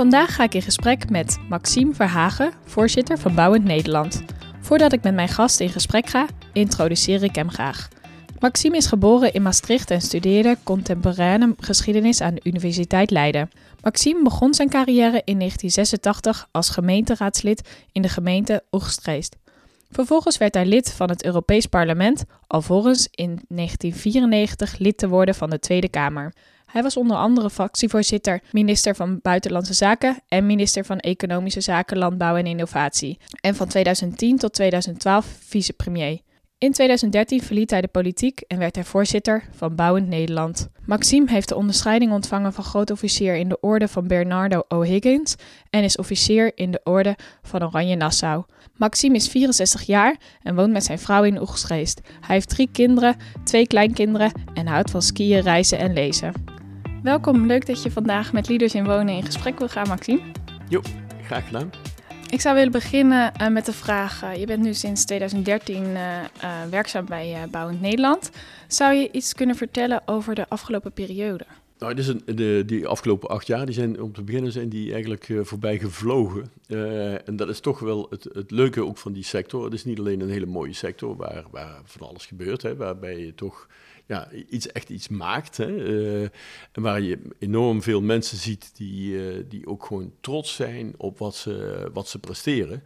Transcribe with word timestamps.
Vandaag 0.00 0.34
ga 0.34 0.44
ik 0.44 0.54
in 0.54 0.62
gesprek 0.62 1.10
met 1.10 1.38
Maxime 1.48 1.94
Verhagen, 1.94 2.52
voorzitter 2.64 3.18
van 3.18 3.34
Bouwend 3.34 3.64
Nederland. 3.64 4.22
Voordat 4.60 4.92
ik 4.92 5.02
met 5.02 5.14
mijn 5.14 5.28
gast 5.28 5.60
in 5.60 5.68
gesprek 5.68 6.06
ga, 6.06 6.26
introduceer 6.52 7.22
ik 7.22 7.34
hem 7.34 7.50
graag. 7.50 7.88
Maxime 8.38 8.76
is 8.76 8.86
geboren 8.86 9.32
in 9.32 9.42
Maastricht 9.42 9.90
en 9.90 10.00
studeerde 10.00 10.56
contemporaine 10.62 11.54
geschiedenis 11.58 12.20
aan 12.20 12.34
de 12.34 12.40
Universiteit 12.44 13.10
Leiden. 13.10 13.50
Maxime 13.82 14.22
begon 14.22 14.54
zijn 14.54 14.68
carrière 14.68 15.22
in 15.24 15.38
1986 15.38 16.48
als 16.50 16.70
gemeenteraadslid 16.70 17.68
in 17.92 18.02
de 18.02 18.08
gemeente 18.08 18.62
Oegstgeest. 18.70 19.36
Vervolgens 19.90 20.38
werd 20.38 20.54
hij 20.54 20.66
lid 20.66 20.92
van 20.92 21.08
het 21.10 21.24
Europees 21.24 21.66
Parlement, 21.66 22.24
alvorens 22.46 23.08
in 23.10 23.40
1994 23.48 24.78
lid 24.78 24.98
te 24.98 25.08
worden 25.08 25.34
van 25.34 25.50
de 25.50 25.58
Tweede 25.58 25.88
Kamer. 25.88 26.32
Hij 26.72 26.82
was 26.82 26.96
onder 26.96 27.16
andere 27.16 27.50
fractievoorzitter, 27.50 28.40
minister 28.52 28.94
van 28.94 29.18
Buitenlandse 29.22 29.74
Zaken 29.74 30.22
en 30.28 30.46
minister 30.46 30.84
van 30.84 30.98
Economische 30.98 31.60
Zaken, 31.60 31.98
Landbouw 31.98 32.36
en 32.36 32.46
Innovatie. 32.46 33.18
En 33.40 33.54
van 33.54 33.68
2010 33.68 34.36
tot 34.36 34.52
2012 34.52 35.26
vicepremier. 35.40 36.20
In 36.58 36.72
2013 36.72 37.42
verliet 37.42 37.70
hij 37.70 37.80
de 37.80 37.88
politiek 37.88 38.40
en 38.40 38.58
werd 38.58 38.74
hij 38.74 38.84
voorzitter 38.84 39.44
van 39.56 39.74
Bouwend 39.74 40.08
Nederland. 40.08 40.68
Maxime 40.86 41.30
heeft 41.30 41.48
de 41.48 41.56
onderscheiding 41.56 42.12
ontvangen 42.12 42.52
van 42.52 42.64
grootofficier 42.64 43.36
in 43.36 43.48
de 43.48 43.60
orde 43.60 43.88
van 43.88 44.06
Bernardo 44.06 44.62
O'Higgins 44.68 45.34
en 45.70 45.84
is 45.84 45.96
officier 45.96 46.52
in 46.54 46.70
de 46.70 46.80
orde 46.84 47.16
van 47.42 47.64
Oranje 47.64 47.96
Nassau. 47.96 48.44
Maxime 48.76 49.16
is 49.16 49.28
64 49.28 49.82
jaar 49.82 50.16
en 50.42 50.54
woont 50.54 50.72
met 50.72 50.84
zijn 50.84 50.98
vrouw 50.98 51.22
in 51.22 51.40
Oegstgeest. 51.40 52.00
Hij 52.20 52.34
heeft 52.34 52.48
drie 52.48 52.68
kinderen, 52.72 53.16
twee 53.44 53.66
kleinkinderen 53.66 54.32
en 54.54 54.66
houdt 54.66 54.90
van 54.90 55.02
skiën, 55.02 55.40
reizen 55.40 55.78
en 55.78 55.92
lezen. 55.92 56.59
Welkom, 57.02 57.46
leuk 57.46 57.66
dat 57.66 57.82
je 57.82 57.90
vandaag 57.90 58.32
met 58.32 58.48
Leaders 58.48 58.74
in 58.74 58.84
Wonen 58.84 59.14
in 59.14 59.22
gesprek 59.22 59.58
wil 59.58 59.68
gaan, 59.68 59.88
Maxime. 59.88 60.20
Jo, 60.68 60.80
graag 61.24 61.46
gedaan. 61.46 61.70
Ik 62.30 62.40
zou 62.40 62.54
willen 62.54 62.72
beginnen 62.72 63.32
uh, 63.40 63.48
met 63.48 63.66
de 63.66 63.72
vraag: 63.72 64.22
uh, 64.22 64.34
je 64.34 64.46
bent 64.46 64.62
nu 64.62 64.74
sinds 64.74 65.04
2013 65.04 65.84
uh, 65.84 66.20
werkzaam 66.70 67.04
bij 67.04 67.46
Bouwend 67.50 67.80
Nederland. 67.80 68.30
Zou 68.66 68.94
je 68.94 69.10
iets 69.10 69.34
kunnen 69.34 69.56
vertellen 69.56 70.02
over 70.06 70.34
de 70.34 70.48
afgelopen 70.48 70.92
periode? 70.92 71.44
Nou, 71.78 71.96
een, 71.96 72.36
de, 72.36 72.62
die 72.66 72.86
afgelopen 72.86 73.28
acht 73.28 73.46
jaar, 73.46 73.66
die 73.66 73.74
zijn 73.74 74.02
om 74.02 74.12
te 74.12 74.22
beginnen 74.22 74.52
zijn 74.52 74.68
die 74.68 74.92
eigenlijk 74.92 75.28
voorbij 75.42 75.78
gevlogen. 75.78 76.50
en 77.24 77.36
dat 77.36 77.48
is 77.48 77.60
toch 77.60 77.78
wel 77.78 78.06
het, 78.10 78.28
het 78.32 78.50
leuke 78.50 78.84
ook 78.84 78.98
van 78.98 79.12
die 79.12 79.24
sector. 79.24 79.64
Het 79.64 79.72
is 79.72 79.84
niet 79.84 79.98
alleen 79.98 80.20
een 80.20 80.30
hele 80.30 80.46
mooie 80.46 80.72
sector 80.72 81.16
waar, 81.16 81.44
waar 81.50 81.80
van 81.84 82.08
alles 82.08 82.26
gebeurt, 82.26 82.62
hè, 82.62 82.76
waarbij 82.76 83.18
je 83.18 83.34
toch 83.34 83.68
ja, 84.10 84.30
iets, 84.48 84.66
echt 84.66 84.90
iets 84.90 85.08
maakt. 85.08 85.56
Hè, 85.56 86.22
en 86.72 86.82
waar 86.82 87.00
je 87.00 87.18
enorm 87.38 87.82
veel 87.82 88.00
mensen 88.00 88.38
ziet 88.38 88.76
die, 88.76 89.12
uh, 89.12 89.44
die 89.48 89.66
ook 89.66 89.84
gewoon 89.84 90.12
trots 90.20 90.54
zijn 90.54 90.94
op 90.96 91.18
wat 91.18 91.34
ze, 91.34 91.88
wat 91.92 92.08
ze 92.08 92.18
presteren. 92.18 92.82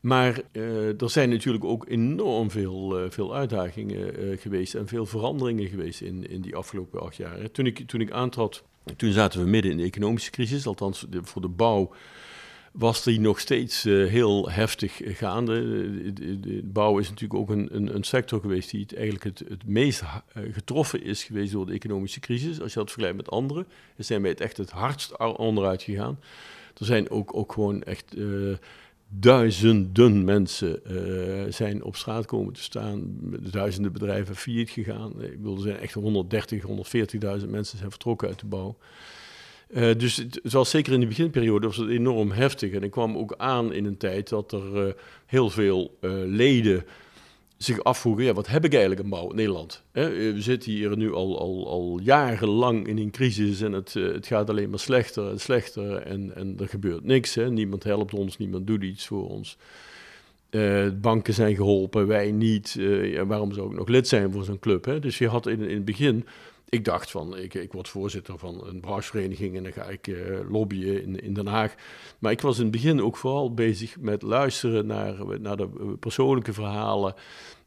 Maar 0.00 0.40
uh, 0.52 1.00
er 1.00 1.10
zijn 1.10 1.28
natuurlijk 1.28 1.64
ook 1.64 1.88
enorm 1.88 2.50
veel, 2.50 3.10
veel 3.10 3.34
uitdagingen 3.34 4.38
geweest 4.38 4.74
en 4.74 4.88
veel 4.88 5.06
veranderingen 5.06 5.68
geweest 5.68 6.00
in, 6.00 6.30
in 6.30 6.40
die 6.40 6.56
afgelopen 6.56 7.00
acht 7.00 7.16
jaar. 7.16 7.50
Toen 7.50 7.66
ik, 7.66 7.86
toen 7.86 8.00
ik 8.00 8.10
aantrad, 8.10 8.62
toen 8.96 9.12
zaten 9.12 9.42
we 9.42 9.48
midden 9.48 9.70
in 9.70 9.76
de 9.76 9.84
economische 9.84 10.30
crisis, 10.30 10.66
althans 10.66 11.06
voor 11.22 11.42
de 11.42 11.48
bouw 11.48 11.92
was 12.70 13.02
die 13.02 13.20
nog 13.20 13.40
steeds 13.40 13.86
uh, 13.86 14.08
heel 14.08 14.50
heftig 14.50 15.00
gaande. 15.04 15.60
De, 16.02 16.12
de, 16.12 16.40
de, 16.40 16.60
bouw 16.64 16.98
is 16.98 17.08
natuurlijk 17.08 17.40
ook 17.40 17.50
een, 17.50 17.68
een, 17.76 17.94
een, 17.94 18.04
sector 18.04 18.40
geweest 18.40 18.70
die 18.70 18.80
het 18.80 18.94
eigenlijk 18.94 19.24
het, 19.24 19.48
het 19.48 19.66
meest 19.66 20.02
uh, 20.02 20.54
getroffen 20.54 21.02
is 21.02 21.24
geweest 21.24 21.52
door 21.52 21.66
de 21.66 21.72
economische 21.72 22.20
crisis. 22.20 22.60
Als 22.60 22.72
je 22.72 22.78
dat 22.78 22.90
vergelijkt 22.90 23.16
met 23.16 23.30
anderen, 23.30 23.66
zijn 23.96 24.22
wij 24.22 24.30
het 24.30 24.40
echt 24.40 24.56
het 24.56 24.70
hardst 24.70 25.18
onderuit 25.18 25.82
gegaan. 25.82 26.18
Er 26.78 26.86
zijn 26.86 27.10
ook, 27.10 27.36
ook 27.36 27.52
gewoon 27.52 27.82
echt 27.82 28.16
duizenden 29.08 30.24
mensen 30.24 30.80
zijn 31.52 31.84
op 31.84 31.96
straat 31.96 32.26
komen 32.26 32.52
te 32.52 32.62
staan. 32.62 33.18
Duizenden 33.50 33.92
bedrijven 33.92 34.36
failliet 34.36 34.70
gegaan. 34.70 35.22
Ik 35.22 35.36
bedoel, 35.36 35.56
er 35.56 35.62
zijn 35.62 35.78
echt 35.78 35.94
130, 35.94 36.62
140.000 36.62 37.48
mensen 37.48 37.78
zijn 37.78 37.90
vertrokken 37.90 38.28
uit 38.28 38.38
de 38.38 38.46
bouw. 38.46 38.76
Uh, 39.74 39.94
dus 39.96 40.16
het, 40.16 40.40
was 40.42 40.70
zeker 40.70 40.92
in 40.92 41.00
de 41.00 41.06
beginperiode 41.06 41.66
was 41.66 41.76
het 41.76 41.88
enorm 41.88 42.30
heftig. 42.30 42.72
En 42.72 42.82
ik 42.82 42.90
kwam 42.90 43.16
ook 43.16 43.34
aan 43.36 43.72
in 43.72 43.84
een 43.84 43.96
tijd 43.96 44.28
dat 44.28 44.52
er 44.52 44.86
uh, 44.86 44.92
heel 45.26 45.50
veel 45.50 45.96
uh, 46.00 46.10
leden 46.26 46.84
zich 47.56 47.84
afvroegen, 47.84 48.24
ja, 48.24 48.32
wat 48.32 48.46
heb 48.46 48.64
ik 48.64 48.72
eigenlijk 48.72 49.02
aan 49.02 49.10
bouw 49.10 49.30
in 49.30 49.36
Nederland? 49.36 49.82
Hè? 49.92 50.10
We 50.32 50.42
zitten 50.42 50.72
hier 50.72 50.96
nu 50.96 51.12
al, 51.12 51.38
al, 51.38 51.68
al 51.68 52.00
jarenlang 52.02 52.86
in 52.86 52.98
een 52.98 53.10
crisis 53.10 53.60
en 53.60 53.72
het, 53.72 53.94
het 53.94 54.26
gaat 54.26 54.50
alleen 54.50 54.70
maar 54.70 54.78
slechter 54.78 55.30
en 55.30 55.40
slechter 55.40 55.96
en, 55.96 56.34
en 56.34 56.56
er 56.58 56.68
gebeurt 56.68 57.04
niks. 57.04 57.34
Hè? 57.34 57.50
Niemand 57.50 57.84
helpt 57.84 58.14
ons, 58.14 58.38
niemand 58.38 58.66
doet 58.66 58.82
iets 58.82 59.06
voor 59.06 59.28
ons. 59.28 59.56
banken 61.00 61.34
zijn 61.34 61.56
geholpen, 61.56 62.06
wij 62.06 62.32
niet. 62.32 62.78
Waarom 63.26 63.52
zou 63.52 63.70
ik 63.70 63.76
nog 63.76 63.88
lid 63.88 64.08
zijn 64.08 64.32
voor 64.32 64.44
zo'n 64.44 64.58
club? 64.58 64.84
Hè? 64.84 64.98
Dus 64.98 65.18
je 65.18 65.28
had 65.28 65.46
in, 65.46 65.60
in 65.60 65.74
het 65.74 65.84
begin 65.84 66.26
ik 66.70 66.84
dacht 66.84 67.10
van, 67.10 67.36
ik, 67.36 67.54
ik 67.54 67.72
word 67.72 67.88
voorzitter 67.88 68.38
van 68.38 68.66
een 68.66 68.80
branchevereniging 68.80 69.56
en 69.56 69.62
dan 69.62 69.72
ga 69.72 69.84
ik 69.84 70.06
uh, 70.06 70.38
lobbyen 70.50 71.02
in, 71.02 71.20
in 71.22 71.34
Den 71.34 71.46
Haag. 71.46 71.74
Maar 72.18 72.32
ik 72.32 72.40
was 72.40 72.56
in 72.56 72.62
het 72.62 72.72
begin 72.72 73.02
ook 73.02 73.16
vooral 73.16 73.54
bezig 73.54 74.00
met 74.00 74.22
luisteren 74.22 74.86
naar, 74.86 75.40
naar 75.40 75.56
de 75.56 75.68
persoonlijke 76.00 76.52
verhalen 76.52 77.14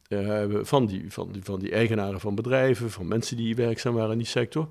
uh, 0.09 0.43
van, 0.61 0.85
die, 0.85 1.05
van, 1.07 1.31
die, 1.31 1.43
van 1.43 1.59
die 1.59 1.71
eigenaren 1.71 2.19
van 2.19 2.35
bedrijven, 2.35 2.91
van 2.91 3.07
mensen 3.07 3.37
die 3.37 3.55
werkzaam 3.55 3.93
waren 3.93 4.11
in 4.11 4.17
die 4.17 4.27
sector. 4.27 4.67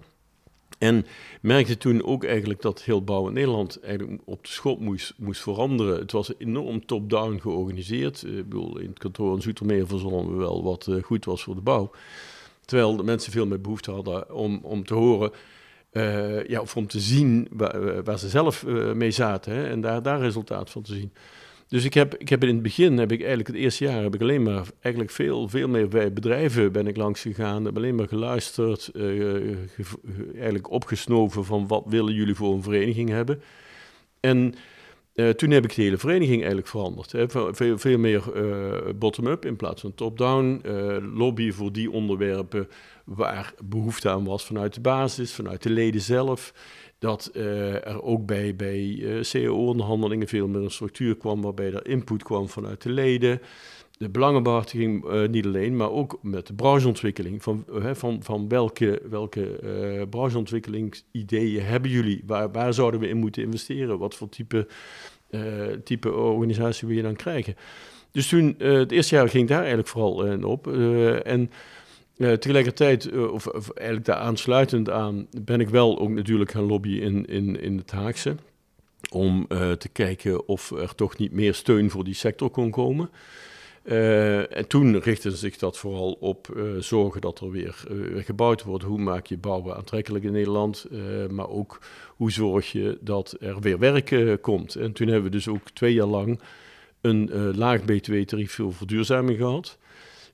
En 0.78 1.06
merkte 1.40 1.78
toen 1.78 2.04
ook 2.04 2.24
eigenlijk 2.24 2.62
dat 2.62 2.82
heel 2.82 3.04
bouw 3.04 3.26
in 3.26 3.32
Nederland 3.32 3.80
eigenlijk 3.80 4.22
op 4.24 4.44
de 4.44 4.50
schop 4.50 4.80
moest, 4.80 5.14
moest 5.16 5.42
veranderen. 5.42 5.98
Het 5.98 6.12
was 6.12 6.32
enorm 6.38 6.86
top-down 6.86 7.38
georganiseerd. 7.40 8.22
Uh, 8.22 8.38
ik 8.38 8.48
bedoel, 8.48 8.78
in 8.78 8.88
het 8.88 8.98
kantoor 8.98 9.34
in 9.34 9.42
Zoetermeer 9.42 9.86
verzonnen 9.86 10.30
we 10.30 10.36
wel 10.36 10.62
wat 10.62 10.88
goed 11.02 11.24
was 11.24 11.42
voor 11.42 11.54
de 11.54 11.60
bouw. 11.60 11.90
Terwijl 12.64 12.96
de 12.96 13.02
mensen 13.02 13.32
veel 13.32 13.46
meer 13.46 13.60
behoefte 13.60 13.90
hadden 13.90 14.34
om, 14.34 14.60
om 14.62 14.84
te 14.84 14.94
horen, 14.94 15.30
uh, 15.92 16.46
ja, 16.46 16.60
of 16.60 16.76
om 16.76 16.86
te 16.86 17.00
zien 17.00 17.48
waar, 18.04 18.18
ze 18.18 18.28
zelf 18.28 18.62
uh, 18.62 18.92
mee 18.92 19.10
zaten 19.10 19.52
hè, 19.52 19.68
en 19.68 19.80
daar, 19.80 20.02
daar 20.02 20.20
resultaat 20.20 20.70
van 20.70 20.82
te 20.82 20.94
zien. 20.94 21.12
Dus 21.68 21.84
ik 21.84 21.94
heb, 21.94 22.14
ik 22.14 22.28
heb 22.28 22.42
in 22.42 22.54
het 22.54 22.62
begin, 22.62 22.98
heb 22.98 23.12
ik 23.12 23.18
eigenlijk 23.18 23.48
het 23.48 23.56
eerste 23.56 23.84
jaar, 23.84 24.02
heb 24.02 24.14
ik 24.14 24.20
alleen 24.20 24.42
maar 24.42 24.66
eigenlijk 24.80 25.14
veel, 25.14 25.48
veel 25.48 25.68
meer 25.68 25.88
bij 25.88 26.12
bedrijven 26.12 26.72
ben 26.72 26.86
ik 26.86 26.96
langs 26.96 27.20
gegaan, 27.20 27.64
heb 27.64 27.76
alleen 27.76 27.94
maar 27.94 28.08
geluisterd, 28.08 28.90
uh, 28.94 29.56
eigenlijk 30.34 30.70
opgesnoven 30.70 31.44
van 31.44 31.66
wat 31.66 31.84
willen 31.86 32.14
jullie 32.14 32.34
voor 32.34 32.54
een 32.54 32.62
vereniging 32.62 33.08
hebben. 33.08 33.42
En 34.20 34.54
uh, 35.14 35.28
toen 35.28 35.50
heb 35.50 35.64
ik 35.64 35.74
de 35.74 35.82
hele 35.82 35.98
vereniging 35.98 36.38
eigenlijk 36.38 36.68
veranderd. 36.68 37.12
Hè. 37.12 37.26
Veel, 37.78 37.98
meer 37.98 38.22
uh, 38.36 38.92
bottom-up 38.94 39.44
in 39.44 39.56
plaats 39.56 39.80
van 39.80 39.94
top-down. 39.94 40.60
Uh, 40.66 40.96
lobby 41.14 41.52
voor 41.52 41.72
die 41.72 41.90
onderwerpen 41.90 42.68
waar 43.04 43.54
behoefte 43.64 44.08
aan 44.08 44.24
was 44.24 44.44
vanuit 44.44 44.74
de 44.74 44.80
basis, 44.80 45.34
vanuit 45.34 45.62
de 45.62 45.70
leden 45.70 46.00
zelf. 46.00 46.54
Dat 46.98 47.30
er 47.34 48.02
ook 48.02 48.26
bij, 48.26 48.56
bij 48.56 49.04
CAO-onderhandelingen 49.20 50.28
veel 50.28 50.48
meer 50.48 50.62
een 50.62 50.70
structuur 50.70 51.16
kwam 51.16 51.42
waarbij 51.42 51.72
er 51.72 51.86
input 51.86 52.22
kwam 52.22 52.48
vanuit 52.48 52.82
de 52.82 52.90
leden. 52.90 53.40
De 53.98 54.08
belangenbehartiging 54.08 55.26
niet 55.30 55.46
alleen, 55.46 55.76
maar 55.76 55.90
ook 55.90 56.18
met 56.22 56.46
de 56.46 56.54
brancheontwikkeling. 56.54 57.42
Van, 57.42 57.64
van, 57.92 58.22
van 58.22 58.48
welke, 58.48 59.02
welke 59.10 59.58
brancheontwikkelingsideeën 60.10 61.62
hebben 61.62 61.90
jullie? 61.90 62.22
Waar, 62.26 62.52
waar 62.52 62.74
zouden 62.74 63.00
we 63.00 63.08
in 63.08 63.16
moeten 63.16 63.42
investeren? 63.42 63.98
Wat 63.98 64.14
voor 64.14 64.28
type 64.28 64.66
type 65.84 66.12
organisatie 66.12 66.88
wil 66.88 66.96
je 66.96 67.02
dan 67.02 67.16
krijgen. 67.16 67.56
Dus 68.10 68.28
toen, 68.28 68.54
uh, 68.58 68.72
het 68.72 68.92
eerste 68.92 69.14
jaar 69.14 69.28
ging 69.28 69.48
daar 69.48 69.58
eigenlijk 69.58 69.88
vooral 69.88 70.26
in 70.26 70.44
op. 70.44 70.66
En 71.24 71.50
tegelijkertijd, 72.16 73.12
of, 73.12 73.46
of, 73.46 73.70
eigenlijk 73.70 74.06
daar 74.06 74.16
aansluitend 74.16 74.90
aan, 74.90 75.26
ben 75.40 75.60
ik 75.60 75.68
wel 75.68 75.98
ook 75.98 76.10
natuurlijk 76.10 76.50
gaan 76.50 76.66
lobbyen 76.66 77.00
in, 77.00 77.26
in, 77.26 77.60
in 77.60 77.76
het 77.76 77.90
Haagse. 77.90 78.36
Om 79.10 79.46
te 79.78 79.88
kijken 79.92 80.48
of 80.48 80.70
er 80.70 80.94
toch 80.94 81.16
niet 81.16 81.32
meer 81.32 81.54
steun 81.54 81.90
voor 81.90 82.04
die 82.04 82.14
sector 82.14 82.50
kon 82.50 82.70
komen. 82.70 83.10
Uh, 83.84 84.56
en 84.56 84.66
toen 84.66 84.98
richtte 84.98 85.30
zich 85.30 85.56
dat 85.56 85.78
vooral 85.78 86.16
op 86.20 86.48
uh, 86.56 86.62
zorgen 86.78 87.20
dat 87.20 87.40
er 87.40 87.50
weer 87.50 87.84
uh, 87.90 88.24
gebouwd 88.24 88.62
wordt. 88.62 88.84
Hoe 88.84 88.98
maak 88.98 89.26
je 89.26 89.38
bouwen 89.38 89.76
aantrekkelijk 89.76 90.24
in 90.24 90.32
Nederland? 90.32 90.86
maar 91.30 91.48
ook 91.48 91.80
hoe 92.16 92.32
zorg 92.32 92.72
je 92.72 92.98
dat 93.00 93.36
er 93.40 93.60
weer 93.60 93.78
werk 93.78 94.38
komt? 94.40 94.74
En 94.74 94.92
toen 94.92 95.06
hebben 95.06 95.30
we 95.30 95.36
dus 95.36 95.48
ook 95.48 95.70
twee 95.70 95.94
jaar 95.94 96.06
lang 96.06 96.40
een 97.00 97.30
laag 97.56 97.84
btw-tarief 97.84 98.52
voor 98.52 98.74
verduurzaming 98.74 99.38
gehad. 99.38 99.78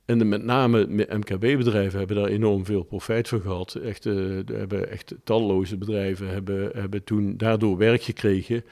En 0.05 0.19
de, 0.19 0.25
met 0.25 0.45
name 0.45 0.87
MKB-bedrijven 1.09 1.99
hebben 1.99 2.17
daar 2.17 2.29
enorm 2.29 2.65
veel 2.65 2.83
profijt 2.83 3.29
van 3.29 3.41
gehad. 3.41 3.75
Echt, 3.75 4.05
hebben 4.05 4.91
echt 4.91 5.15
talloze 5.25 5.77
bedrijven 5.77 6.29
hebben, 6.29 6.71
hebben 6.75 7.05
toen 7.05 7.37
daardoor 7.37 7.77
werk 7.77 8.03
gekregen. 8.03 8.65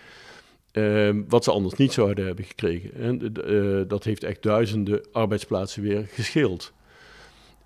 Ehm, 0.76 1.23
wat 1.28 1.44
ze 1.44 1.50
anders 1.50 1.75
niet 1.75 1.93
zouden 1.93 2.26
hebben 2.26 2.44
gekregen. 2.44 2.94
En 2.94 3.32
uh, 3.46 3.82
dat 3.88 4.05
heeft 4.05 4.25
echt 4.25 4.43
duizenden 4.43 5.00
arbeidsplaatsen 5.12 5.82
weer 5.82 6.06
gescheeld. 6.11 6.73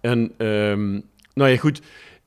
En 0.00 0.32
ehm, 0.36 0.90
nou 1.34 1.50
ja, 1.50 1.56
goed. 1.56 1.80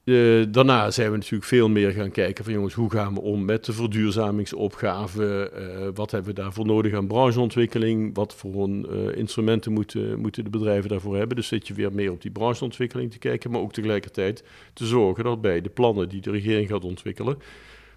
Uh, 0.04 0.46
daarna 0.50 0.92
zijn 0.92 1.12
we 1.12 1.18
natuurlijk 1.18 1.44
veel 1.44 1.70
meer 1.70 1.92
gaan 1.92 2.12
kijken 2.12 2.44
van 2.44 2.54
jongens, 2.54 2.74
hoe 2.74 2.92
gaan 2.92 3.14
we 3.14 3.22
om 3.22 3.46
met 3.46 3.66
de 3.66 3.74
verduurzamingsopgave? 3.74 5.52
Uh, 5.56 5.88
wat 5.94 6.12
hebben 6.12 6.36
we 6.36 6.42
daarvoor 6.42 6.66
nodig 6.66 6.94
aan 6.94 7.08
brancheontwikkeling? 7.08 8.16
Wat 8.16 8.36
voor 8.36 8.70
instrumenten 9.16 9.72
moeten, 9.72 10.20
moeten 10.20 10.44
de 10.44 10.50
bedrijven 10.50 10.90
daarvoor 10.90 11.18
hebben? 11.18 11.36
Dus 11.36 11.48
zit 11.48 11.68
je 11.68 11.74
weer 11.74 11.94
meer 11.94 12.12
op 12.12 12.22
die 12.22 12.32
brancheontwikkeling 12.32 13.12
te 13.12 13.20
kijken, 13.20 13.52
maar 13.52 13.62
ook 13.62 13.74
tegelijkertijd 13.74 14.44
te 14.74 14.86
zorgen 14.86 15.24
dat 15.24 15.42
bij 15.42 15.62
de 15.62 15.70
plannen 15.70 16.10
die 16.10 16.22
de 16.22 16.32
regering 16.32 16.70
gaat 16.70 16.84
ontwikkelen, 16.84 17.38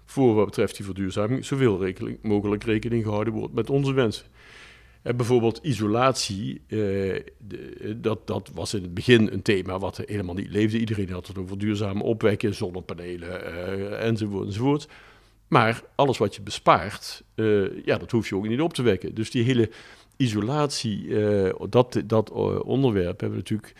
voor 0.09 0.35
wat 0.35 0.45
betreft 0.45 0.75
die 0.75 0.85
verduurzaming 0.85 1.45
zoveel 1.45 1.79
rekening, 1.79 2.17
mogelijk 2.21 2.63
rekening 2.63 3.03
gehouden 3.03 3.33
wordt 3.33 3.53
met 3.53 3.69
onze 3.69 3.93
wensen. 3.93 4.25
En 5.01 5.17
bijvoorbeeld 5.17 5.59
isolatie, 5.61 6.61
eh, 6.67 7.21
dat, 7.95 8.27
dat 8.27 8.51
was 8.53 8.73
in 8.73 8.81
het 8.81 8.93
begin 8.93 9.29
een 9.31 9.41
thema 9.41 9.79
wat 9.79 10.01
helemaal 10.05 10.35
niet 10.35 10.49
leefde. 10.49 10.79
Iedereen 10.79 11.09
had 11.09 11.27
het 11.27 11.37
over 11.37 11.57
duurzaam 11.57 12.01
opwekken, 12.01 12.55
zonnepanelen 12.55 13.29
uh, 13.29 14.05
enzovoort, 14.05 14.45
enzovoort. 14.45 14.87
Maar 15.47 15.83
alles 15.95 16.17
wat 16.17 16.35
je 16.35 16.41
bespaart, 16.41 17.23
uh, 17.35 17.85
ja, 17.85 17.97
dat 17.97 18.11
hoef 18.11 18.29
je 18.29 18.35
ook 18.35 18.47
niet 18.47 18.61
op 18.61 18.73
te 18.73 18.81
wekken. 18.81 19.15
Dus 19.15 19.31
die 19.31 19.43
hele 19.43 19.69
isolatie, 20.17 21.07
dat, 21.69 22.01
dat 22.05 22.31
onderwerp 22.61 23.19
hebben 23.19 23.29
we 23.29 23.43
natuurlijk 23.43 23.73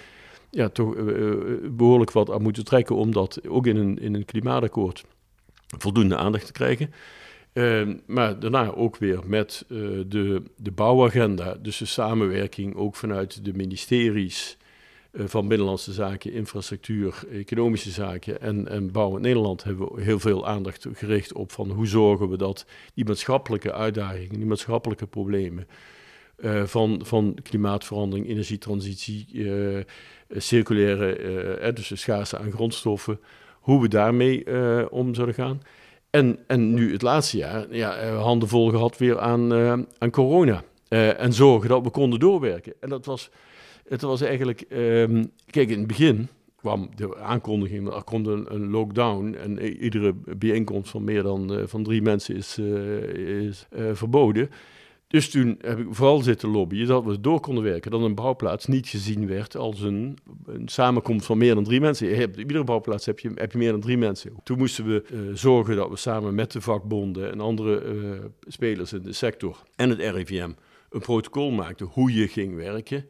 ja, 0.51 0.69
toch 0.69 0.95
behoorlijk 1.71 2.11
wat 2.11 2.31
aan 2.31 2.41
moeten 2.41 2.65
trekken, 2.65 2.95
omdat 2.95 3.47
ook 3.47 3.67
in 3.67 3.77
een, 3.77 3.99
in 3.99 4.15
een 4.15 4.25
klimaatakkoord 4.25 5.03
voldoende 5.77 6.17
aandacht 6.17 6.45
te 6.45 6.51
krijgen. 6.51 6.93
Uh, 7.57 7.87
maar 8.05 8.39
daarna 8.39 8.73
ook 8.73 8.97
weer 8.97 9.19
met 9.25 9.65
uh, 9.67 9.79
de, 10.07 10.43
de 10.57 10.71
bouwagenda, 10.71 11.57
dus 11.61 11.77
de 11.77 11.85
samenwerking 11.85 12.75
ook 12.75 12.95
vanuit 12.95 13.45
de 13.45 13.53
ministeries 13.53 14.57
uh, 15.11 15.25
van 15.27 15.47
Binnenlandse 15.47 15.93
Zaken, 15.93 16.33
Infrastructuur, 16.33 17.23
Economische 17.31 17.91
Zaken 17.91 18.41
en, 18.41 18.67
en 18.67 18.91
Bouw 18.91 19.15
in 19.15 19.21
Nederland 19.21 19.63
hebben 19.63 19.95
we 19.95 20.01
heel 20.01 20.19
veel 20.19 20.47
aandacht 20.47 20.87
gericht 20.93 21.33
op 21.33 21.51
van 21.51 21.71
hoe 21.71 21.87
zorgen 21.87 22.29
we 22.29 22.37
dat 22.37 22.65
die 22.93 23.05
maatschappelijke 23.05 23.73
uitdagingen, 23.73 24.35
die 24.35 24.45
maatschappelijke 24.45 25.07
problemen 25.07 25.67
uh, 26.39 26.63
van, 26.63 27.01
van 27.03 27.37
klimaatverandering, 27.43 28.27
energietransitie, 28.27 29.27
circulaire, 30.29 31.73
dus 31.73 31.87
de 31.87 31.95
schaarste 31.95 32.37
aan 32.37 32.51
grondstoffen, 32.51 33.19
hoe 33.67 33.81
we 33.81 33.87
daarmee 33.87 34.45
uh, 34.45 34.85
om 34.89 35.15
zullen 35.15 35.33
gaan. 35.33 35.61
En, 36.09 36.39
en 36.47 36.73
nu 36.73 36.91
het 36.91 37.01
laatste 37.01 37.37
jaar, 37.37 37.65
ja, 37.75 37.95
eh, 37.95 38.21
handen 38.21 38.47
vol 38.47 38.69
gehad 38.69 38.97
weer 38.97 39.19
aan, 39.19 39.53
uh, 39.53 39.73
aan 39.97 40.09
corona. 40.09 40.63
En 40.89 41.33
zorgen 41.33 41.69
dat 41.69 41.83
we 41.83 41.89
konden 41.89 42.19
doorwerken. 42.19 42.73
En 42.79 42.89
dat 42.89 43.05
was, 43.05 43.29
het 43.87 44.01
was 44.01 44.21
eigenlijk, 44.21 44.65
um, 44.69 45.31
kijk, 45.45 45.69
in 45.69 45.77
het 45.77 45.87
begin 45.87 46.27
kwam 46.55 46.89
de 46.95 47.17
aankondiging, 47.17 47.93
er 47.93 48.03
komt 48.03 48.27
een, 48.27 48.53
een 48.53 48.69
lockdown 48.69 49.33
en 49.33 49.61
iedere 49.61 50.13
bijeenkomst 50.37 50.89
van 50.89 51.03
meer 51.03 51.23
dan 51.23 51.63
van 51.65 51.83
drie 51.83 52.01
mensen 52.01 52.35
is, 52.35 52.57
is 53.15 53.67
verboden. 53.93 54.49
Dus 55.07 55.29
toen 55.29 55.55
heb 55.61 55.79
ik 55.79 55.87
vooral 55.89 56.21
zitten 56.21 56.49
lobbyen 56.49 56.87
dat 56.87 57.03
we 57.03 57.21
door 57.21 57.39
konden 57.39 57.63
werken. 57.63 57.91
Dat 57.91 58.01
een 58.01 58.15
bouwplaats 58.15 58.65
niet 58.65 58.87
gezien 58.87 59.27
werd 59.27 59.55
als 59.55 59.81
een, 59.81 60.17
een 60.45 60.67
samenkomst 60.67 61.25
van 61.25 61.37
meer 61.37 61.55
dan 61.55 61.63
drie 61.63 61.81
mensen. 61.81 62.07
Je 62.07 62.15
hebt, 62.15 62.37
iedere 62.37 62.63
bouwplaats 62.63 63.05
heb 63.05 63.19
je, 63.19 63.31
heb 63.35 63.51
je 63.51 63.57
meer 63.57 63.71
dan 63.71 63.81
drie 63.81 63.97
mensen. 63.97 64.33
Toen 64.43 64.57
moesten 64.57 64.85
we 64.85 65.05
uh, 65.11 65.19
zorgen 65.33 65.75
dat 65.75 65.89
we 65.89 65.95
samen 65.95 66.35
met 66.35 66.51
de 66.51 66.61
vakbonden 66.61 67.31
en 67.31 67.39
andere 67.39 67.83
uh, 67.83 68.11
spelers 68.41 68.93
in 68.93 69.03
de 69.03 69.13
sector 69.13 69.63
en 69.75 69.89
het 69.89 69.99
RIVM 69.99 70.51
een 70.89 70.99
protocol 70.99 71.51
maakten 71.51 71.85
hoe 71.85 72.13
je 72.13 72.27
ging 72.27 72.55
werken. 72.55 73.05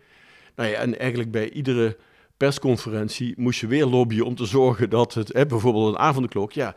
Nou 0.55 0.69
ja, 0.69 0.79
en 0.79 0.99
eigenlijk 0.99 1.31
bij 1.31 1.49
iedere 1.49 1.97
persconferentie 2.37 3.33
moest 3.37 3.59
je 3.59 3.67
weer 3.67 3.85
lobbyen 3.85 4.25
om 4.25 4.35
te 4.35 4.45
zorgen 4.45 4.89
dat 4.89 5.13
het, 5.13 5.33
hè, 5.33 5.45
bijvoorbeeld 5.45 5.87
een 5.87 5.99
avondklok, 5.99 6.51
ja, 6.51 6.75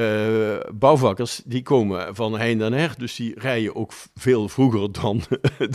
uh, 0.00 0.60
bouwvakkers 0.74 1.42
die 1.44 1.62
komen 1.62 2.14
van 2.14 2.38
heinde 2.38 2.64
en 2.64 2.72
her, 2.72 2.94
dus 2.98 3.16
die 3.16 3.40
rijden 3.40 3.74
ook 3.74 3.92
veel 4.14 4.48
vroeger 4.48 4.92
dan, 5.02 5.22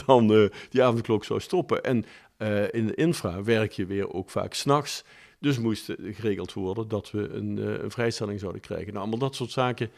dan 0.06 0.32
uh, 0.32 0.50
die 0.70 0.84
avondklok 0.84 1.24
zou 1.24 1.40
stoppen. 1.40 1.84
En 1.84 2.06
uh, 2.38 2.74
in 2.74 2.88
de 2.88 2.96
infra 2.96 3.44
werk 3.44 3.72
je 3.72 3.86
weer 3.86 4.14
ook 4.14 4.30
vaak 4.30 4.54
s'nachts. 4.54 5.04
Dus 5.40 5.60
moest 5.60 5.96
geregeld 6.02 6.54
worden 6.54 6.88
dat 6.88 7.12
we 7.12 7.30
een, 7.30 7.58
een, 7.84 7.92
vrijstelling 7.92 8.40
zouden 8.40 8.62
krijgen. 8.62 8.88
Nou, 8.88 9.00
allemaal 9.00 9.20
dat 9.20 9.36
soort 9.36 9.52
zaken. 9.52 9.90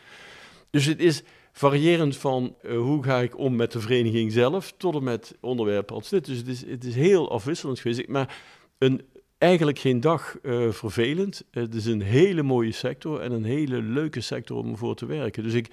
Dus 0.69 0.85
het 0.85 0.99
is 0.99 1.23
variërend 1.51 2.17
van 2.17 2.55
hoe 2.67 3.03
ga 3.03 3.19
ik 3.19 3.37
om 3.37 3.55
met 3.55 3.71
de 3.71 3.79
vereniging 3.79 4.31
zelf, 4.31 4.73
tot 4.77 4.95
en 4.95 5.03
met 5.03 5.35
onderwerpen 5.41 5.95
als 5.95 6.09
dit. 6.09 6.25
Dus 6.25 6.37
het 6.37 6.47
is, 6.47 6.65
het 6.65 6.83
is 6.83 6.95
heel 6.95 7.31
afwisselend 7.31 7.79
geweest. 7.79 8.07
Maar 8.07 8.37
een, 8.77 9.01
eigenlijk 9.37 9.79
geen 9.79 10.01
dag 10.01 10.35
uh, 10.41 10.71
vervelend. 10.71 11.43
Het 11.51 11.75
is 11.75 11.85
een 11.85 12.01
hele 12.01 12.43
mooie 12.43 12.71
sector 12.71 13.21
en 13.21 13.31
een 13.31 13.43
hele 13.43 13.81
leuke 13.81 14.21
sector 14.21 14.57
om 14.57 14.77
voor 14.77 14.95
te 14.95 15.05
werken. 15.05 15.43
Dus 15.43 15.53
ik, 15.53 15.67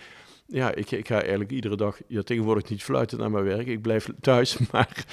ja, 0.46 0.74
ik, 0.74 0.90
ik 0.90 1.06
ga 1.06 1.20
eigenlijk 1.20 1.50
iedere 1.50 1.76
dag, 1.76 1.98
ja, 2.06 2.22
tegenwoordig 2.22 2.68
niet 2.68 2.82
fluiten 2.82 3.18
naar 3.18 3.30
mijn 3.30 3.44
werk. 3.44 3.66
Ik 3.66 3.82
blijf 3.82 4.08
thuis, 4.20 4.58
maar 4.72 5.04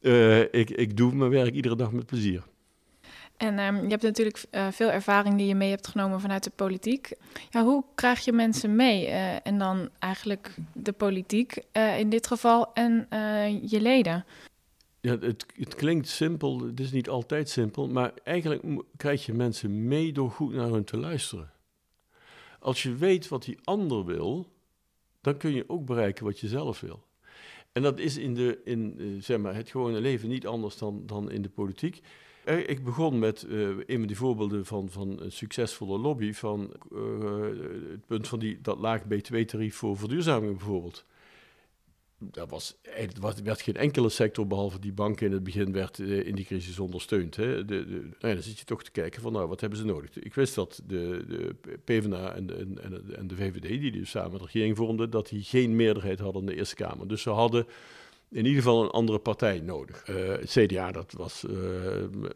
uh, 0.00 0.40
ik, 0.40 0.70
ik 0.70 0.96
doe 0.96 1.14
mijn 1.14 1.30
werk 1.30 1.54
iedere 1.54 1.76
dag 1.76 1.92
met 1.92 2.06
plezier. 2.06 2.42
En 3.36 3.58
um, 3.58 3.82
je 3.82 3.88
hebt 3.88 4.02
natuurlijk 4.02 4.44
uh, 4.50 4.66
veel 4.70 4.90
ervaring 4.90 5.36
die 5.36 5.46
je 5.46 5.54
mee 5.54 5.70
hebt 5.70 5.86
genomen 5.86 6.20
vanuit 6.20 6.44
de 6.44 6.52
politiek. 6.54 7.12
Ja, 7.50 7.64
hoe 7.64 7.84
krijg 7.94 8.24
je 8.24 8.32
mensen 8.32 8.76
mee? 8.76 9.06
En 9.42 9.58
dan 9.58 9.88
eigenlijk 9.98 10.54
de 10.72 10.92
politiek 10.92 11.62
in 11.98 12.10
dit 12.10 12.26
geval 12.26 12.72
en 12.74 13.06
je 13.62 13.80
leden. 13.80 14.24
Ja, 15.00 15.18
het, 15.18 15.46
het, 15.56 15.74
klinkt 15.74 16.08
simpel, 16.08 16.60
het 16.60 16.80
is 16.80 16.92
niet 16.92 17.08
altijd 17.08 17.48
simpel, 17.48 17.88
maar 17.88 18.12
eigenlijk 18.24 18.84
krijg 18.96 19.26
je 19.26 19.32
mensen 19.32 19.88
mee 19.88 20.12
door 20.12 20.30
goed 20.30 20.52
naar 20.52 20.68
hun 20.68 20.84
te 20.84 20.96
luisteren. 20.96 21.52
Als 22.58 22.82
je 22.82 22.94
weet 22.94 23.28
wat 23.28 23.44
die 23.44 23.58
ander 23.64 24.04
wil, 24.04 24.46
dan 25.20 25.36
kun 25.36 25.54
je 25.54 25.68
ook 25.68 25.86
bereiken 25.86 26.24
wat 26.24 26.38
je 26.38 26.48
zelf 26.48 26.80
wil. 26.80 27.04
En 27.72 27.82
dat 27.82 27.98
is 27.98 28.16
in, 28.16 28.34
de, 28.34 28.60
in 28.64 28.94
uh, 28.98 29.22
zeg 29.22 29.38
maar, 29.38 29.54
het 29.54 29.70
gewone 29.70 30.00
leven 30.00 30.28
niet 30.28 30.46
anders 30.46 30.76
dan, 30.76 31.06
dan 31.06 31.30
in 31.30 31.42
de 31.42 31.48
politiek. 31.48 32.00
Eh, 32.44 32.68
ik 32.68 32.84
begon 32.84 33.18
met 33.18 33.46
uh, 33.48 33.68
een 33.68 33.98
van 33.98 34.06
die 34.06 34.16
voorbeelden 34.16 34.66
van, 34.66 34.90
van 34.90 35.20
een 35.20 35.32
succesvolle 35.32 35.98
lobby, 35.98 36.32
van 36.32 36.74
het 37.90 38.06
punt 38.06 38.28
van 38.28 38.38
die, 38.38 38.60
dat 38.60 38.78
laag 38.78 39.02
B2-tarief 39.02 39.74
voor 39.74 39.96
verduurzaming 39.96 40.56
bijvoorbeeld 40.56 41.04
dat 42.20 42.50
was, 42.50 42.76
er 42.82 43.42
werd 43.44 43.60
geen 43.60 43.76
enkele 43.76 44.08
sector, 44.08 44.46
behalve 44.46 44.78
die 44.78 44.92
banken 44.92 45.26
in 45.26 45.32
het 45.32 45.44
begin, 45.44 45.72
werd 45.72 45.98
uh, 45.98 46.26
in 46.26 46.34
die 46.34 46.44
crisis 46.44 46.78
ondersteund. 46.78 47.36
Hè. 47.36 47.64
De, 47.64 47.86
de, 47.86 47.94
nou 47.94 48.14
ja, 48.18 48.34
dan 48.34 48.42
zit 48.42 48.58
je 48.58 48.64
toch 48.64 48.82
te 48.82 48.90
kijken 48.90 49.22
van, 49.22 49.32
nou, 49.32 49.48
wat 49.48 49.60
hebben 49.60 49.78
ze 49.78 49.84
nodig? 49.84 50.18
Ik 50.18 50.34
wist 50.34 50.54
dat 50.54 50.82
de, 50.86 51.24
de 51.28 51.78
PvdA 51.84 52.34
en 52.34 52.46
de, 52.46 52.54
en, 52.54 53.16
en 53.16 53.26
de 53.26 53.36
VVD, 53.36 53.68
die 53.80 53.92
dus 53.92 54.10
samen 54.10 54.38
de 54.38 54.44
regering 54.44 54.76
vormden, 54.76 55.10
dat 55.10 55.28
die 55.28 55.42
geen 55.42 55.76
meerderheid 55.76 56.18
hadden 56.18 56.42
in 56.42 56.48
de 56.48 56.56
Eerste 56.56 56.74
Kamer. 56.74 57.08
Dus 57.08 57.22
ze 57.22 57.30
hadden 57.30 57.66
in 58.30 58.44
ieder 58.44 58.62
geval 58.62 58.82
een 58.82 58.90
andere 58.90 59.18
partij 59.18 59.60
nodig. 59.60 60.02
Het 60.06 60.50
CDA 60.50 60.92
dat 60.92 61.12
was, 61.16 61.44
uh, 61.50 61.56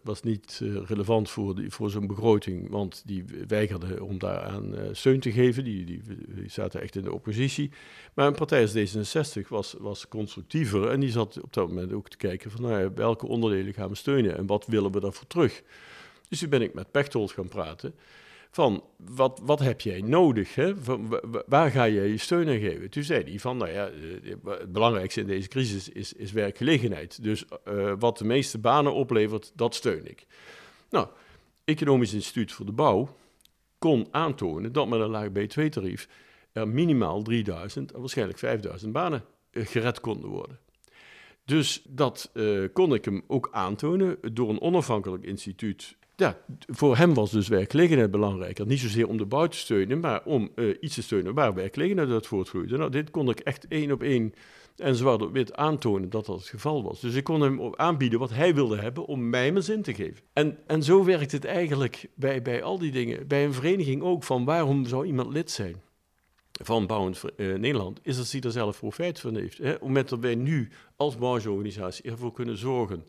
was 0.02 0.22
niet 0.22 0.60
uh, 0.62 0.82
relevant 0.86 1.30
voor, 1.30 1.64
voor 1.68 1.90
zo'n 1.90 2.06
begroting, 2.06 2.70
want 2.70 3.02
die 3.06 3.24
weigerde 3.48 4.04
om 4.04 4.18
daaraan 4.18 4.74
steun 4.92 5.20
te 5.20 5.32
geven. 5.32 5.64
Die, 5.64 5.84
die, 5.84 6.02
zaten 6.46 6.80
echt 6.80 6.96
in 6.96 7.02
de 7.02 7.12
oppositie. 7.12 7.70
Maar 8.14 8.26
een 8.26 8.34
partij 8.34 8.60
als 8.60 8.74
D66 8.74 9.48
was, 9.48 9.74
was 9.78 10.08
constructiever 10.08 10.88
en 10.88 11.00
die 11.00 11.10
zat 11.10 11.40
op 11.42 11.52
dat 11.52 11.68
moment 11.68 11.92
ook 11.92 12.08
te 12.08 12.16
kijken 12.16 12.50
van 12.50 12.62
nou 12.62 12.90
welke 12.94 13.26
onderdelen 13.26 13.74
gaan 13.74 13.88
we 13.88 13.94
steunen 13.94 14.36
en 14.36 14.46
wat 14.46 14.66
willen 14.66 14.92
we 14.92 15.00
daarvoor 15.00 15.26
terug. 15.26 15.62
Dus 16.28 16.38
toen 16.38 16.48
ben 16.48 16.62
ik 16.62 16.74
met 16.74 16.90
Pechtold 16.90 17.32
gaan 17.32 17.48
praten 17.48 17.94
van 18.54 18.84
wat, 18.96 19.40
wat 19.44 19.58
heb 19.58 19.80
jij 19.80 20.00
nodig? 20.00 20.54
Hè? 20.54 20.73
waar 21.46 21.70
ga 21.70 21.88
jij 21.88 22.08
je 22.08 22.18
steun 22.18 22.49
aan 22.49 22.58
geven? 22.58 22.90
Toen 22.90 23.02
zei 23.02 23.25
hij 23.25 23.38
van, 23.38 23.56
nou 23.56 23.70
ja, 23.70 23.88
eh, 23.88 24.34
het 24.44 24.73
belangrijkste 24.73 25.20
in 25.20 25.26
deze 25.26 25.49
crisis 25.49 25.88
is, 25.88 26.12
is 26.12 26.32
werkgelegenheid. 26.32 27.23
Dus 27.23 27.44
uh, 27.68 27.92
wat 27.99 28.18
de 28.18 28.25
meeste 28.25 28.58
banen 28.58 28.94
oplevert, 28.94 29.52
dat 29.54 29.75
steun 29.75 30.06
ik. 30.11 30.26
Nou, 30.90 31.08
Economisch 31.64 32.12
Instituut 32.12 32.52
voor 32.52 32.66
de 32.66 32.73
Bouw 32.73 33.16
kon 33.78 34.08
aantonen 34.11 34.73
dat 34.73 34.88
met 34.88 35.00
een 35.00 35.11
laag 35.11 35.28
B2-tarief 35.28 36.08
er 36.52 36.68
minimaal 36.68 37.23
3000 37.23 37.92
en 37.92 38.00
waarschijnlijk 38.00 38.38
5000 38.38 38.92
banen 38.92 39.25
eh, 39.50 39.66
gered 39.66 40.00
konden 40.00 40.30
worden. 40.30 40.58
Dus 41.44 41.82
dat 41.88 42.32
kon 42.73 42.94
ik 42.94 43.04
hem 43.04 43.25
ook 43.26 43.49
aantonen 43.52 44.18
door 44.32 44.49
een 44.49 44.61
onafhankelijk 44.61 45.25
instituut 45.25 45.96
ja, 46.16 46.38
voor 46.66 46.97
hem 46.97 47.14
was 47.14 47.30
dus 47.30 47.49
werkgelegenheid 47.49 48.11
belangrijker. 48.11 48.66
Niet 48.66 48.80
zozeer 48.80 49.09
om 49.09 49.16
de 49.16 49.26
bouw 49.26 49.47
te 49.47 49.56
steunen, 49.56 50.00
maar 50.00 50.25
om 50.25 50.50
uh, 50.54 50.76
iets 50.80 50.94
te 50.94 51.02
steunen 51.02 51.35
waar 51.35 51.54
werkgelegenheid 51.54 52.11
uit 52.11 52.26
voortgroeide. 52.26 52.76
Nou, 52.76 52.90
dit 52.90 53.11
kon 53.11 53.28
ik 53.28 53.40
echt 53.40 53.68
één 53.68 53.92
op 53.92 54.02
één 54.02 54.35
en 54.76 54.97
zwart 54.97 55.23
op 55.23 55.33
wit 55.33 55.54
aantonen 55.56 56.11
dat 56.11 56.26
dat 56.26 56.38
het 56.38 56.49
geval 56.49 56.83
was. 56.83 57.00
Dus 57.00 57.14
ik 57.14 57.25
kon 57.25 57.40
hem 57.40 57.75
aanbieden 57.75 58.18
wat 58.18 58.30
hij 58.30 58.54
wilde 58.54 58.76
hebben 58.76 59.06
om 59.06 59.30
mij 59.30 59.52
mijn 59.52 59.64
zin 59.64 59.83
te 59.83 59.94
geven. 59.94 60.25
En, 60.33 60.59
en 60.66 60.83
zo 60.83 61.04
werkt 61.04 61.33
het 61.33 61.44
eigenlijk 61.44 62.09
bij, 62.14 62.42
bij 62.42 62.62
al 62.62 62.78
die 62.78 62.90
dingen. 62.90 63.26
Bij 63.26 63.44
een 63.44 63.54
vereniging 63.54 64.02
ook 64.02 64.25
van 64.25 64.44
waarom 64.44 64.87
zou 64.87 65.06
iemand 65.06 65.33
lid 65.33 65.50
zijn? 65.50 65.83
van 66.62 66.87
Bouwend 66.87 67.23
uh, 67.37 67.56
Nederland, 67.56 68.00
is 68.02 68.16
dat 68.16 68.30
hij 68.30 68.40
er 68.40 68.50
zelf 68.50 68.78
profijt 68.78 69.21
van 69.21 69.37
heeft. 69.37 69.59
Hè? 69.59 69.66
Op 69.66 69.73
het 69.73 69.83
moment 69.83 70.09
dat 70.09 70.18
wij 70.18 70.35
nu 70.35 70.68
als 70.97 71.14
brancheorganisatie 71.14 72.11
ervoor 72.11 72.33
kunnen 72.33 72.59
zorgen 72.59 73.04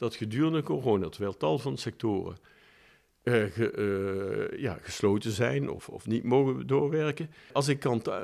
dat 0.00 0.14
gedurende 0.14 0.62
corona, 0.62 1.08
terwijl 1.08 1.36
tal 1.36 1.58
van 1.58 1.76
sectoren 1.76 2.36
uh, 3.24 4.58
ja, 4.58 4.78
gesloten 4.82 5.30
zijn 5.30 5.70
of, 5.70 5.88
of 5.88 6.06
niet 6.06 6.24
mogen 6.24 6.66
doorwerken. 6.66 7.30
Als 7.52 7.68
ik 7.68 7.80
kan 7.80 8.02
uh, 8.06 8.14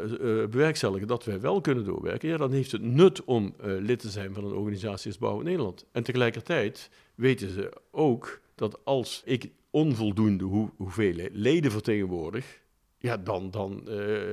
bewerkstelligen 0.47 1.07
dat 1.07 1.25
wij 1.25 1.41
wel 1.41 1.61
kunnen 1.61 1.85
doorwerken, 1.85 2.29
ja, 2.29 2.37
dan 2.37 2.53
heeft 2.53 2.73
het 2.73 2.83
nut 2.83 3.25
om 3.25 3.55
lid 3.61 3.99
te 3.99 4.11
zijn 4.11 4.35
van 4.35 4.45
een 4.45 4.53
organisatie 4.53 5.11
als 5.11 5.19
Bouw 5.19 5.39
in 5.39 5.45
Nederland. 5.45 5.85
En 5.93 6.03
tegelijkertijd 6.03 6.91
weten 7.15 7.51
ze 7.51 7.73
ook 7.91 8.41
dat 8.55 8.85
als 8.85 9.23
ik 9.25 9.51
onvoldoende 9.71 10.45
hoe, 10.45 10.71
hoeveelheid 10.77 11.31
leden 11.33 11.71
vertegenwoordig, 11.71 12.61
ja, 12.99 13.17
dan, 13.17 13.51
dan 13.51 13.83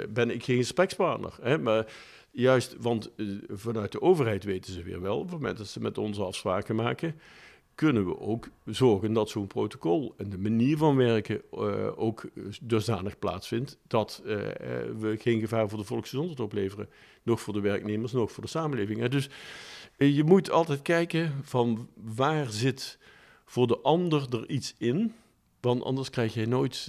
ben 0.10 0.29
ik 0.29 0.43
geen 0.43 0.58
gesprekspartner. 0.58 1.34
Hè? 1.41 1.58
Maar 1.58 1.86
Juist, 2.36 2.75
want 2.79 3.12
uh, 3.15 3.41
vanuit 3.50 3.91
de 3.91 4.01
overheid 4.01 4.43
weten 4.43 4.74
ze 4.74 4.84
weer 4.84 5.01
wel, 5.01 5.17
op 5.17 5.24
het 5.24 5.32
moment 5.32 5.58
dat 5.58 5.67
ze 5.67 5.79
met 5.79 5.98
onze 5.98 6.24
afspraken 6.24 6.75
maken, 6.75 7.20
kunnen 7.75 8.05
we 8.05 8.20
ook 8.20 8.48
zorgen 8.65 9.13
dat 9.13 9.29
zo'n 9.29 9.48
protocol 9.48 10.13
en 10.17 10.29
de 10.29 10.38
manier 10.38 10.77
van 10.77 10.96
werken 10.96 11.41
uh, 11.53 12.00
ook 12.00 12.29
dusdanig 12.62 13.20
plaatsvindt 13.20 13.77
dat 13.88 14.22
we 14.24 15.15
geen 15.20 15.39
gevaar 15.39 15.70
voor 15.70 15.77
de 15.77 15.86
volksgezondheid 15.86 16.39
opleveren. 16.39 16.89
Nog 17.24 17.41
voor 17.41 17.53
de 17.53 17.60
werknemers, 17.60 18.12
nog 18.12 18.32
voor 18.32 18.43
de 18.43 18.50
samenleving. 18.50 19.08
Dus 19.08 19.29
je 19.98 20.24
moet 20.24 20.51
altijd 20.51 20.82
kijken 20.82 21.34
van 21.43 21.89
waar 21.96 22.51
zit 22.51 22.98
voor 23.46 23.67
de 23.67 23.79
ander 23.79 24.27
er 24.29 24.50
iets 24.50 24.75
in. 24.77 25.13
Want 25.63 25.84
anders 25.84 26.10
krijg 26.10 26.34
je 26.34 26.48
nooit, 26.48 26.88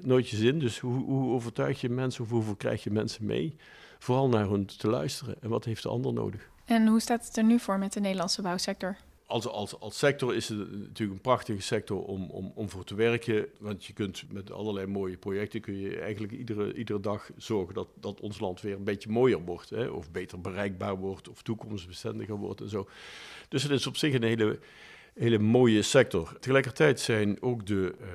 nooit 0.00 0.28
je 0.28 0.36
zin. 0.36 0.58
Dus 0.58 0.78
hoe, 0.78 1.04
hoe 1.04 1.34
overtuig 1.34 1.80
je 1.80 1.88
mensen 1.88 2.24
of 2.24 2.30
hoeveel 2.30 2.56
krijg 2.56 2.84
je 2.84 2.90
mensen 2.90 3.26
mee? 3.26 3.56
vooral 4.00 4.28
naar 4.28 4.48
hun 4.48 4.66
te 4.66 4.88
luisteren. 4.88 5.34
En 5.40 5.48
wat 5.48 5.64
heeft 5.64 5.82
de 5.82 5.88
ander 5.88 6.12
nodig? 6.12 6.50
En 6.64 6.86
hoe 6.86 7.00
staat 7.00 7.26
het 7.26 7.36
er 7.36 7.44
nu 7.44 7.58
voor 7.58 7.78
met 7.78 7.92
de 7.92 8.00
Nederlandse 8.00 8.42
bouwsector? 8.42 8.96
Als, 9.26 9.46
als, 9.46 9.80
als 9.80 9.98
sector 9.98 10.34
is 10.34 10.48
het 10.48 10.58
natuurlijk 10.58 11.10
een 11.10 11.20
prachtige 11.20 11.60
sector 11.60 12.02
om, 12.02 12.30
om, 12.30 12.52
om 12.54 12.70
voor 12.70 12.84
te 12.84 12.94
werken. 12.94 13.46
Want 13.58 13.84
je 13.84 13.92
kunt 13.92 14.32
met 14.32 14.52
allerlei 14.52 14.86
mooie 14.86 15.16
projecten 15.16 15.60
kun 15.60 15.78
je 15.78 16.00
eigenlijk 16.00 16.32
iedere, 16.32 16.74
iedere 16.74 17.00
dag 17.00 17.30
zorgen 17.36 17.74
dat, 17.74 17.88
dat 17.94 18.20
ons 18.20 18.40
land 18.40 18.60
weer 18.60 18.74
een 18.74 18.84
beetje 18.84 19.10
mooier 19.10 19.44
wordt. 19.44 19.70
Hè? 19.70 19.86
Of 19.86 20.10
beter 20.10 20.40
bereikbaar 20.40 20.96
wordt, 20.96 21.28
of 21.28 21.42
toekomstbestendiger 21.42 22.36
wordt 22.36 22.60
en 22.60 22.68
zo. 22.68 22.88
Dus 23.48 23.62
het 23.62 23.72
is 23.72 23.86
op 23.86 23.96
zich 23.96 24.14
een 24.14 24.22
hele, 24.22 24.58
hele 25.14 25.38
mooie 25.38 25.82
sector. 25.82 26.36
Tegelijkertijd 26.40 27.00
zijn 27.00 27.42
ook 27.42 27.66
de, 27.66 27.94
uh, 28.00 28.06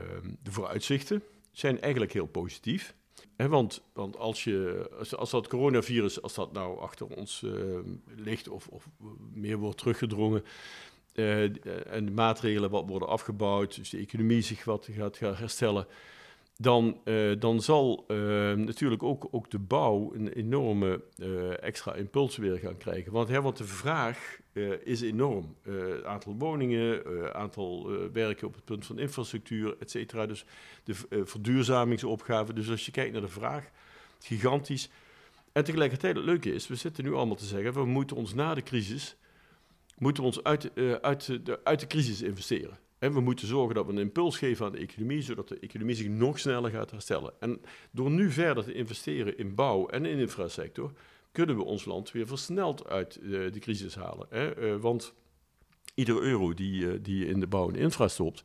de 0.44 0.52
vooruitzichten 0.52 1.24
zijn 1.52 1.82
eigenlijk 1.82 2.14
heel 2.14 2.26
positief 2.26 2.96
want, 3.38 3.82
want 3.94 4.18
als, 4.18 4.44
je, 4.44 4.90
als, 5.18 5.32
dat 5.32 5.48
coronavirus, 5.48 6.22
als 6.22 6.34
dat 6.34 6.54
nou 6.54 6.80
achter 6.80 7.08
ons 7.08 7.42
uh, 7.42 7.80
ligt 8.16 8.48
of, 8.50 8.68
of, 8.68 8.88
meer 9.34 9.58
wordt 9.58 9.78
teruggedrongen, 9.78 10.44
uh, 11.14 11.44
en 11.94 12.06
de 12.06 12.12
maatregelen 12.12 12.70
wat 12.70 12.88
worden 12.88 13.08
afgebouwd, 13.08 13.76
dus 13.76 13.90
de 13.90 13.98
economie 13.98 14.42
zich 14.42 14.64
wat 14.64 14.88
gaat, 14.92 15.18
gaat 15.18 15.38
herstellen, 15.38 15.88
dan, 16.58 17.02
uh, 17.06 17.40
dan 17.40 17.62
zal 17.62 18.06
natuurlijk 18.56 19.04
ook, 19.04 19.28
ook 19.32 19.52
de 19.52 19.60
bouw 19.60 20.14
een 20.14 20.28
enorme 20.28 21.02
extra 21.62 21.94
impuls 21.94 22.38
weer 22.38 22.58
gaan 22.58 22.78
krijgen. 22.78 23.12
Want, 23.12 23.28
hè, 23.30 23.42
want 23.42 23.58
de 23.58 23.64
vraag 23.64 24.40
uh, 24.54 24.74
is 24.84 25.02
enorm. 25.02 25.56
Uh, 25.64 26.04
aantal 26.04 26.36
woningen, 26.38 27.04
aantal 27.34 27.90
werken 28.14 28.48
op 28.48 28.56
het 28.56 28.66
punt 28.66 28.86
van 28.86 29.00
infrastructuur, 29.00 29.76
et 29.80 29.92
cetera. 29.92 30.26
Dus 30.26 30.46
de 30.84 30.94
verduurzamingsopgave. 31.24 32.54
Dus 32.54 32.70
als 32.70 32.86
je 32.86 32.92
kijkt 32.92 33.12
naar 33.12 33.22
de 33.22 33.28
vraag, 33.28 33.70
gigantisch. 34.20 34.90
En 35.52 35.64
tegelijkertijd 35.64 36.16
het 36.16 36.26
leuke 36.26 36.54
is, 36.54 36.68
we 36.68 36.76
zitten 36.76 37.04
nu 37.04 37.14
allemaal 37.14 37.36
te 37.36 37.46
zeggen, 37.46 37.74
we 37.74 37.86
moeten 37.86 38.16
ons 38.16 38.34
na 38.34 38.54
de 38.54 38.64
crisis, 38.64 39.16
moeten 39.98 40.24
we 40.24 40.30
ons 40.30 40.44
uit, 40.44 40.72
uit, 41.02 41.46
de, 41.46 41.60
uit 41.64 41.80
de 41.80 41.88
crisis 41.88 42.22
investeren. 42.22 42.78
We 43.14 43.20
moeten 43.22 43.48
zorgen 43.48 43.76
dat 43.76 43.86
we 43.86 43.92
een 43.92 43.98
impuls 43.98 44.38
geven 44.38 44.66
aan 44.66 44.72
de 44.72 44.78
economie, 44.78 45.22
zodat 45.22 45.48
de 45.48 45.60
economie 45.60 45.96
zich 45.96 46.08
nog 46.08 46.40
sneller 46.40 46.72
gaat 46.72 46.92
herstellen. 46.92 47.34
En 47.40 47.62
door 47.92 48.12
nu 48.12 48.32
verder 48.32 48.64
te 48.64 48.74
investeren 48.74 49.38
in 49.38 49.56
bouw 49.56 49.88
en 49.88 50.06
in 50.06 50.18
infrasector, 50.18 50.92
kunnen 51.32 51.56
we 51.56 51.64
ons 51.64 51.86
land 51.86 52.12
weer 52.12 52.28
versneld 52.28 52.88
uit 52.88 53.20
uh, 53.22 53.52
de 53.52 53.60
crisis 53.60 53.96
halen. 53.96 54.28
Uh, 54.34 54.76
want 54.76 55.14
iedere 55.94 56.20
euro 56.20 56.54
die, 56.54 56.82
uh, 56.82 56.94
die 57.02 57.18
je 57.18 57.26
in 57.26 57.40
de 57.40 57.48
bouw 57.48 57.70
en 57.70 57.76
infra 57.76 58.08
stopt, 58.08 58.44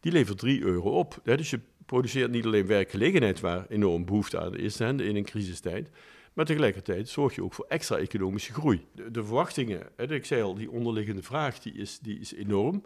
die 0.00 0.12
levert 0.12 0.38
3 0.38 0.62
euro 0.62 0.98
op. 0.98 1.20
Dus 1.24 1.50
je 1.50 1.60
produceert 1.86 2.30
niet 2.30 2.44
alleen 2.44 2.66
werkgelegenheid 2.66 3.40
waar 3.40 3.66
enorm 3.68 4.04
behoefte 4.04 4.40
aan 4.40 4.56
is 4.56 4.80
in 4.80 5.00
een 5.00 5.24
crisistijd, 5.24 5.90
maar 6.32 6.44
tegelijkertijd 6.44 7.08
zorg 7.08 7.34
je 7.34 7.44
ook 7.44 7.54
voor 7.54 7.66
extra 7.68 7.96
economische 7.96 8.52
groei. 8.52 8.86
De, 8.94 9.10
de 9.10 9.24
verwachtingen, 9.24 9.88
hè, 9.96 10.14
ik 10.14 10.24
zei 10.24 10.42
al, 10.42 10.54
die 10.54 10.70
onderliggende 10.70 11.22
vraag, 11.22 11.58
die 11.58 11.74
is, 11.74 11.98
die 11.98 12.18
is 12.18 12.34
enorm. 12.34 12.84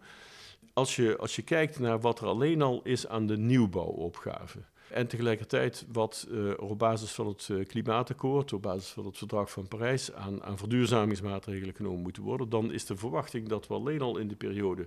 Als 0.77 0.97
je, 0.97 1.17
als 1.17 1.37
je 1.37 1.43
kijkt 1.43 1.79
naar 1.79 2.01
wat 2.01 2.21
er 2.21 2.27
alleen 2.27 2.63
al 2.63 2.81
is 2.83 3.09
aan 3.09 3.27
de 3.27 3.37
nieuwbouwopgave, 3.37 4.59
en 4.91 5.07
tegelijkertijd 5.07 5.87
wat 5.93 6.27
uh, 6.31 6.53
op 6.57 6.79
basis 6.79 7.11
van 7.11 7.27
het 7.27 7.49
uh, 7.51 7.67
klimaatakkoord, 7.67 8.53
op 8.53 8.63
basis 8.63 8.89
van 8.89 9.05
het 9.05 9.19
verdrag 9.19 9.51
van 9.51 9.69
Parijs, 9.69 10.13
aan, 10.13 10.43
aan 10.43 10.59
verduurzamingsmaatregelen 10.59 11.75
genomen 11.75 12.03
moeten 12.03 12.23
worden, 12.23 12.49
dan 12.49 12.73
is 12.73 12.87
de 12.87 12.97
verwachting 12.97 13.49
dat 13.49 13.67
we 13.67 13.75
alleen 13.75 14.01
al 14.01 14.17
in 14.17 14.29
de 14.29 14.37
periode 14.37 14.87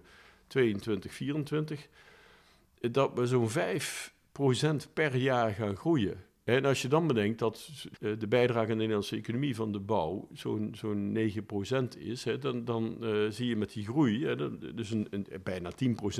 22-24, 0.57 0.59
dat 2.91 3.11
we 3.13 3.27
zo'n 3.27 3.49
5% 3.49 4.93
per 4.93 5.15
jaar 5.15 5.53
gaan 5.53 5.75
groeien. 5.75 6.23
En 6.55 6.65
als 6.65 6.81
je 6.81 6.87
dan 6.87 7.07
bedenkt 7.07 7.39
dat 7.39 7.69
uh, 7.99 8.19
de 8.19 8.27
bijdrage 8.27 8.59
aan 8.59 8.67
de 8.67 8.75
Nederlandse 8.75 9.15
economie 9.15 9.55
van 9.55 9.71
de 9.71 9.79
bouw 9.79 10.27
zo'n 10.33 10.73
zo'n 10.75 11.17
9% 11.95 11.97
is, 11.97 12.23
hè, 12.23 12.37
dan, 12.37 12.65
dan 12.65 12.97
uh, 13.01 13.29
zie 13.29 13.47
je 13.47 13.55
met 13.55 13.73
die 13.73 13.83
groei, 13.83 14.25
hè, 14.25 14.57
dus 14.75 14.91
een, 14.91 15.07
een, 15.09 15.27
bijna 15.43 15.71
10% 15.71 15.75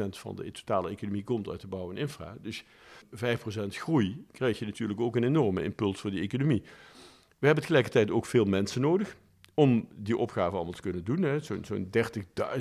van 0.09 0.35
de 0.35 0.51
totale 0.51 0.89
economie 0.89 1.23
komt 1.23 1.49
uit 1.49 1.61
de 1.61 1.67
bouw 1.67 1.89
en 1.89 1.97
infra. 1.97 2.37
Dus 2.41 2.63
5% 2.63 2.67
groei 3.67 4.25
krijg 4.31 4.59
je 4.59 4.65
natuurlijk 4.65 4.99
ook 4.99 5.15
een 5.15 5.23
enorme 5.23 5.63
impuls 5.63 5.99
voor 5.99 6.11
die 6.11 6.21
economie. 6.21 6.61
We 7.39 7.45
hebben 7.45 7.63
tegelijkertijd 7.63 8.11
ook 8.11 8.25
veel 8.25 8.45
mensen 8.45 8.81
nodig 8.81 9.17
om 9.59 9.87
die 9.95 10.17
opgave 10.17 10.55
allemaal 10.55 10.73
te 10.73 10.81
kunnen 10.81 11.03
doen. 11.03 11.41
Zo'n 11.41 11.65
zo 11.65 11.77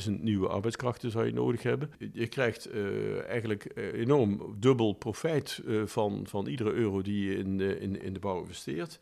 30.000 0.09 0.21
nieuwe 0.21 0.49
arbeidskrachten 0.49 1.11
zou 1.11 1.27
je 1.27 1.33
nodig 1.33 1.63
hebben. 1.63 1.91
Je 2.13 2.27
krijgt 2.27 2.75
uh, 2.75 3.29
eigenlijk 3.29 3.73
uh, 3.75 3.93
enorm 3.93 4.57
dubbel 4.57 4.93
profijt 4.93 5.61
uh, 5.67 5.87
van, 5.87 6.27
van 6.29 6.47
iedere 6.47 6.73
euro 6.73 7.03
die 7.03 7.31
je 7.31 7.37
in, 7.37 7.61
in, 7.61 8.03
in 8.03 8.13
de 8.13 8.19
bouw 8.19 8.41
investeert. 8.41 9.01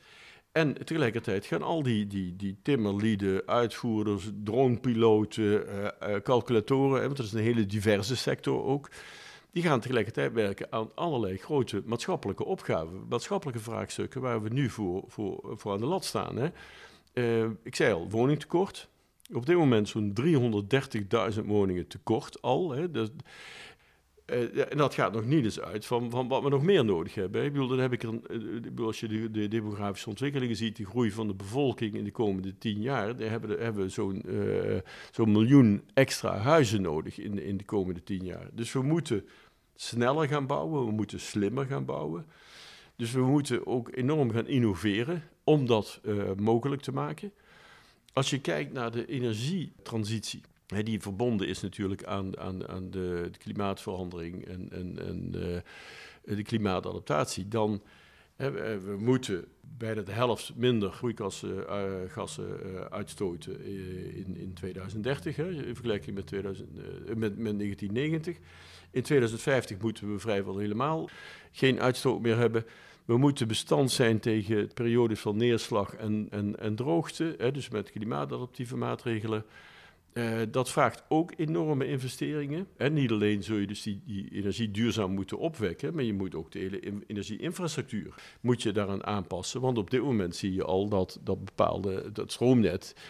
En 0.52 0.84
tegelijkertijd 0.84 1.46
gaan 1.46 1.62
al 1.62 1.82
die, 1.82 2.06
die, 2.06 2.36
die 2.36 2.56
timmerlieden, 2.62 3.42
uitvoerders, 3.46 4.30
dronepiloten, 4.44 5.64
calculatoren, 6.22 7.02
want 7.02 7.16
dat 7.16 7.26
is 7.26 7.32
een 7.32 7.40
hele 7.40 7.66
diverse 7.66 8.16
sector 8.16 8.64
ook, 8.64 8.90
die 9.50 9.62
gaan 9.62 9.80
tegelijkertijd 9.80 10.32
werken 10.32 10.66
aan 10.70 10.90
allerlei 10.94 11.36
grote 11.36 11.82
maatschappelijke 11.84 12.44
opgaven, 12.44 13.06
maatschappelijke 13.08 13.60
vraagstukken 13.60 14.20
waar 14.20 14.42
we 14.42 14.48
nu 14.48 14.70
voor, 14.70 15.04
voor, 15.06 15.54
voor 15.56 15.72
aan 15.72 15.80
de 15.80 15.86
lat 15.86 16.04
staan. 16.04 16.36
Hè. 16.36 16.48
Uh, 17.18 17.44
ik 17.62 17.74
zei 17.74 17.92
al, 17.92 18.10
woningtekort. 18.10 18.88
Op 19.32 19.46
dit 19.46 19.56
moment 19.56 19.88
zo'n 19.88 20.12
330.000 21.34 21.44
woningen 21.44 21.86
tekort 21.86 22.42
al. 22.42 22.70
Hè. 22.70 22.90
Dus, 22.90 23.08
en 24.26 24.76
dat 24.76 24.94
gaat 24.94 25.12
nog 25.12 25.24
niet 25.24 25.44
eens 25.44 25.60
uit 25.60 25.86
van, 25.86 26.10
van 26.10 26.28
wat 26.28 26.42
we 26.42 26.48
nog 26.48 26.62
meer 26.62 26.84
nodig 26.84 27.14
hebben. 27.14 27.44
Ik 27.44 27.52
bedoel, 27.52 27.78
heb 27.78 27.92
ik 27.92 28.02
er, 28.02 28.20
uh, 28.78 28.86
als 28.86 29.00
je 29.00 29.08
de, 29.08 29.30
de, 29.30 29.48
demografische 29.48 30.08
ontwikkelingen 30.08 30.56
ziet, 30.56 30.76
de 30.76 30.84
groei 30.84 31.10
van 31.10 31.26
de 31.26 31.34
bevolking 31.34 31.94
in 31.94 32.04
de 32.04 32.10
komende 32.10 32.58
tien 32.58 32.80
jaar, 32.80 33.16
dan 33.16 33.28
hebben, 33.28 33.58
hebben 33.58 33.82
we 33.82 33.88
zo'n 33.88 34.24
zo'n 35.10 35.32
miljoen 35.32 35.82
extra 35.94 36.36
huizen 36.36 36.82
nodig 36.82 37.18
in, 37.18 37.42
in 37.42 37.56
de 37.56 37.64
komende 37.64 38.02
tien 38.02 38.24
jaar. 38.24 38.48
Dus 38.52 38.72
we 38.72 38.82
moeten 38.82 39.24
sneller 39.74 40.28
gaan 40.28 40.46
bouwen, 40.46 40.86
we 40.86 40.92
moeten 40.92 41.20
slimmer 41.20 41.66
gaan 41.66 41.84
bouwen. 41.84 42.26
Dus 42.96 43.12
we 43.12 43.20
moeten 43.20 43.66
ook 43.66 43.96
enorm 43.96 44.30
gaan 44.30 44.46
innoveren 44.46 45.22
om 45.46 45.66
dat 45.66 46.00
uh, 46.02 46.24
mogelijk 46.36 46.82
te 46.82 46.92
maken. 46.92 47.32
Als 48.12 48.30
je 48.30 48.40
kijkt 48.40 48.72
naar 48.72 48.90
de 48.90 49.06
energietransitie, 49.06 50.40
hè, 50.66 50.82
die 50.82 51.00
verbonden 51.00 51.48
is 51.48 51.60
natuurlijk 51.60 52.04
aan, 52.04 52.38
aan, 52.38 52.68
aan 52.68 52.90
de, 52.90 53.28
de 53.32 53.38
klimaatverandering 53.38 54.46
en, 54.46 54.68
en, 54.70 54.98
en 55.06 55.32
uh, 55.34 56.36
de 56.36 56.42
klimaatadaptatie, 56.42 57.48
dan 57.48 57.82
We 58.36 58.96
moeten 58.98 59.44
bijna 59.78 60.02
de 60.02 60.12
helft 60.12 60.52
minder 60.56 60.90
broeikasgassen 60.90 62.60
uh, 62.66 62.80
uitstoten 62.80 63.64
in, 64.14 64.36
in 64.36 64.52
2030, 64.54 65.36
hè, 65.36 65.50
in 65.50 65.74
vergelijking 65.74 66.16
met, 66.16 66.26
2000, 66.26 66.68
met, 67.06 67.18
met 67.18 67.58
1990. 67.58 68.36
In 68.90 69.02
2050 69.02 69.78
moeten 69.78 70.12
we 70.12 70.18
vrijwel 70.18 70.58
helemaal 70.58 71.08
geen 71.52 71.80
uitstoot 71.80 72.20
meer 72.20 72.36
hebben. 72.36 72.64
We 73.06 73.16
moeten 73.16 73.48
bestand 73.48 73.90
zijn 73.90 74.20
tegen 74.20 74.70
periodes 74.74 75.20
van 75.20 75.36
neerslag 75.36 75.94
en, 75.94 76.26
en, 76.30 76.58
en 76.58 76.74
droogte, 76.74 77.34
hè, 77.38 77.50
dus 77.50 77.68
met 77.68 77.90
klimaatadaptieve 77.90 78.76
maatregelen. 78.76 79.44
Uh, 80.12 80.38
dat 80.50 80.70
vraagt 80.70 81.04
ook 81.08 81.32
enorme 81.36 81.86
investeringen. 81.86 82.68
En 82.76 82.92
niet 82.92 83.10
alleen 83.10 83.42
zul 83.42 83.56
je 83.56 83.66
dus 83.66 83.82
die, 83.82 84.00
die, 84.06 84.28
energie 84.32 84.70
duurzaam 84.70 85.10
moeten 85.10 85.38
opwekken, 85.38 85.94
maar 85.94 86.04
je 86.04 86.12
moet 86.12 86.34
ook 86.34 86.52
de 86.52 86.58
hele 86.58 86.80
in, 86.80 87.04
energieinfrastructuur 87.06 88.14
moet 88.40 88.62
je 88.62 88.72
daaraan 88.72 89.04
aanpassen. 89.04 89.60
Want 89.60 89.78
op 89.78 89.90
dit 89.90 90.02
moment 90.02 90.36
zie 90.36 90.54
je 90.54 90.64
al 90.64 90.88
dat 90.88 91.20
dat 91.24 91.44
bepaalde 91.44 92.12
dat 92.12 92.32
stroomnet 92.32 92.94
eh, 92.96 93.02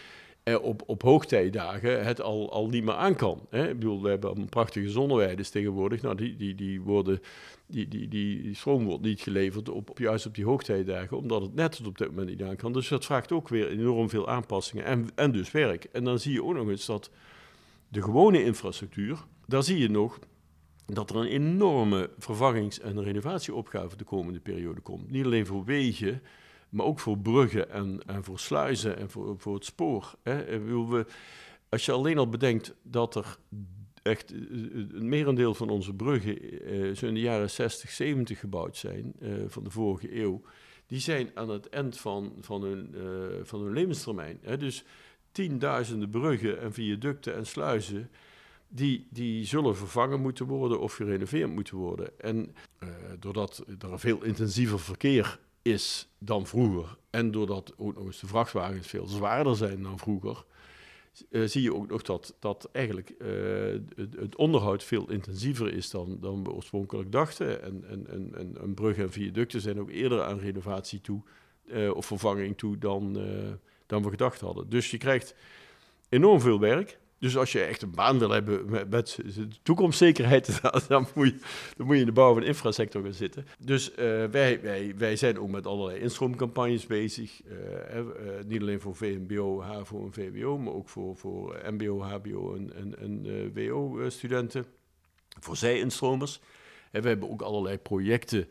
op, 0.55 0.83
op 0.85 1.01
hoogtijdagen 1.01 2.05
het 2.05 2.21
al, 2.21 2.51
al 2.51 2.67
niet 2.67 2.83
meer 2.83 2.93
aan 2.93 3.15
kan. 3.15 3.47
Hè? 3.49 3.67
Ik 3.67 3.79
bedoel, 3.79 4.01
we 4.01 4.09
hebben 4.09 4.49
prachtige 4.49 4.89
zonneweiden 4.89 5.51
tegenwoordig. 5.51 6.01
Nou, 6.01 6.15
die, 6.15 6.35
die, 6.35 6.55
die, 6.55 6.81
worden, 6.81 7.21
die, 7.65 7.87
die, 7.87 8.07
die, 8.07 8.53
stroom 8.53 8.85
wordt 8.85 9.03
niet 9.03 9.21
geleverd 9.21 9.69
op, 9.69 9.97
juist 9.97 10.25
op 10.25 10.35
die 10.35 10.45
hoogtijdagen, 10.45 11.17
omdat 11.17 11.41
het 11.41 11.55
net 11.55 11.81
op 11.85 11.97
dit 11.97 12.07
moment 12.07 12.29
niet 12.29 12.43
aan 12.43 12.55
kan. 12.55 12.73
Dus 12.73 12.87
dat 12.87 13.05
vraagt 13.05 13.31
ook 13.31 13.49
weer 13.49 13.69
enorm 13.69 14.09
veel 14.09 14.27
aanpassingen 14.27 14.85
en, 14.85 15.07
en 15.15 15.31
dus 15.31 15.51
werk. 15.51 15.83
En 15.83 16.03
dan 16.03 16.19
zie 16.19 16.33
je 16.33 16.43
ook 16.43 16.53
nog 16.53 16.69
eens 16.69 16.85
dat 16.85 17.09
de 17.87 18.01
gewone 18.01 18.43
infrastructuur, 18.43 19.25
daar 19.45 19.63
zie 19.63 19.77
je 19.77 19.89
nog 19.89 20.19
dat 20.85 21.09
er 21.09 21.15
een 21.15 21.27
enorme 21.27 22.09
vervangings- 22.17 22.79
en 22.79 23.03
renovatieopgave 23.03 23.97
de 23.97 24.03
komende 24.03 24.39
periode 24.39 24.81
komt. 24.81 25.11
Niet 25.11 25.25
alleen 25.25 25.45
voor 25.45 25.65
wegen, 25.65 26.21
maar 26.69 26.85
ook 26.85 26.99
voor 26.99 27.17
bruggen 27.17 27.69
en, 27.69 28.01
en 28.05 28.23
voor 28.23 28.39
sluizen 28.39 28.97
en 28.97 29.09
voor, 29.09 29.35
voor 29.37 29.53
het 29.53 29.65
spoor. 29.65 30.15
Hè. 30.23 30.59
We, 30.59 31.05
als 31.69 31.85
je 31.85 31.91
alleen 31.91 32.17
al 32.17 32.29
bedenkt 32.29 32.73
dat 32.81 33.15
er 33.15 33.37
echt 34.01 34.31
een 34.31 35.09
merendeel 35.09 35.53
van 35.53 35.69
onze 35.69 35.93
bruggen 35.93 36.43
uh, 36.73 36.95
zo 36.95 37.05
in 37.05 37.13
de 37.13 37.19
jaren 37.19 37.49
60, 37.49 37.89
70 37.89 38.39
gebouwd 38.39 38.77
zijn, 38.77 39.13
van 39.47 39.63
de 39.63 39.69
vorige 39.69 40.19
eeuw, 40.19 40.41
die 40.85 40.99
zijn 40.99 41.31
aan 41.33 41.49
het 41.49 41.69
eind 41.69 41.97
van, 41.97 42.33
van, 42.39 42.61
hun, 42.61 42.95
van 43.43 43.61
hun 43.61 43.73
levenstermijn. 43.73 44.39
Hè. 44.41 44.57
Dus 44.57 44.83
tienduizenden 45.31 46.09
bruggen 46.09 46.59
en 46.59 46.73
viaducten 46.73 47.35
en 47.35 47.45
sluizen, 47.45 48.09
die, 48.67 49.07
die 49.09 49.45
zullen 49.45 49.75
vervangen 49.75 50.21
moeten 50.21 50.45
worden 50.45 50.79
of 50.79 50.93
gerenoveerd 50.93 51.51
moeten 51.51 51.77
worden. 51.77 52.19
En 52.19 52.55
doordat 53.19 53.65
er 53.79 53.99
veel 53.99 54.23
intensiever 54.23 54.79
verkeer 54.79 55.39
is 55.67 56.07
dan 56.17 56.47
vroeger. 56.47 56.97
En 57.09 57.31
doordat 57.31 57.73
ook 57.77 57.95
nog 57.95 58.05
eens 58.05 58.19
de 58.19 58.27
vrachtwagens 58.27 58.87
veel 58.87 59.07
zwaarder 59.07 59.55
zijn 59.55 59.83
dan 59.83 59.99
vroeger, 59.99 60.45
uh, 61.29 61.47
zie 61.47 61.61
je 61.61 61.73
ook 61.73 61.87
nog 61.87 62.01
dat, 62.01 62.35
dat 62.39 62.69
eigenlijk 62.71 63.13
uh, 63.19 63.27
het, 63.95 64.35
onderhoud 64.35 64.83
veel 64.83 65.09
intensiever 65.09 65.73
is 65.73 65.89
dan, 65.89 66.17
dan 66.21 66.43
we 66.43 66.51
oorspronkelijk 66.51 67.11
dachten. 67.11 67.61
En, 67.61 67.83
en, 67.89 68.07
en, 68.07 68.35
en, 68.35 68.57
en 68.61 68.73
bruggen 68.73 69.03
en 69.03 69.11
viaducten 69.11 69.61
zijn 69.61 69.79
ook 69.79 69.89
eerder 69.89 70.23
aan 70.23 70.39
renovatie 70.39 71.01
toe 71.01 71.21
uh, 71.65 71.95
of 71.95 72.05
vervanging 72.05 72.57
toe 72.57 72.77
dan, 72.77 73.13
dan 73.85 74.03
we 74.03 74.09
gedacht 74.09 74.41
hadden. 74.41 74.69
Dus 74.69 74.91
je 74.91 74.97
krijgt 74.97 75.35
enorm 76.09 76.39
veel 76.41 76.59
werk. 76.59 76.99
Dus 77.19 77.37
als 77.37 77.51
je 77.51 77.61
echt 77.61 77.81
een 77.81 77.95
baan 77.95 78.19
wil 78.19 78.29
hebben 78.29 78.69
met, 78.69 78.89
met 78.89 79.19
toekomstzekerheid, 79.63 80.59
dan 80.87 81.07
moet, 81.15 81.27
je, 81.27 81.39
dan 81.77 81.85
moet 81.85 81.95
je 81.95 82.01
in 82.01 82.07
de 82.07 82.11
bouw 82.11 82.31
van 82.31 82.41
de 82.41 82.47
infrasector 82.47 83.03
gaan 83.03 83.13
zitten. 83.13 83.45
Dus 83.59 83.91
uh, 83.91 83.95
wij, 84.25 84.61
wij, 84.61 84.93
wij 84.97 85.15
zijn 85.15 85.39
ook 85.39 85.49
met 85.49 85.67
allerlei 85.67 85.99
instroomcampagnes 85.99 86.85
bezig. 86.85 87.41
Uh, 87.45 87.95
uh, 87.95 88.03
niet 88.47 88.61
alleen 88.61 88.79
voor 88.79 88.95
VMBO, 88.95 89.61
HAVO 89.61 90.05
en 90.05 90.13
VWO, 90.13 90.57
maar 90.57 90.73
ook 90.73 90.89
voor, 90.89 91.15
voor 91.15 91.61
MBO, 91.71 92.01
HBO 92.01 92.55
en, 92.55 92.73
en, 92.75 92.99
en 92.99 93.53
WO-studenten. 93.53 94.65
Voor 95.39 95.57
zij-instromers. 95.57 96.39
we 96.91 97.07
hebben 97.07 97.29
ook 97.29 97.41
allerlei 97.41 97.77
projecten 97.77 98.47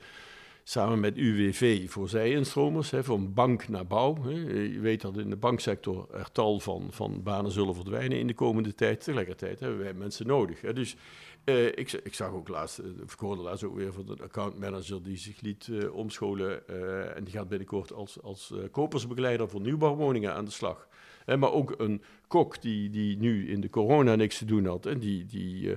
samen 0.69 1.01
met 1.01 1.17
UWV 1.17 1.91
voor 1.91 2.09
zij-instromers, 2.09 2.93
van 2.95 3.35
bank 3.35 3.69
naar 3.69 3.87
bouw. 3.87 4.23
Hè. 4.23 4.31
Je 4.63 4.81
weet 4.81 5.01
dat 5.01 5.17
in 5.17 5.31
de 5.31 5.37
banksector 5.37 6.07
er 6.15 6.33
tal 6.33 6.61
van, 6.61 6.89
van 6.91 7.23
banen 7.23 7.51
zullen 7.51 7.75
verdwijnen 7.75 8.19
in 8.19 8.27
de 8.27 8.35
komende 8.35 8.75
tijd. 8.75 9.05
Tegelijkertijd 9.05 9.61
hebben 9.61 9.79
wij 9.79 9.95
mensen 9.95 10.27
nodig. 10.27 10.61
Hè. 10.61 10.73
Dus 10.73 10.97
uh, 11.45 11.67
ik, 11.67 11.93
ik, 11.93 12.15
zag 12.15 12.33
ook 12.33 12.49
laatst, 12.49 12.79
uh, 12.79 12.87
ik 12.87 13.19
hoorde 13.19 13.43
laatst 13.43 13.65
ook 13.65 13.77
weer 13.77 13.93
van 13.93 14.09
een 14.09 14.21
accountmanager 14.21 15.03
die 15.03 15.17
zich 15.17 15.41
liet 15.41 15.67
uh, 15.67 15.95
omscholen. 15.95 16.69
en 17.17 17.25
die 17.25 17.33
gaat 17.33 17.49
binnenkort 17.49 17.93
als, 17.93 18.23
als 18.23 18.55
kopersbegeleider 18.71 19.49
voor 19.49 19.61
nieuwbouwwoningen 19.61 20.35
aan 20.35 20.45
de 20.45 20.51
slag. 20.51 20.89
maar 21.27 21.53
ook 21.53 21.75
een 21.79 22.03
kok 22.27 22.63
die, 22.63 22.91
die 22.91 23.17
nu 23.17 23.51
in 23.51 23.61
de 23.61 23.71
corona 23.71 24.15
niks 24.15 24.39
te 24.39 24.45
doen 24.45 24.67
had 24.67 24.87
en 24.87 24.99
die... 24.99 25.27
die 25.27 25.77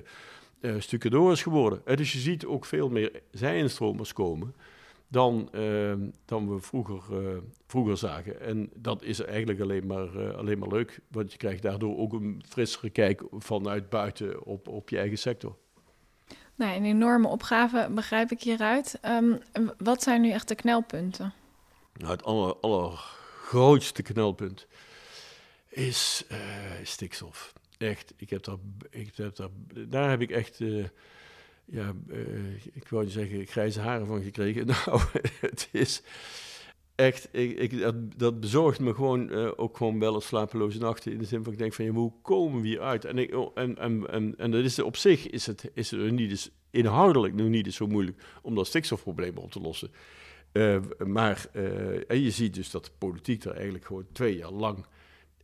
stukken 0.78 1.10
door 1.10 1.32
is 1.32 1.42
geworden. 1.42 1.82
dus 1.96 2.12
je 2.12 2.18
ziet 2.18 2.46
ook 2.46 2.64
veel 2.64 2.88
meer 2.88 3.22
zij-instromers 3.30 4.12
komen 4.12 4.54
dan, 5.10 5.48
uh, 5.52 5.94
dan 6.24 6.54
we 6.54 6.60
vroeger, 6.60 7.22
uh, 7.22 7.36
vroeger 7.66 7.96
zagen. 7.96 8.40
En 8.40 8.70
dat 8.74 9.02
is 9.02 9.20
eigenlijk 9.20 9.60
alleen 9.60 9.86
maar, 9.86 10.14
uh, 10.16 10.34
alleen 10.34 10.58
maar 10.58 10.68
leuk, 10.68 11.00
want 11.08 11.32
je 11.32 11.38
krijgt 11.38 11.62
daardoor 11.62 11.98
ook 11.98 12.12
een 12.12 12.42
frissere 12.48 12.90
kijk 12.90 13.22
vanuit 13.30 13.88
buiten 13.88 14.44
op, 14.44 14.68
op 14.68 14.88
je 14.88 14.98
eigen 14.98 15.18
sector. 15.18 15.56
Nou, 16.54 16.76
een 16.76 16.84
enorme 16.84 17.28
opgave 17.28 17.88
begrijp 17.94 18.30
ik 18.30 18.42
hieruit. 18.42 18.98
Um, 19.04 19.38
wat 19.78 20.02
zijn 20.02 20.20
nu 20.20 20.30
echt 20.30 20.48
de 20.48 20.54
knelpunten? 20.54 21.32
Nou, 21.96 22.12
het 22.12 22.24
aller, 22.24 22.56
allergrootste 22.56 24.02
knelpunt 24.02 24.66
is 25.68 26.24
stikstof. 26.82 27.52
Echt, 27.78 28.12
ik 28.16 28.30
heb 28.30 28.44
daar, 28.44 28.56
ik 28.90 29.16
heb 29.16 29.36
daar, 29.36 29.48
daar 29.88 30.10
heb 30.10 30.20
ik 30.20 30.30
echt 30.30 30.60
ja, 31.70 31.92
uh, 32.08 32.66
ik 32.72 32.88
wou 32.88 33.04
niet 33.04 33.12
zeggen 33.12 33.46
grijze 33.46 33.80
haren 33.80 34.06
van 34.06 34.22
gekregen. 34.22 34.66
Nou, 34.86 35.00
het 35.40 35.68
is 35.72 36.02
echt, 36.94 37.28
ik, 37.32 37.80
dat, 37.80 37.94
dat 38.16 38.40
bezorgt 38.40 38.80
me 38.80 38.94
gewoon 38.94 39.32
uh, 39.32 39.50
ook 39.56 39.76
gewoon 39.76 39.98
wel 39.98 40.14
een 40.14 40.20
slapeloze 40.20 40.78
nachten. 40.78 41.12
In 41.12 41.18
de 41.18 41.24
zin 41.24 41.44
van, 41.44 41.52
ik 41.52 41.58
denk 41.58 41.72
van, 41.72 41.84
ja, 41.84 41.90
hoe 41.90 42.12
komen 42.22 42.60
we 42.60 42.66
hier 42.66 42.80
uit? 42.80 43.04
En, 43.04 43.18
ik, 43.18 43.34
oh, 43.34 43.50
en, 43.54 43.78
en, 43.78 44.06
en, 44.10 44.34
en 44.38 44.50
dat 44.50 44.64
is 44.64 44.78
op 44.78 44.96
zich 44.96 45.28
is 45.28 45.46
het, 45.46 45.70
is 45.74 45.90
het 45.90 46.10
niet 46.10 46.30
eens, 46.30 46.50
inhoudelijk 46.70 47.34
nog 47.34 47.48
niet 47.48 47.66
eens 47.66 47.76
zo 47.76 47.86
moeilijk 47.86 48.22
om 48.42 48.54
dat 48.54 48.66
stikstofprobleem 48.66 49.36
op 49.36 49.50
te 49.50 49.60
lossen. 49.60 49.90
Uh, 50.52 50.78
maar 50.98 51.46
en 52.08 52.20
je 52.20 52.30
ziet 52.30 52.54
dus 52.54 52.70
dat 52.70 52.84
de 52.84 52.90
politiek 52.98 53.44
er 53.44 53.54
eigenlijk 53.54 53.84
gewoon 53.84 54.06
twee 54.12 54.36
jaar 54.36 54.50
lang 54.50 54.86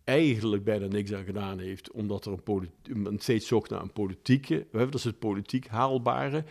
eigenlijk 0.07 0.65
bijna 0.65 0.87
niks 0.87 1.13
aan 1.13 1.25
gedaan 1.25 1.59
heeft, 1.59 1.91
omdat 1.91 2.27
er 2.27 2.39
een 2.83 3.19
steeds 3.19 3.47
zocht 3.47 3.71
naar 3.71 3.83
een 3.83 3.93
politieke, 3.93 4.67
dat 4.71 4.95
is 4.95 5.05
het 5.05 5.19
politiek 5.19 5.67
haalbare, 5.67 6.45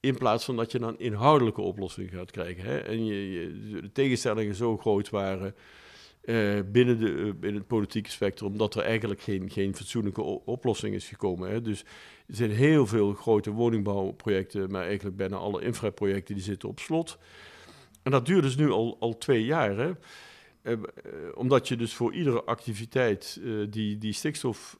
in 0.00 0.14
plaats 0.14 0.44
van 0.44 0.56
dat 0.56 0.72
je 0.72 0.78
dan 0.78 0.98
inhoudelijke 0.98 1.60
oplossing 1.60 2.10
gaat 2.10 2.30
krijgen. 2.30 2.64
Hè? 2.64 2.78
En 2.78 3.04
je, 3.04 3.80
de 3.80 3.92
tegenstellingen 3.92 4.54
zo 4.54 4.76
groot 4.76 5.10
waren 5.10 5.54
uh, 6.24 6.60
binnen, 6.72 6.98
de, 6.98 7.34
binnen 7.40 7.60
het 7.60 7.66
politieke 7.66 8.10
spectrum, 8.10 8.56
dat 8.56 8.74
er 8.74 8.82
eigenlijk 8.82 9.20
geen, 9.20 9.50
geen 9.50 9.76
fatsoenlijke 9.76 10.22
oplossing 10.44 10.94
is 10.94 11.08
gekomen. 11.08 11.50
Hè? 11.50 11.62
Dus 11.62 11.80
er 12.26 12.34
zijn 12.34 12.50
heel 12.50 12.86
veel 12.86 13.12
grote 13.14 13.50
woningbouwprojecten, 13.50 14.70
maar 14.70 14.84
eigenlijk 14.84 15.16
bijna 15.16 15.36
alle 15.36 15.62
infraprojecten 15.62 16.34
die 16.34 16.44
zitten 16.44 16.68
op 16.68 16.78
slot. 16.78 17.18
En 18.02 18.10
dat 18.10 18.26
duurt 18.26 18.42
dus 18.42 18.56
nu 18.56 18.70
al, 18.70 18.96
al 19.00 19.18
twee 19.18 19.44
jaar. 19.44 19.76
Hè? 19.76 19.92
Eh, 20.62 20.72
eh, 20.72 20.80
omdat 21.34 21.68
je 21.68 21.76
dus 21.76 21.94
voor 21.94 22.14
iedere 22.14 22.44
activiteit 22.44 23.40
eh, 23.44 23.52
die, 23.70 23.98
die 23.98 24.12
stikstof 24.12 24.76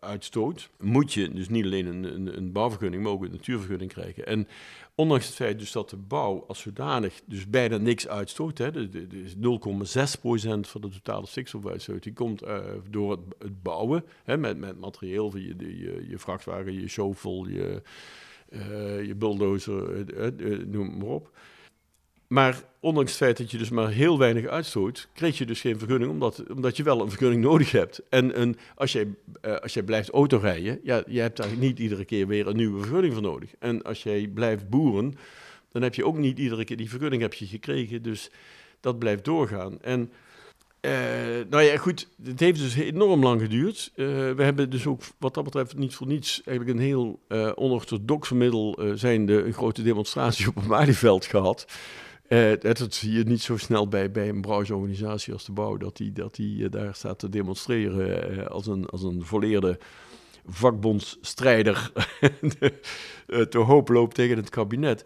uitstoot, 0.00 0.70
moet 0.80 1.12
je 1.12 1.30
dus 1.32 1.48
niet 1.48 1.64
alleen 1.64 1.86
een, 1.86 2.04
een, 2.04 2.36
een, 2.36 2.52
bouwvergunning, 2.52 3.02
maar 3.02 3.12
ook 3.12 3.24
een 3.24 3.30
natuurvergunning 3.30 3.92
krijgen. 3.92 4.26
En 4.26 4.48
ondanks 4.94 5.26
het 5.26 5.34
feit 5.34 5.58
dus 5.58 5.72
dat 5.72 5.90
de 5.90 5.96
bouw 5.96 6.44
als 6.48 6.60
zodanig 6.60 7.20
dus 7.26 7.50
bijna 7.50 7.76
niks 7.76 8.08
uitstoot, 8.08 8.58
hè, 8.58 8.70
de, 8.70 8.88
de, 8.88 9.06
de 9.06 9.24
0,6% 9.36 10.60
van 10.60 10.80
de 10.80 10.88
totale 10.88 11.26
stikstofuitstoot, 11.26 12.02
die 12.02 12.12
komt 12.12 12.42
door 12.90 13.10
het, 13.10 13.20
het, 13.38 13.62
bouwen, 13.62 14.04
hè, 14.24 14.36
met, 14.36 14.58
met 14.58 14.80
materieel, 14.80 15.36
je, 15.36 15.54
je, 15.58 16.06
je 16.08 16.18
vrachtwagen, 16.18 16.80
je 16.80 16.88
shovel, 16.88 17.48
je, 17.48 17.82
je 19.06 19.14
bulldozer, 19.16 20.04
noem 20.66 20.98
maar 20.98 21.08
op. 21.08 21.30
Maar 22.26 22.62
ondanks 22.80 23.10
het 23.10 23.20
feit 23.20 23.36
dat 23.36 23.50
je 23.50 23.58
dus 23.58 23.70
maar 23.70 23.90
heel 23.90 24.18
weinig 24.18 24.46
uitstoot, 24.46 25.08
kreeg 25.12 25.38
je 25.38 25.46
dus 25.46 25.60
geen 25.60 25.78
vergunning, 25.78 26.10
omdat, 26.10 26.42
omdat 26.54 26.76
je 26.76 26.82
wel 26.82 27.00
een 27.00 27.08
vergunning 27.08 27.42
nodig 27.42 27.72
hebt. 27.72 28.00
En 28.08 28.56
als, 28.74 28.92
jij, 28.92 29.06
uh, 29.42 29.56
als 29.56 29.74
jij 29.74 29.82
blijft 29.82 30.10
autorijden, 30.10 30.80
ja, 30.82 31.02
je 31.06 31.20
hebt 31.20 31.36
daar 31.36 31.56
niet 31.58 31.78
iedere 31.78 32.04
keer 32.04 32.26
weer 32.26 32.46
een 32.46 32.56
nieuwe 32.56 32.80
vergunning 32.80 33.12
voor 33.12 33.22
nodig. 33.22 33.50
En 33.58 33.82
als 33.82 34.02
jij 34.02 34.26
blijft 34.34 34.68
boeren, 34.68 35.14
dan 35.72 35.82
heb 35.82 35.94
je 35.94 36.04
ook 36.04 36.18
niet 36.18 36.38
iedere 36.38 36.64
keer 36.64 36.76
die 36.76 36.90
vergunning 36.90 37.22
heb 37.22 37.34
je 37.34 37.46
gekregen. 37.46 38.02
Dus 38.02 38.30
dat 38.80 38.98
blijft 38.98 39.24
doorgaan. 39.24 39.82
En 39.82 40.12
uh, 40.80 40.92
nou 41.50 41.62
ja, 41.62 41.76
goed, 41.76 42.08
het 42.24 42.40
heeft 42.40 42.60
dus 42.60 42.74
enorm 42.74 43.22
lang 43.22 43.40
geduurd. 43.40 43.92
Uh, 43.94 44.06
we 44.32 44.42
hebben 44.42 44.70
dus 44.70 44.86
ook 44.86 45.02
wat 45.18 45.34
dat 45.34 45.44
betreft 45.44 45.76
niet 45.76 45.94
voor 45.94 46.06
niets 46.06 46.42
eigenlijk 46.44 46.78
een 46.78 46.84
heel 46.84 47.20
onorthodox 47.54 48.30
middel 48.30 48.78
zijnde 48.94 49.44
een 49.44 49.52
grote 49.52 49.82
demonstratie 49.82 50.48
op 50.48 50.54
het 50.54 50.66
Malieveld 50.66 51.26
gehad. 51.26 51.66
Uh, 52.28 52.52
dat 52.60 52.94
zie 52.94 53.12
je 53.12 53.24
niet 53.24 53.42
zo 53.42 53.56
snel 53.56 53.88
bij, 53.88 54.10
bij 54.10 54.28
een 54.28 54.40
brancheorganisatie 54.40 55.32
als 55.32 55.44
de 55.44 55.52
bouw, 55.52 55.76
dat 55.76 55.96
die, 55.96 56.12
dat 56.12 56.34
die 56.34 56.68
daar 56.68 56.94
staat 56.94 57.18
te 57.18 57.28
demonstreren 57.28 58.48
als, 58.48 58.66
een, 58.66 58.86
als 58.86 59.02
een 59.02 59.24
volleerde 59.24 59.78
vakbondsstrijder 60.46 61.90
te 63.50 63.58
hoop 63.58 63.88
loopt 63.88 64.14
tegen 64.14 64.36
het 64.36 64.48
kabinet. 64.48 65.04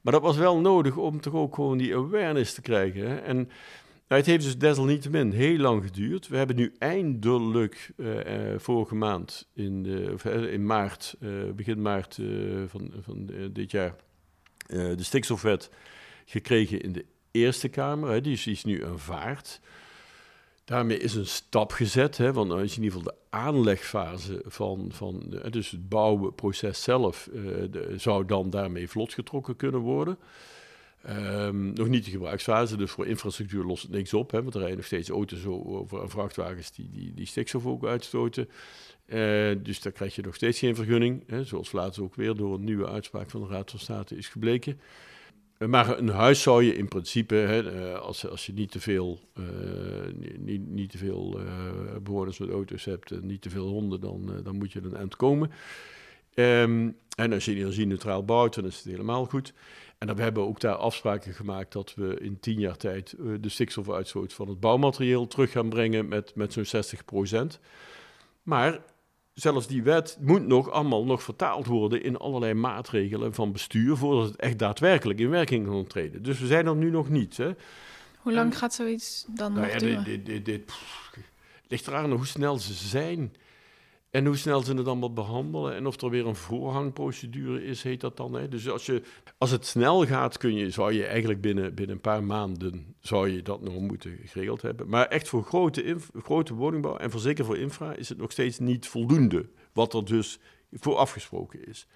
Maar 0.00 0.12
dat 0.12 0.22
was 0.22 0.36
wel 0.36 0.58
nodig 0.58 0.96
om 0.96 1.20
toch 1.20 1.34
ook 1.34 1.54
gewoon 1.54 1.78
die 1.78 1.96
awareness 1.96 2.54
te 2.54 2.60
krijgen. 2.60 3.08
Hè? 3.08 3.16
En 3.16 3.36
nou, 4.08 4.20
het 4.20 4.26
heeft 4.26 4.44
dus 4.44 4.58
desalniettemin 4.58 5.32
heel 5.32 5.58
lang 5.58 5.84
geduurd. 5.84 6.28
We 6.28 6.36
hebben 6.36 6.56
nu 6.56 6.72
eindelijk 6.78 7.92
vorige 8.56 8.94
maand, 8.94 9.48
in, 9.54 9.82
de, 9.82 10.50
in 10.50 10.66
maart, 10.66 11.16
begin 11.54 11.82
maart 11.82 12.18
van, 12.66 12.92
van 13.00 13.30
dit 13.52 13.70
jaar, 13.70 13.94
de 14.66 15.02
stikstofwet 15.02 15.70
gekregen 16.30 16.80
in 16.80 16.92
de 16.92 17.04
Eerste 17.30 17.68
Kamer. 17.68 18.10
Hè? 18.10 18.20
Die, 18.20 18.32
is, 18.32 18.42
die 18.42 18.52
is 18.52 18.64
nu. 18.64 18.84
Daarmee 20.64 20.98
is 20.98 21.14
een 21.14 21.26
stap 21.26 21.72
gezet, 21.72 22.16
hè, 22.16 22.32
want 22.32 22.50
als 22.50 22.70
je 22.70 22.76
in 22.76 22.82
ieder 22.82 22.98
geval 22.98 23.12
de 23.12 23.36
aanlegfase 23.36 24.42
van, 24.46 24.86
van 24.90 25.40
dus 25.50 25.70
het 25.70 25.88
bouwproces 25.88 26.82
zelf, 26.82 27.28
de, 27.32 27.94
zou 27.96 28.24
dan 28.24 28.50
daarmee 28.50 28.88
vlotgetrokken 28.88 29.56
kunnen 29.56 29.80
worden. 29.80 30.18
Um, 31.08 31.72
nog 31.72 31.88
niet 31.88 32.04
de 32.04 32.10
gebruiksfase, 32.10 32.76
dus 32.76 32.90
voor 32.90 33.06
infrastructuur 33.06 33.64
lost 33.64 33.82
het 33.82 33.92
niks 33.92 34.14
op. 34.14 34.30
Hè, 34.30 34.42
want 34.42 34.54
er 34.54 34.60
rijden 34.60 34.78
nog 34.78 34.86
steeds 34.86 35.08
auto's 35.08 35.44
over 35.44 36.02
en 36.02 36.10
vrachtwagens 36.10 36.72
die, 36.72 36.90
die, 36.90 37.14
die 37.14 37.26
stikstof 37.26 37.66
ook 37.66 37.84
uitstoten. 37.84 38.48
Uh, 39.06 39.56
dus 39.62 39.80
daar 39.80 39.92
krijg 39.92 40.14
je 40.14 40.22
nog 40.22 40.34
steeds 40.34 40.58
geen 40.58 40.74
vergunning. 40.74 41.22
Hè, 41.26 41.44
zoals 41.44 41.72
laatst 41.72 42.00
ook 42.00 42.14
weer 42.14 42.34
door 42.34 42.54
een 42.54 42.64
nieuwe 42.64 42.88
uitspraak 42.88 43.30
van 43.30 43.40
de 43.40 43.46
Raad 43.46 43.70
van 43.70 43.80
State 43.80 44.16
is 44.16 44.28
gebleken. 44.28 44.80
Maar 45.68 45.98
een 45.98 46.08
huis 46.08 46.42
zou 46.42 46.64
je 46.64 46.74
in 46.74 46.88
principe, 46.88 47.34
hè, 47.34 47.70
eh, 47.70 48.00
als, 48.00 48.28
als 48.28 48.46
je 48.46 48.52
niet 48.52 48.70
te 48.70 48.80
veel, 48.80 49.20
uh, 49.38 49.46
niet, 50.38 50.68
niet 50.68 50.90
te 50.90 50.98
veel 50.98 51.40
uh, 51.40 51.46
bewoners 52.02 52.38
met 52.38 52.50
auto's 52.50 52.84
hebt 52.84 53.10
en 53.10 53.26
niet 53.26 53.42
te 53.42 53.50
veel 53.50 53.68
honden, 53.68 54.00
dan, 54.00 54.40
dan 54.42 54.56
moet 54.56 54.72
je 54.72 54.80
er 54.80 54.86
een 54.86 54.96
eind 54.96 55.16
komen. 55.16 55.50
Um, 56.34 56.96
en 57.16 57.32
als 57.32 57.44
je 57.44 57.54
energie-neutraal 57.54 58.24
bouwt, 58.24 58.54
dan 58.54 58.64
is 58.64 58.76
het 58.76 58.84
helemaal 58.84 59.24
goed. 59.24 59.52
En 59.98 60.06
dan, 60.06 60.16
we 60.16 60.22
hebben 60.22 60.46
ook 60.46 60.60
daar 60.60 60.74
afspraken 60.74 61.34
gemaakt 61.34 61.72
dat 61.72 61.94
we 61.94 62.18
in 62.20 62.40
tien 62.40 62.58
jaar 62.58 62.76
tijd 62.76 63.14
uh, 63.18 63.34
de 63.40 63.48
stikstofuitstoot 63.48 64.32
van 64.32 64.48
het 64.48 64.60
bouwmateriaal 64.60 65.26
terug 65.26 65.50
gaan 65.50 65.68
brengen 65.68 66.08
met, 66.08 66.34
met 66.34 66.52
zo'n 66.52 66.64
60 66.64 67.04
procent. 67.04 67.60
Maar 68.42 68.80
zelfs 69.40 69.66
die 69.66 69.82
wet 69.82 70.18
moet 70.20 70.46
nog 70.46 70.70
allemaal 70.70 71.04
nog 71.04 71.22
vertaald 71.22 71.66
worden 71.66 72.02
in 72.02 72.16
allerlei 72.16 72.54
maatregelen 72.54 73.34
van 73.34 73.52
bestuur 73.52 73.96
voordat 73.96 74.28
het 74.28 74.36
echt 74.36 74.58
daadwerkelijk 74.58 75.18
in 75.18 75.30
werking 75.30 75.66
kan 75.66 75.86
treden. 75.86 76.22
Dus 76.22 76.38
we 76.38 76.46
zijn 76.46 76.66
er 76.66 76.76
nu 76.76 76.90
nog 76.90 77.08
niet. 77.08 77.36
Hè. 77.36 77.50
Hoe 78.18 78.32
lang 78.32 78.58
gaat 78.58 78.74
zoiets 78.74 79.24
dan 79.28 79.52
nou 79.52 79.64
nog 79.64 79.74
ja, 79.74 79.78
duren? 79.78 80.04
Dit, 80.04 80.26
dit, 80.26 80.44
dit, 80.44 80.72
ligt 81.68 81.86
eraan 81.86 82.12
hoe 82.12 82.26
snel 82.26 82.58
ze 82.58 82.74
zijn. 82.74 83.32
En 84.10 84.26
hoe 84.26 84.36
snel 84.36 84.62
ze 84.62 84.74
het 84.74 84.86
allemaal 84.86 85.12
behandelen 85.12 85.74
en 85.74 85.86
of 85.86 86.00
er 86.00 86.10
weer 86.10 86.26
een 86.26 86.36
voorhangprocedure 86.36 87.64
is, 87.64 87.82
heet 87.82 88.00
dat 88.00 88.16
dan. 88.16 88.34
Hè? 88.34 88.48
Dus 88.48 88.68
als, 88.68 88.86
je, 88.86 89.02
als 89.38 89.50
het 89.50 89.66
snel 89.66 90.06
gaat, 90.06 90.38
kun 90.38 90.54
je, 90.54 90.70
zou 90.70 90.92
je 90.92 91.06
eigenlijk 91.06 91.40
binnen, 91.40 91.74
binnen 91.74 91.94
een 91.94 92.02
paar 92.02 92.24
maanden 92.24 92.94
zou 93.00 93.28
je 93.28 93.42
dat 93.42 93.60
nog 93.60 93.80
moeten 93.80 94.18
geregeld 94.24 94.62
hebben. 94.62 94.88
Maar 94.88 95.06
echt 95.06 95.28
voor 95.28 95.44
grote, 95.44 95.96
grote 96.22 96.54
woningbouw 96.54 96.96
en 96.96 97.10
voor 97.10 97.20
zeker 97.20 97.44
voor 97.44 97.58
infra 97.58 97.94
is 97.94 98.08
het 98.08 98.18
nog 98.18 98.32
steeds 98.32 98.58
niet 98.58 98.88
voldoende, 98.88 99.48
wat 99.72 99.94
er 99.94 100.04
dus 100.04 100.38
voor 100.72 100.96
afgesproken 100.96 101.66
is. 101.66 101.86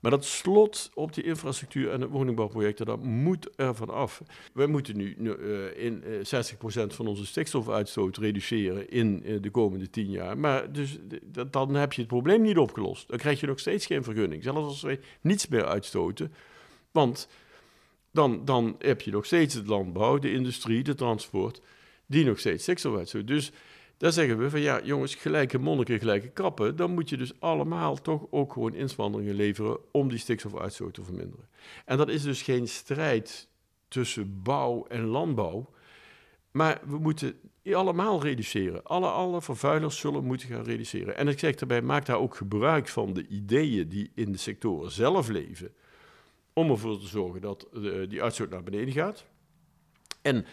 Maar 0.00 0.10
dat 0.10 0.24
slot 0.24 0.90
op 0.94 1.14
die 1.14 1.24
infrastructuur 1.24 1.90
en 1.90 2.00
de 2.00 2.08
woningbouwprojecten, 2.08 2.86
dat 2.86 3.02
moet 3.02 3.48
er 3.56 3.74
van 3.74 3.90
af. 3.90 4.22
We 4.52 4.66
moeten 4.66 4.96
nu 4.96 5.16
uh, 5.16 5.84
in 5.84 6.02
uh, 6.06 6.32
eh, 6.32 6.54
60% 6.54 6.94
van 6.94 7.06
onze 7.06 7.26
stikstofuitstoot 7.26 8.16
reduceren 8.16 8.90
in 8.90 9.22
uh, 9.24 9.42
de 9.42 9.50
komende 9.50 9.90
10 9.90 10.10
jaar. 10.10 10.38
Maar 10.38 10.72
dus, 10.72 10.98
dan 11.50 11.74
heb 11.74 11.92
je 11.92 12.00
het 12.00 12.10
probleem 12.10 12.42
niet 12.42 12.58
opgelost. 12.58 13.08
Dan 13.08 13.18
krijg 13.18 13.40
je 13.40 13.46
nog 13.46 13.58
steeds 13.58 13.86
geen 13.86 14.04
vergunning, 14.04 14.42
zelfs 14.42 14.58
als 14.58 14.82
we 14.82 15.00
niets 15.20 15.48
meer 15.48 15.66
uitstoten. 15.66 16.32
Want 16.90 17.28
dan, 18.12 18.44
dan 18.44 18.76
heb 18.78 19.00
je 19.00 19.10
nog 19.10 19.26
steeds 19.26 19.54
het 19.54 19.66
landbouw, 19.66 20.18
de 20.18 20.32
industrie, 20.32 20.82
de 20.82 20.94
transport, 20.94 21.60
die 22.06 22.24
nog 22.24 22.38
steeds 22.38 22.62
stikstof 22.62 22.96
uitstoten. 22.96 23.26
Dus 23.26 23.52
daar 23.98 24.12
zeggen 24.12 24.38
we 24.38 24.50
van 24.50 24.60
ja, 24.60 24.80
jongens, 24.84 25.14
gelijke 25.14 25.58
monniken, 25.58 25.98
gelijke 25.98 26.28
kappen. 26.28 26.76
Dan 26.76 26.90
moet 26.90 27.08
je 27.08 27.16
dus 27.16 27.40
allemaal 27.40 27.96
toch 27.96 28.26
ook 28.30 28.52
gewoon 28.52 28.74
inspanningen 28.74 29.34
leveren 29.34 29.78
om 29.92 30.08
die 30.08 30.18
stikstofuitstoot 30.18 30.94
te 30.94 31.04
verminderen. 31.04 31.48
En 31.84 31.96
dat 31.96 32.08
is 32.08 32.22
dus 32.22 32.42
geen 32.42 32.68
strijd 32.68 33.48
tussen 33.88 34.42
bouw 34.42 34.86
en 34.88 35.04
landbouw. 35.04 35.70
Maar 36.50 36.80
we 36.86 36.98
moeten 36.98 37.40
allemaal 37.72 38.22
reduceren. 38.22 38.82
Alle, 38.84 39.08
alle 39.08 39.42
vervuilers 39.42 39.98
zullen 39.98 40.24
moeten 40.24 40.48
gaan 40.48 40.64
reduceren. 40.64 41.16
En 41.16 41.28
ik 41.28 41.38
zeg 41.38 41.54
daarbij, 41.54 41.82
maak 41.82 42.06
daar 42.06 42.18
ook 42.18 42.36
gebruik 42.36 42.88
van 42.88 43.12
de 43.12 43.26
ideeën 43.26 43.88
die 43.88 44.10
in 44.14 44.32
de 44.32 44.38
sectoren 44.38 44.90
zelf 44.90 45.28
leven. 45.28 45.74
Om 46.52 46.70
ervoor 46.70 46.98
te 46.98 47.06
zorgen 47.06 47.40
dat 47.40 47.66
die 48.08 48.22
uitstoot 48.22 48.50
naar 48.50 48.62
beneden 48.62 48.92
gaat. 48.92 49.24
En 50.22 50.46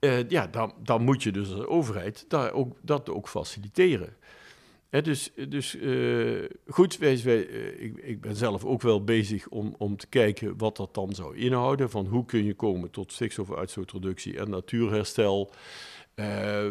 uh, 0.00 0.28
ja, 0.28 0.46
dan, 0.46 0.72
dan 0.82 1.02
moet 1.02 1.22
je 1.22 1.32
dus 1.32 1.52
als 1.52 1.66
overheid 1.66 2.24
daar 2.28 2.52
ook, 2.52 2.76
dat 2.80 3.10
ook 3.10 3.28
faciliteren. 3.28 4.16
dus 4.90 5.32
dus 5.48 5.74
uh, 5.74 6.44
goed, 6.66 6.98
wij, 6.98 7.20
wij, 7.24 7.46
uh, 7.46 7.82
ik, 7.82 7.96
ik, 7.96 8.20
ben 8.20 8.36
zelf 8.36 8.64
ook 8.64 8.82
wel 8.82 9.04
bezig 9.04 9.48
om, 9.48 9.74
om 9.78 9.96
te 9.96 10.06
kijken 10.06 10.56
wat 10.56 10.76
dat 10.76 10.94
dan 10.94 11.14
zou 11.14 11.36
inhouden. 11.36 11.90
Van 11.90 12.06
hoe 12.06 12.24
kun 12.24 12.44
je 12.44 12.54
komen 12.54 12.90
tot 12.90 13.12
stikstofuitstootreductie 13.12 14.38
en 14.38 14.50
natuurherstel. 14.50 15.50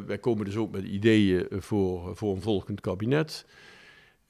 wij 0.06 0.18
komen 0.20 0.46
dus 0.46 0.56
ook 0.56 0.72
met 0.72 0.84
ideeën 0.84 1.48
voor, 1.50 2.16
voor 2.16 2.36
een 2.36 2.42
volgend 2.42 2.82
kabinet. 2.82 3.46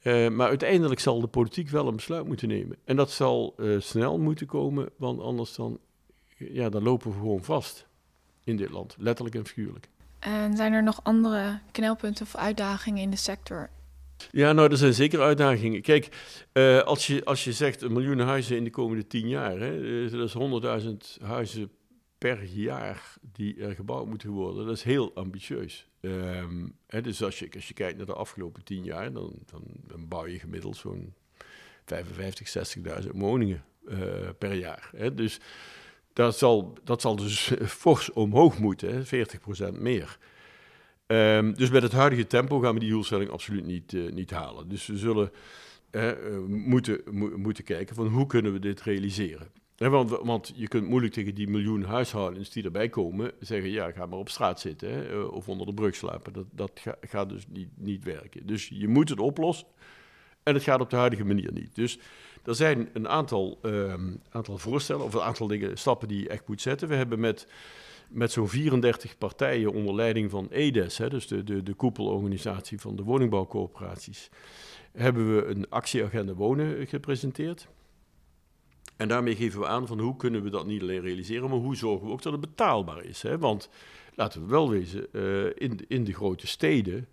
maar 0.04 0.48
uiteindelijk 0.48 1.00
zal 1.00 1.20
de 1.20 1.26
politiek 1.26 1.68
wel 1.68 1.86
een 1.86 1.96
besluit 1.96 2.26
moeten 2.26 2.48
nemen. 2.48 2.76
En 2.84 2.96
dat 2.96 3.10
zal 3.10 3.54
snel 3.78 4.18
moeten 4.18 4.46
komen, 4.46 4.88
want 4.96 5.20
anders 5.20 5.54
dan, 5.54 5.78
ja, 6.36 6.68
dan 6.68 6.82
lopen 6.82 7.10
we 7.10 7.16
gewoon 7.16 7.44
vast 7.44 7.88
in 8.44 8.56
dit 8.56 8.70
land, 8.70 8.96
letterlijk 8.98 9.36
en 9.36 9.46
figuurlijk. 9.46 9.88
En 10.18 10.56
zijn 10.56 10.72
er 10.72 10.82
nog 10.82 11.00
andere 11.02 11.58
knelpunten 11.70 12.26
of 12.26 12.36
uitdagingen 12.36 13.02
in 13.02 13.10
de 13.10 13.16
sector? 13.16 13.70
Ja, 14.30 14.52
nou, 14.52 14.70
er 14.70 14.76
zijn 14.76 14.94
zeker 14.94 15.20
uitdagingen. 15.20 15.82
Kijk, 15.82 16.08
uh, 16.52 16.80
als, 16.80 17.06
je, 17.06 17.24
als 17.24 17.44
je 17.44 17.52
zegt 17.52 17.82
een 17.82 17.92
miljoen 17.92 18.18
huizen 18.18 18.56
in 18.56 18.64
de 18.64 18.70
komende 18.70 19.06
tien 19.06 19.28
jaar, 19.28 19.58
hè, 19.58 20.04
eh, 20.04 20.10
dat 20.10 20.28
is 20.28 20.32
100.000 20.82 21.22
huizen 21.22 21.70
per 22.18 22.44
jaar 22.44 23.14
die 23.32 23.60
er 23.60 23.74
gebouwd 23.74 24.06
moeten 24.06 24.30
worden. 24.30 24.66
Dat 24.66 24.76
is 24.76 24.82
heel 24.82 25.14
ambitieus. 25.14 25.88
Um, 26.00 26.76
hè, 26.86 27.00
dus 27.00 27.22
als 27.22 27.38
je, 27.38 27.48
als 27.54 27.68
je 27.68 27.74
kijkt 27.74 27.96
naar 27.96 28.06
de 28.06 28.14
afgelopen 28.14 28.64
tien 28.64 28.84
jaar, 28.84 29.12
dan, 29.12 29.32
dan, 29.46 29.62
dan 29.86 30.08
bouw 30.08 30.26
je 30.26 30.38
gemiddeld 30.38 30.76
zo'n 30.76 31.14
55, 31.84 32.78
60.000 33.02 33.10
woningen 33.12 33.64
uh, 33.88 33.98
per 34.38 34.54
jaar. 34.54 34.90
Hè. 34.96 35.14
Dus 35.14 35.40
dat 36.24 36.38
zal, 36.38 36.78
dat 36.84 37.00
zal 37.00 37.16
dus 37.16 37.52
fors 37.82 38.12
omhoog 38.12 38.58
moeten, 38.58 39.04
40% 39.74 39.78
meer. 39.78 40.18
Um, 41.06 41.54
dus 41.54 41.70
met 41.70 41.82
het 41.82 41.92
huidige 41.92 42.26
tempo 42.26 42.58
gaan 42.58 42.74
we 42.74 42.80
die 42.80 42.90
doelstelling 42.90 43.30
absoluut 43.30 43.66
niet, 43.66 43.92
uh, 43.92 44.12
niet 44.12 44.30
halen. 44.30 44.68
Dus 44.68 44.86
we 44.86 44.96
zullen 44.96 45.30
uh, 45.92 46.12
moeten, 46.46 47.00
mo 47.10 47.36
moeten 47.36 47.64
kijken 47.64 47.96
van 47.96 48.06
hoe 48.06 48.26
kunnen 48.26 48.52
we 48.52 48.58
dit 48.58 48.80
realiseren. 48.80 49.48
want, 49.76 50.10
want, 50.10 50.52
je 50.54 50.68
kunt 50.68 50.88
moeilijk 50.88 51.12
tegen 51.12 51.34
die 51.34 51.48
miljoen 51.48 51.82
huishoudens 51.82 52.50
die 52.50 52.64
erbij 52.64 52.88
komen 52.88 53.32
zeggen, 53.40 53.70
ja, 53.70 53.90
ga 53.90 54.06
maar 54.06 54.18
op 54.18 54.28
straat 54.28 54.60
zitten 54.60 54.90
hè, 54.90 55.12
uh, 55.12 55.32
of 55.32 55.48
onder 55.48 55.66
de 55.66 55.74
brug 55.74 55.94
slapen. 55.94 56.32
Dat, 56.32 56.46
dat 56.50 56.70
ga, 56.74 56.96
gaat 57.00 57.28
dus 57.28 57.46
niet, 57.48 57.68
niet 57.74 58.04
werken. 58.04 58.46
Dus 58.46 58.68
je 58.68 58.88
moet 58.88 59.08
het 59.08 59.20
oplossen 59.20 59.66
en 60.42 60.54
het 60.54 60.62
gaat 60.62 60.80
op 60.80 60.90
de 60.90 60.96
huidige 60.96 61.24
manier 61.24 61.52
niet. 61.52 61.74
Dus 61.74 61.98
er 62.44 62.54
zijn 62.54 62.88
een 62.92 63.08
aantal, 63.08 63.58
um, 63.62 64.20
aantal 64.30 64.58
voorstellen 64.58 65.04
of 65.04 65.14
een 65.14 65.20
aantal 65.20 65.46
dingen, 65.46 65.78
stappen 65.78 66.08
die 66.08 66.22
je 66.22 66.28
echt 66.28 66.48
moet 66.48 66.60
zetten. 66.60 66.88
We 66.88 66.94
hebben 66.94 67.20
met, 67.20 67.46
met 68.08 68.32
zo'n 68.32 68.48
34 68.48 69.18
partijen 69.18 69.72
onder 69.72 69.94
leiding 69.94 70.30
van 70.30 70.48
EDES, 70.50 70.98
hè, 70.98 71.08
dus 71.08 71.26
de, 71.26 71.44
de, 71.44 71.62
de 71.62 71.74
koepelorganisatie 71.74 72.80
van 72.80 72.96
de 72.96 73.02
woningbouwcoöperaties, 73.02 74.30
hebben 74.92 75.36
we 75.36 75.44
een 75.44 75.68
actieagenda 75.68 76.34
wonen 76.34 76.86
gepresenteerd. 76.86 77.68
En 78.96 79.08
daarmee 79.08 79.36
geven 79.36 79.60
we 79.60 79.66
aan 79.66 79.86
van 79.86 79.98
hoe 79.98 80.16
kunnen 80.16 80.42
we 80.42 80.50
dat 80.50 80.66
niet 80.66 80.82
alleen 80.82 81.00
realiseren, 81.00 81.50
maar 81.50 81.58
hoe 81.58 81.76
zorgen 81.76 82.06
we 82.06 82.12
ook 82.12 82.22
dat 82.22 82.32
het 82.32 82.40
betaalbaar 82.40 83.04
is. 83.04 83.22
Hè? 83.22 83.38
Want 83.38 83.68
laten 84.14 84.40
we 84.40 84.46
wel 84.46 84.70
wezen, 84.70 85.06
uh, 85.12 85.44
in, 85.44 85.78
in 85.88 86.04
de 86.04 86.12
grote 86.12 86.46
steden 86.46 87.08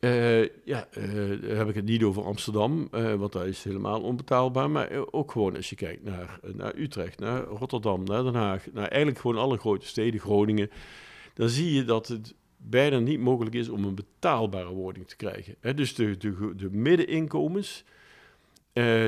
uh, 0.00 0.42
ja, 0.64 0.88
uh, 0.98 1.56
heb 1.56 1.68
ik 1.68 1.74
het 1.74 1.84
niet 1.84 2.02
over 2.02 2.24
Amsterdam, 2.24 2.88
uh, 2.92 3.14
want 3.14 3.32
dat 3.32 3.46
is 3.46 3.64
helemaal 3.64 4.00
onbetaalbaar. 4.00 4.70
Maar 4.70 4.90
ook 5.10 5.32
gewoon 5.32 5.56
als 5.56 5.70
je 5.70 5.76
kijkt 5.76 6.04
naar, 6.04 6.40
naar 6.54 6.76
Utrecht, 6.76 7.18
naar 7.18 7.42
Rotterdam, 7.42 8.04
naar 8.04 8.22
Den 8.22 8.34
Haag, 8.34 8.66
naar 8.72 8.88
eigenlijk 8.88 9.20
gewoon 9.20 9.38
alle 9.38 9.58
grote 9.58 9.86
steden, 9.86 10.20
Groningen. 10.20 10.70
Dan 11.34 11.48
zie 11.48 11.72
je 11.72 11.84
dat 11.84 12.08
het 12.08 12.34
bijna 12.56 12.98
niet 12.98 13.20
mogelijk 13.20 13.54
is 13.54 13.68
om 13.68 13.84
een 13.84 13.94
betaalbare 13.94 14.72
woning 14.72 15.08
te 15.08 15.16
krijgen. 15.16 15.76
Dus 15.76 15.94
de, 15.94 16.16
de, 16.16 16.52
de 16.56 16.70
middeninkomens, 16.70 17.84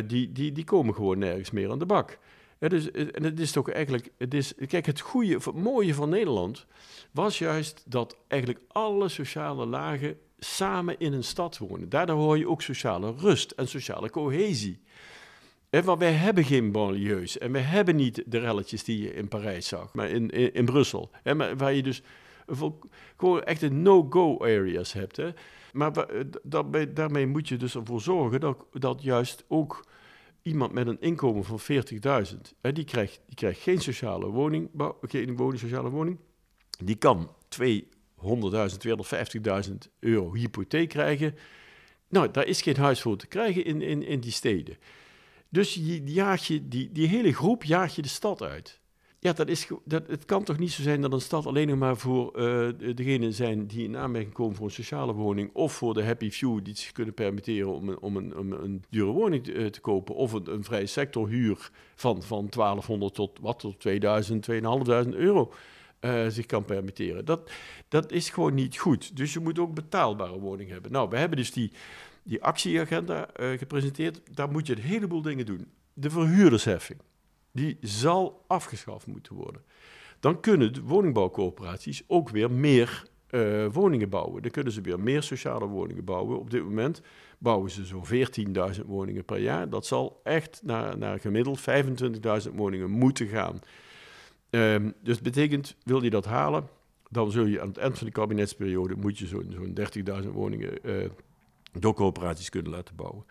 die, 0.06 0.32
die, 0.32 0.52
die 0.52 0.64
komen 0.64 0.94
gewoon 0.94 1.18
nergens 1.18 1.50
meer 1.50 1.70
aan 1.70 1.78
de 1.78 1.86
bak. 1.86 2.18
dus, 2.58 2.90
en 2.90 3.24
het 3.24 3.40
is 3.40 3.52
toch 3.52 3.70
eigenlijk, 3.70 4.10
het 4.18 4.34
is, 4.34 4.54
kijk, 4.66 4.86
het 4.86 5.00
goede, 5.00 5.34
het 5.34 5.54
mooie 5.54 5.94
van 5.94 6.08
Nederland 6.08 6.66
was 7.10 7.38
juist 7.38 7.82
dat 7.86 8.16
eigenlijk 8.28 8.60
alle 8.68 9.08
sociale 9.08 9.66
lagen 9.66 10.18
samen 10.38 10.98
in 10.98 11.12
een 11.12 11.24
stad 11.24 11.58
wonen. 11.58 11.88
Daardoor 11.88 12.16
hoor 12.16 12.38
je 12.38 12.48
ook 12.48 12.62
sociale 12.62 13.14
rust 13.16 13.50
en 13.50 13.68
sociale 13.68 14.10
cohesie. 14.10 14.80
En 15.70 15.84
want 15.84 15.98
wij 15.98 16.12
hebben 16.12 16.44
geen 16.44 16.72
banlieues 16.72 17.38
en 17.38 17.52
we 17.52 17.58
hebben 17.58 17.96
niet 17.96 18.22
de 18.26 18.38
relletjes 18.38 18.84
die 18.84 19.02
je 19.02 19.14
in 19.14 19.28
Parijs 19.28 19.68
zag, 19.68 19.94
maar 19.94 20.08
in, 20.08 20.30
in, 20.30 20.64
Brussel. 20.64 21.10
Waar 21.56 21.72
je 21.72 21.82
dus 21.82 22.02
gewoon 23.16 23.42
echt 23.42 23.70
no-go 23.70 24.38
areas 24.40 24.92
hebt. 24.92 25.16
Hè. 25.16 25.30
Maar 25.72 26.06
daarbij, 26.42 26.92
daarmee 26.92 27.26
moet 27.26 27.48
je 27.48 27.56
dus 27.56 27.74
ervoor 27.74 28.00
zorgen 28.00 28.40
dat, 28.40 28.64
dat 28.72 29.02
juist 29.02 29.44
ook 29.48 29.84
iemand 30.42 30.72
met 30.72 30.86
een 30.86 31.00
inkomen 31.00 31.44
van 31.44 31.60
40.000, 31.60 32.72
die, 32.72 32.84
krijgt, 32.84 33.20
die 33.26 33.34
krijgt 33.34 33.60
geen 33.60 33.80
sociale 33.80 34.26
woning, 34.26 34.70
geen 35.00 35.36
woning, 35.36 35.58
sociale 35.58 35.90
woning. 35.90 36.18
Die 36.84 36.96
kan 36.96 37.30
200.000, 38.18 39.68
250.000 39.68 39.74
euro 40.00 40.34
hypotheek 40.34 40.88
krijgen. 40.88 41.34
Nou, 42.08 42.30
daar 42.30 42.46
is 42.46 42.62
geen 42.62 42.76
huis 42.76 43.00
voor 43.00 43.16
te 43.16 43.26
krijgen 43.26 43.64
in, 43.64 43.82
in, 43.82 44.02
in 44.02 44.20
die 44.20 44.32
steden. 44.32 44.76
Dus 45.48 45.74
je 45.74 46.02
jaag 46.04 46.46
je, 46.46 46.68
die, 46.68 46.92
die 46.92 47.08
hele 47.08 47.34
groep 47.34 47.64
jaag 47.64 47.94
je 47.94 48.02
de 48.02 48.08
stad 48.08 48.42
uit. 48.42 48.80
Ja, 49.20 49.32
dat 49.32 49.48
is, 49.48 49.68
dat, 49.84 50.06
het 50.06 50.24
kan 50.24 50.44
toch 50.44 50.58
niet 50.58 50.72
zo 50.72 50.82
zijn 50.82 51.00
dat 51.00 51.12
een 51.12 51.20
stad 51.20 51.46
alleen 51.46 51.68
nog 51.68 51.78
maar 51.78 51.96
voor 51.96 52.40
uh, 52.40 52.68
degenen 52.94 53.32
zijn 53.32 53.66
die 53.66 53.84
in 53.84 53.96
aanmerking 53.96 54.34
komen 54.34 54.56
voor 54.56 54.66
een 54.66 54.72
sociale 54.72 55.12
woning, 55.12 55.50
of 55.52 55.72
voor 55.72 55.94
de 55.94 56.04
happy 56.04 56.30
few 56.30 56.64
die 56.64 56.76
zich 56.76 56.92
kunnen 56.92 57.14
permitteren 57.14 57.74
om 57.74 57.88
een, 57.88 58.00
om 58.00 58.16
een, 58.16 58.64
een 58.64 58.84
dure 58.90 59.10
woning 59.10 59.44
te, 59.44 59.52
eh, 59.52 59.66
te 59.66 59.80
kopen, 59.80 60.14
of 60.14 60.32
een, 60.32 60.52
een 60.52 60.64
vrije 60.64 60.86
sectorhuur 60.86 61.70
van, 61.94 62.22
van 62.22 62.48
1200 62.48 63.14
tot, 63.14 63.38
wat, 63.40 63.58
tot 63.58 63.80
2000, 63.80 64.42
2500 64.42 65.14
euro. 65.14 65.52
Uh, 66.00 66.26
zich 66.28 66.46
kan 66.46 66.64
permitteren. 66.64 67.24
Dat, 67.24 67.50
dat 67.88 68.12
is 68.12 68.30
gewoon 68.30 68.54
niet 68.54 68.78
goed. 68.78 69.16
Dus 69.16 69.32
je 69.32 69.40
moet 69.40 69.58
ook 69.58 69.74
betaalbare 69.74 70.38
woning 70.38 70.70
hebben. 70.70 70.92
Nou, 70.92 71.08
we 71.08 71.16
hebben 71.16 71.38
dus 71.38 71.52
die, 71.52 71.72
die 72.22 72.42
actieagenda 72.42 73.28
uh, 73.40 73.58
gepresenteerd. 73.58 74.20
Daar 74.34 74.50
moet 74.50 74.66
je 74.66 74.76
een 74.76 74.82
heleboel 74.82 75.22
dingen 75.22 75.46
doen. 75.46 75.66
De 75.92 76.10
verhuurdersheffing 76.10 77.00
die 77.52 77.78
zal 77.80 78.44
afgeschaft 78.46 79.06
moeten 79.06 79.34
worden. 79.34 79.62
Dan 80.20 80.40
kunnen 80.40 80.72
de 80.72 80.82
woningbouwcorporaties 80.82 82.02
ook 82.06 82.28
weer 82.28 82.50
meer 82.50 83.06
uh, 83.30 83.66
woningen 83.72 84.08
bouwen. 84.08 84.42
Dan 84.42 84.50
kunnen 84.50 84.72
ze 84.72 84.80
weer 84.80 85.00
meer 85.00 85.22
sociale 85.22 85.66
woningen 85.66 86.04
bouwen. 86.04 86.38
Op 86.38 86.50
dit 86.50 86.62
moment 86.62 87.00
bouwen 87.38 87.70
ze 87.70 87.84
zo'n 87.84 88.06
14.000 88.78 88.84
woningen 88.86 89.24
per 89.24 89.38
jaar. 89.38 89.68
Dat 89.68 89.86
zal 89.86 90.20
echt 90.24 90.60
naar, 90.64 90.98
naar 90.98 91.20
gemiddeld 91.20 91.60
25.000 92.48 92.54
woningen 92.54 92.90
moeten 92.90 93.26
gaan. 93.26 93.60
Um, 94.50 94.94
dus 95.02 95.14
dat 95.14 95.22
betekent, 95.22 95.76
wil 95.84 96.02
je 96.02 96.10
dat 96.10 96.24
halen, 96.24 96.68
dan 97.10 97.30
zul 97.30 97.44
je 97.44 97.60
aan 97.60 97.68
het 97.68 97.76
eind 97.76 97.98
van 97.98 98.06
de 98.06 98.12
kabinetsperiode 98.12 98.94
moet 98.96 99.18
je 99.18 99.26
zo'n 99.26 99.54
zo'n 99.54 99.78
30.000 100.22 100.28
woningen 100.32 100.78
uh, 100.82 101.04
door 101.72 101.94
corporaties 101.94 102.48
kunnen 102.48 102.72
laten 102.72 102.96
bouwen. 102.96 103.24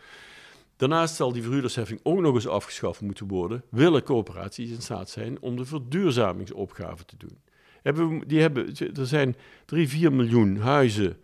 Daarnaast 0.75 1.15
zal 1.15 1.33
die 1.33 1.41
verhuurdersheffing 1.41 1.99
ook 2.03 2.19
nog 2.19 2.35
eens 2.35 2.47
afgeschaft 2.47 3.01
moeten 3.01 3.27
worden, 3.27 3.63
willen 3.69 4.03
coöperaties 4.03 4.71
in 4.71 4.81
staat 4.81 5.09
zijn 5.09 5.41
om 5.41 5.55
de 5.55 5.65
verduurzamingsopgave 5.65 7.05
te 7.05 7.17
doen. 7.17 7.37
Hebben 7.81 8.27
die 8.27 8.41
hebben, 8.41 8.75
er 8.95 9.05
zijn 9.07 9.35
3, 9.65 9.89
4 9.89 10.13
miljoen 10.13 10.57
huizen, 10.57 11.17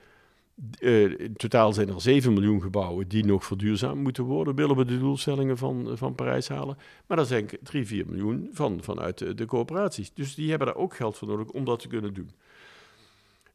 uh, 0.80 1.20
in 1.20 1.34
totaal 1.36 1.74
zijn 1.74 1.90
er 1.90 2.02
7 2.02 2.34
miljoen 2.34 2.62
gebouwen 2.62 3.08
die 3.08 3.26
nog 3.26 3.46
verduurzaamd 3.46 4.04
moeten 4.04 4.24
worden, 4.24 4.56
willen 4.56 4.76
we 4.76 4.86
de 4.86 5.00
doelstellingen 5.00 5.58
van, 5.58 5.98
van 5.98 6.16
Parijs 6.16 6.48
halen. 6.48 6.78
Maar 7.08 7.18
er 7.18 7.26
zijn 7.26 7.50
3, 7.64 7.86
4 7.86 8.06
miljoen 8.06 8.50
van, 8.52 8.84
vanuit 8.84 9.38
de, 9.38 9.46
coöperaties. 9.46 10.14
Dus 10.14 10.36
die 10.36 10.50
hebben 10.50 10.68
daar 10.68 10.76
ook 10.76 10.96
geld 10.96 11.18
voor 11.18 11.28
nodig 11.28 11.48
om 11.48 11.66
dat 11.66 11.80
te 11.80 11.88
kunnen 11.88 12.14
doen. 12.14 12.32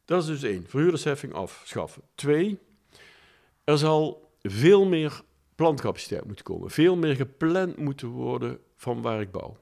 Dat 0.05 0.21
is 0.21 0.27
dus 0.27 0.43
één, 0.43 0.65
verhuurdersheffing 0.67 1.33
afschaffen. 1.33 2.01
Twee, 2.15 2.59
er 3.63 3.77
zal 3.77 4.31
veel 4.41 4.85
meer 4.85 5.21
plantcapaciteit 5.55 6.25
moet 6.25 6.43
komen. 6.43 6.69
Veel 6.69 6.95
meer 6.95 7.15
gepland 7.15 7.77
moeten 7.77 8.07
worden 8.07 8.59
van 8.75 9.01
waar 9.01 9.21
ik 9.21 9.31
bouw. 9.31 9.57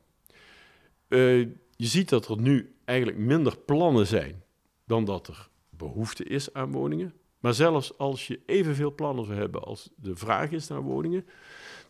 Uh, 1.07 1.39
je 1.75 1.85
ziet 1.85 2.09
dat 2.09 2.27
er 2.27 2.41
nu 2.41 2.75
eigenlijk 2.85 3.17
minder 3.19 3.57
plannen 3.57 4.07
zijn 4.07 4.43
dan 4.85 5.05
dat 5.05 5.27
er 5.27 5.49
behoefte 5.69 6.23
is 6.23 6.53
aan 6.53 6.71
woningen. 6.71 7.13
Maar 7.39 7.53
zelfs 7.53 7.97
als 7.97 8.27
je 8.27 8.39
evenveel 8.45 8.95
plannen 8.95 9.25
zou 9.25 9.37
hebben 9.37 9.63
als 9.63 9.89
de 9.95 10.15
vraag 10.15 10.51
is 10.51 10.67
naar 10.67 10.81
woningen, 10.81 11.25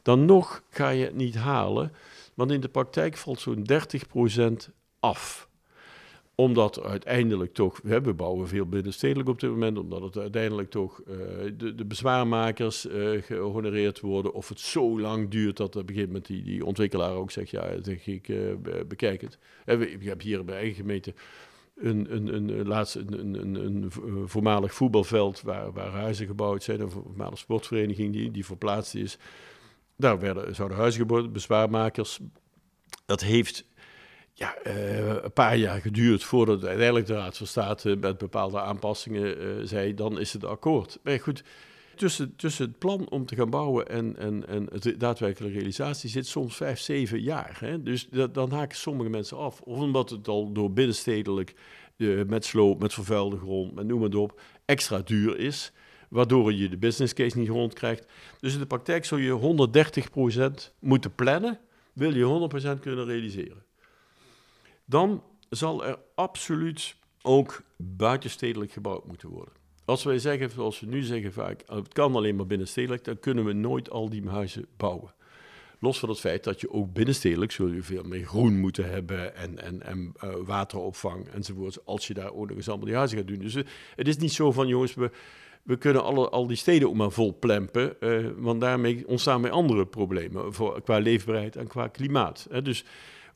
dan 0.01 0.25
nog 0.25 0.63
ga 0.69 0.89
je 0.89 1.05
het 1.05 1.15
niet 1.15 1.35
halen. 1.35 1.91
Want 2.33 2.51
in 2.51 2.61
de 2.61 2.69
praktijk 2.69 3.17
valt 3.17 3.39
zo'n 3.39 3.65
30% 4.69 4.73
af 4.99 5.47
omdat 6.39 6.83
uiteindelijk 6.83 7.53
toch, 7.53 7.79
we 7.83 8.13
bouwen 8.13 8.47
veel 8.47 8.65
binnenstedelijk 8.65 9.29
op 9.29 9.39
dit 9.39 9.49
moment, 9.49 9.77
omdat 9.77 10.01
het 10.01 10.17
uiteindelijk 10.17 10.69
toch 10.69 11.01
uh, 11.07 11.15
de, 11.57 11.75
de, 11.75 11.85
bezwaarmakers 11.85 12.85
uh, 12.85 13.21
gehonoreerd 13.21 13.99
worden. 13.99 14.33
Of 14.33 14.49
het 14.49 14.59
zo 14.59 14.99
lang 14.99 15.29
duurt 15.29 15.57
dat 15.57 15.75
op 15.75 15.81
een 15.81 15.87
gegeven 15.87 16.07
moment 16.07 16.25
die, 16.25 16.43
die 16.43 16.65
ontwikkelaar 16.65 17.11
ook 17.11 17.31
zegt, 17.31 17.49
ja, 17.49 17.81
zeg 17.81 18.07
ik, 18.07 18.27
uh, 18.27 18.53
bekijk 18.87 19.21
het. 19.21 19.37
Ik 19.65 20.03
heb 20.03 20.21
hier 20.21 20.45
bij 20.45 20.55
eigen 20.55 20.75
gemeente 20.75 21.13
een, 21.81 22.15
een, 22.15 22.33
een, 22.33 22.67
laatst 22.67 22.95
een, 22.95 23.39
een, 23.39 23.55
een, 23.55 23.91
voormalig 24.25 24.73
voetbalveld 24.73 25.41
waar, 25.41 25.71
waar 25.71 25.91
huizen 25.91 26.27
gebouwd 26.27 26.63
zijn, 26.63 26.81
een 26.81 26.91
voormalige 26.91 27.37
sportvereniging 27.37 28.13
die, 28.13 28.31
die 28.31 28.45
verplaatst 28.45 28.95
is. 28.95 29.17
Daar 29.95 30.19
werden, 30.19 30.55
zouden 30.55 30.77
huizen 30.77 31.01
gebouwd, 31.01 31.33
bezwaarmakers. 31.33 32.19
Dat 33.05 33.21
heeft 33.21 33.65
ja, 34.33 34.55
uh, 34.67 35.07
een 35.07 35.33
paar 35.33 35.57
jaar 35.57 35.81
geduurd 35.81 36.23
voordat 36.23 36.63
uiteindelijk 36.63 37.05
de 37.05 37.13
Raad 37.13 37.37
van 37.37 37.47
State 37.47 37.95
met 37.95 38.17
bepaalde 38.17 38.59
aanpassingen 38.59 39.67
zei, 39.67 39.93
dan 39.93 40.19
is 40.19 40.33
het 40.33 40.45
akkoord. 40.45 40.99
Maar 41.03 41.19
goed, 41.19 41.43
tussen, 41.97 42.35
tussen 42.35 42.65
het 42.65 42.77
plan 42.77 43.09
om 43.09 43.25
te 43.25 43.35
gaan 43.35 43.49
bouwen 43.49 43.87
en, 43.87 44.17
en, 44.17 44.47
en 44.47 44.67
de 44.79 44.97
daadwerkelijke 44.97 45.57
realisatie 45.57 46.09
zit 46.09 46.27
soms 46.27 46.55
vijf, 46.55 46.79
zeven 46.79 47.21
jaar. 47.21 47.57
Hè? 47.59 47.83
Dus 47.83 48.07
dat, 48.09 48.33
dan 48.33 48.51
haken 48.51 48.77
sommige 48.77 49.09
mensen 49.09 49.37
af. 49.37 49.61
Of 49.61 49.79
omdat 49.79 50.09
het 50.09 50.27
al 50.27 50.51
door 50.51 50.71
binnenstedelijk, 50.71 51.53
uh, 51.97 52.23
met 52.25 52.45
sloop, 52.45 52.79
met 52.79 52.93
vervuilde 52.93 53.37
grond, 53.37 53.75
met 53.75 53.87
noem 53.87 53.99
maar 53.99 54.13
op, 54.13 54.41
extra 54.65 54.99
duur 54.99 55.37
is. 55.37 55.71
Waardoor 56.09 56.53
je 56.53 56.69
de 56.69 56.77
business 56.77 57.13
case 57.13 57.37
niet 57.37 57.49
rondkrijgt. 57.49 58.05
Dus 58.39 58.53
in 58.53 58.59
de 58.59 58.65
praktijk 58.65 59.05
zou 59.05 59.21
je 59.21 60.69
130% 60.71 60.73
moeten 60.79 61.15
plannen, 61.15 61.59
wil 61.93 62.15
je 62.15 62.49
100% 62.77 62.79
kunnen 62.79 63.05
realiseren 63.05 63.65
dan 64.87 65.23
zal 65.49 65.85
er 65.85 65.99
absoluut 66.15 66.95
ook 67.21 67.61
buitenstedelijk 67.77 68.71
gebouwd 68.71 69.05
moeten 69.05 69.29
worden. 69.29 69.53
Als 69.87 70.03
wij 70.03 70.19
zeggen, 70.19 70.49
zoals 70.49 70.79
we 70.79 70.85
nu 70.85 71.01
zeggen 71.01 71.33
vaak, 71.33 71.63
het 71.65 71.93
kan 71.93 72.15
alleen 72.15 72.35
maar 72.35 72.45
binnenstedelijk, 72.45 73.03
dan 73.03 73.19
kunnen 73.19 73.45
we 73.45 73.53
nooit 73.53 73.89
al 73.89 74.09
die 74.09 74.29
huizen 74.29 74.65
bouwen. 74.77 75.13
Los 75.79 75.99
van 75.99 76.09
het 76.09 76.19
feit 76.19 76.43
dat 76.43 76.61
je 76.61 76.71
ook 76.71 76.93
binnenstedelijk 76.93 77.51
zul 77.51 77.71
veel 77.79 78.03
meer 78.03 78.25
groen 78.25 78.59
moeten 78.59 78.89
hebben 78.89 79.35
en, 79.35 79.63
en, 79.63 79.83
en 79.83 80.13
uh, 80.23 80.35
wateropvang 80.45 81.27
enzovoort, 81.27 81.85
als 81.85 82.07
je 82.07 82.13
daar 82.13 82.33
ook 82.33 82.51
eens 82.51 82.67
allemaal 82.67 82.85
die 82.85 82.95
huizen 82.95 83.17
gaat 83.17 83.27
doen. 83.27 83.39
Dus 83.39 83.55
uh, 83.55 83.63
het 83.95 84.07
is 84.07 84.17
niet 84.17 84.33
zo 84.33 84.51
van, 84.51 84.67
jongens, 84.67 84.93
we, 84.93 85.11
we 85.63 85.77
kunnen 85.77 86.03
alle, 86.03 86.29
al 86.29 86.47
die 86.47 86.57
steden 86.57 86.87
ook 86.87 86.95
maar 86.95 87.11
vol 87.11 87.37
plempen, 87.39 87.95
uh, 87.99 88.27
want 88.37 88.61
daarmee 88.61 89.07
ontstaan 89.07 89.41
weer 89.41 89.51
andere 89.51 89.85
problemen 89.85 90.53
voor, 90.53 90.81
qua 90.81 90.97
leefbaarheid 90.97 91.55
en 91.55 91.67
qua 91.67 91.87
klimaat. 91.87 92.47
Dus 92.63 92.85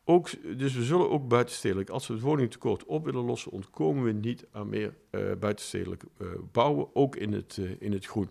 ook, 0.05 0.57
dus 0.57 0.75
we 0.75 0.83
zullen 0.83 1.09
ook 1.09 1.27
buitenstedelijk, 1.27 1.89
als 1.89 2.07
we 2.07 2.13
het 2.13 2.21
woningtekort 2.21 2.85
op 2.85 3.05
willen 3.05 3.25
lossen, 3.25 3.51
ontkomen 3.51 4.03
we 4.03 4.11
niet 4.11 4.45
aan 4.51 4.69
meer 4.69 4.93
uh, 5.11 5.21
buitenstedelijk 5.39 6.03
uh, 6.21 6.27
bouwen, 6.51 6.87
ook 6.95 7.15
in 7.15 7.33
het, 7.33 7.57
uh, 7.59 7.71
in 7.79 7.91
het 7.91 8.05
groen. 8.05 8.29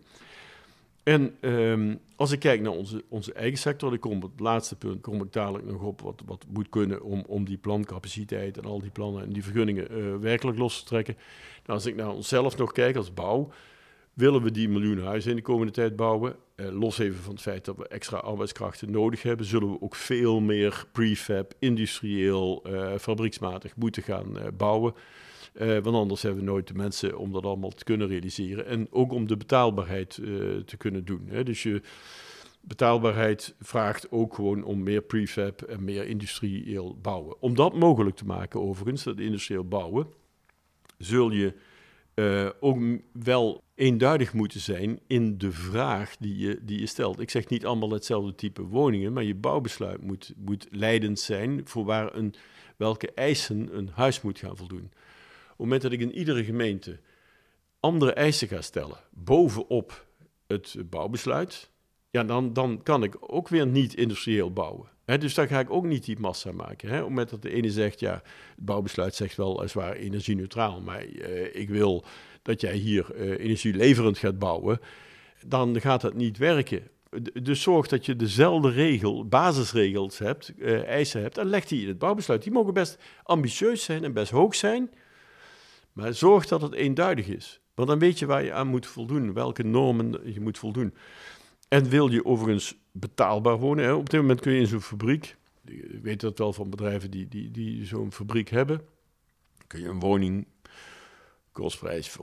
En 1.03 1.37
um, 1.41 1.99
als 2.17 2.33
ik 2.33 2.39
kijk 2.39 2.61
naar 2.61 2.73
onze, 2.73 3.05
onze 3.09 3.33
eigen 3.33 3.59
sector, 3.59 3.91
dan 3.91 3.99
kom 3.99 4.17
op 4.17 4.23
het 4.23 4.41
laatste 4.41 4.77
punt, 4.77 5.01
kom 5.01 5.23
ik 5.23 5.33
dadelijk 5.33 5.65
nog 5.65 5.83
op 5.83 6.01
wat, 6.01 6.23
wat 6.27 6.45
moet 6.49 6.69
kunnen 6.69 7.03
om, 7.03 7.25
om 7.27 7.45
die 7.45 7.59
plancapaciteit 7.59 8.59
en 8.59 8.65
al 8.65 8.81
die 8.81 8.91
plannen 8.91 9.23
en 9.23 9.33
die 9.33 9.43
vergunningen 9.43 10.21
werkelijk 10.21 10.59
los 10.59 10.79
te 10.79 10.85
trekken. 10.85 11.15
Nou, 11.67 11.79
als 11.79 11.87
ik 11.87 11.97
naar 11.97 12.11
onszelf 12.11 12.57
nog 12.57 12.73
kijk 12.73 12.97
als 12.97 13.15
bouw, 13.15 13.51
willen 14.15 14.43
we 14.43 14.51
die 14.51 14.69
miljoen 14.69 14.99
huizen 14.99 15.31
in 15.31 15.37
de 15.37 15.43
komende 15.43 15.73
tijd 15.73 15.97
bouwen. 15.97 16.37
Uh, 16.61 16.71
los 16.71 16.99
even 16.99 17.23
van 17.23 17.33
het 17.33 17.43
feit 17.43 17.65
dat 17.65 17.77
we 17.77 17.89
extra 17.89 18.19
arbeidskrachten 18.19 18.91
nodig 18.91 19.23
hebben, 19.23 19.47
zullen 19.47 19.71
we 19.71 19.81
ook 19.81 19.95
veel 19.95 20.41
meer 20.41 20.85
prefab, 20.93 21.55
industrieel, 21.59 22.65
uh, 22.67 22.97
fabrieksmatig 22.99 23.77
moeten 23.77 24.03
gaan 24.03 24.37
uh, 24.37 24.47
bouwen. 24.57 24.95
want 25.53 25.87
anders 25.87 26.23
hebben 26.23 26.45
we 26.45 26.51
nooit 26.51 26.67
de 26.67 26.75
mensen 26.75 27.19
om 27.19 27.33
dat 27.33 27.45
allemaal 27.45 27.71
te 27.71 27.85
kunnen 27.85 28.09
realiseren. 28.09 28.67
En 28.67 28.87
ook 28.91 29.13
om 29.13 29.27
de 29.27 29.37
betaalbaarheid 29.37 30.15
te 30.65 30.77
kunnen 30.79 31.05
doen. 31.05 31.27
Hè. 31.29 31.43
Dus 31.43 31.63
je 31.63 31.83
betaalbaarheid 32.61 33.55
vraagt 33.61 34.11
ook 34.11 34.35
gewoon 34.35 34.65
om 34.65 34.83
meer 34.83 35.03
prefab 35.03 35.63
en 35.63 35.85
meer 35.85 36.07
industrieel 36.07 36.99
bouwen. 37.03 37.41
Om 37.41 37.55
dat 37.55 37.75
mogelijk 37.75 38.17
te 38.17 38.25
maken, 38.25 38.61
overigens, 38.61 39.03
dat 39.03 39.19
industrieel 39.19 39.65
bouwen, 39.65 40.07
zul 40.99 41.31
je 41.31 41.55
ook 42.61 42.79
wel 43.13 43.63
eenduidig 43.81 44.33
moeten 44.33 44.61
zijn 44.61 45.01
in 45.07 45.39
de 45.39 45.53
vraag 45.53 46.17
die 46.17 46.39
je, 46.39 46.59
die 46.63 46.81
je 46.81 46.87
stelt. 46.87 47.21
Ik 47.21 47.31
zeg 47.31 47.49
niet 47.49 47.67
allemaal 47.67 47.91
hetzelfde 47.91 48.35
type 48.35 48.63
woningen, 48.63 49.13
maar 49.13 49.23
je 49.23 49.35
bouwbesluit 49.35 50.03
moet, 50.03 50.33
moet 50.37 50.67
leidend 50.71 51.21
zijn 51.21 51.61
voor 51.65 51.85
waar 51.85 52.15
een, 52.15 52.35
welke 52.77 53.13
eisen 53.15 53.77
een 53.77 53.91
huis 53.95 54.21
moet 54.21 54.39
gaan 54.39 54.57
voldoen. 54.57 54.85
Op 54.85 55.49
het 55.49 55.59
moment 55.59 55.83
dat 55.83 55.93
ik 55.93 56.01
in 56.01 56.13
iedere 56.13 56.45
gemeente 56.45 56.99
andere 57.81 58.13
eisen 58.13 58.49
ga 58.49 58.61
stellen 58.61 58.97
bovenop 59.11 60.07
het 60.47 60.77
bouwbesluit, 60.91 61.71
ja, 62.11 62.25
dan, 62.25 62.53
dan 62.53 62.83
kan 62.83 63.03
ik 63.03 63.17
ook 63.21 63.49
weer 63.49 63.67
niet 63.67 63.95
industrieel 63.95 64.53
bouwen. 64.53 64.89
dus 65.05 65.35
dan 65.35 65.49
ga 65.49 65.59
ik 65.59 65.71
ook 65.71 65.85
niet 65.85 66.05
die 66.05 66.19
massa 66.19 66.53
maken. 66.53 66.89
He, 66.89 66.95
op 66.95 67.01
het 67.01 67.09
moment 67.09 67.31
dat 67.31 67.43
de 67.43 67.51
ene 67.51 67.71
zegt, 67.71 68.01
ja, 68.01 68.13
het 68.55 68.65
bouwbesluit 68.65 69.15
zegt 69.15 69.37
wel 69.37 69.61
als 69.61 69.73
waar 69.73 69.93
energie-neutraal, 69.93 70.81
maar 70.81 71.07
uh, 71.07 71.55
ik 71.55 71.69
wil 71.69 72.05
dat 72.43 72.61
jij 72.61 72.77
hier 72.77 73.07
uh, 73.15 73.31
energieleverend 73.31 74.19
gaat 74.19 74.39
bouwen, 74.39 74.81
dan 75.47 75.81
gaat 75.81 76.01
dat 76.01 76.15
niet 76.15 76.39
werken. 76.39 76.89
Dus 77.43 77.63
zorg 77.63 77.87
dat 77.87 78.07
je 78.07 78.17
dezelfde 78.17 78.71
regel, 78.71 79.29
basisregels 79.29 80.19
hebt, 80.19 80.53
uh, 80.57 80.85
eisen 80.85 81.23
hebt, 81.23 81.39
en 81.39 81.47
leg 81.47 81.65
die 81.65 81.83
in 81.83 81.89
het 81.89 81.99
bouwbesluit. 81.99 82.43
Die 82.43 82.53
mogen 82.53 82.75
best 82.75 82.99
ambitieus 83.23 83.85
zijn 83.85 84.05
en 84.05 84.13
best 84.13 84.31
hoog 84.31 84.55
zijn, 84.55 84.91
maar 85.93 86.15
zorg 86.15 86.47
dat 86.47 86.63
het 86.63 86.73
eenduidig 86.73 87.27
is. 87.27 87.61
Want 87.75 87.89
dan 87.89 87.99
weet 87.99 88.19
je 88.19 88.27
waar 88.27 88.45
je 88.45 88.53
aan 88.53 88.67
moet 88.67 88.87
voldoen, 88.87 89.33
welke 89.33 89.63
normen 89.63 90.33
je 90.33 90.41
moet 90.41 90.59
voldoen. 90.59 90.95
En 91.69 91.89
wil 91.89 92.11
je 92.11 92.25
overigens 92.25 92.77
betaalbaar 92.93 93.59
wonen? 93.59 93.85
Hè? 93.85 93.93
Op 93.93 94.11
dit 94.11 94.21
moment 94.21 94.41
kun 94.41 94.53
je 94.53 94.61
in 94.61 94.67
zo'n 94.67 94.81
fabriek, 94.81 95.37
ik 95.65 96.03
weet 96.03 96.21
dat 96.21 96.39
wel 96.39 96.53
van 96.53 96.71
bedrijven 96.71 97.11
die, 97.11 97.29
die, 97.29 97.51
die 97.51 97.87
zo'n 97.87 98.13
fabriek 98.13 98.49
hebben, 98.49 98.81
kun 99.67 99.81
je 99.81 99.89
een 99.89 100.01
woning, 100.01 100.47
kostprijs 101.53 102.17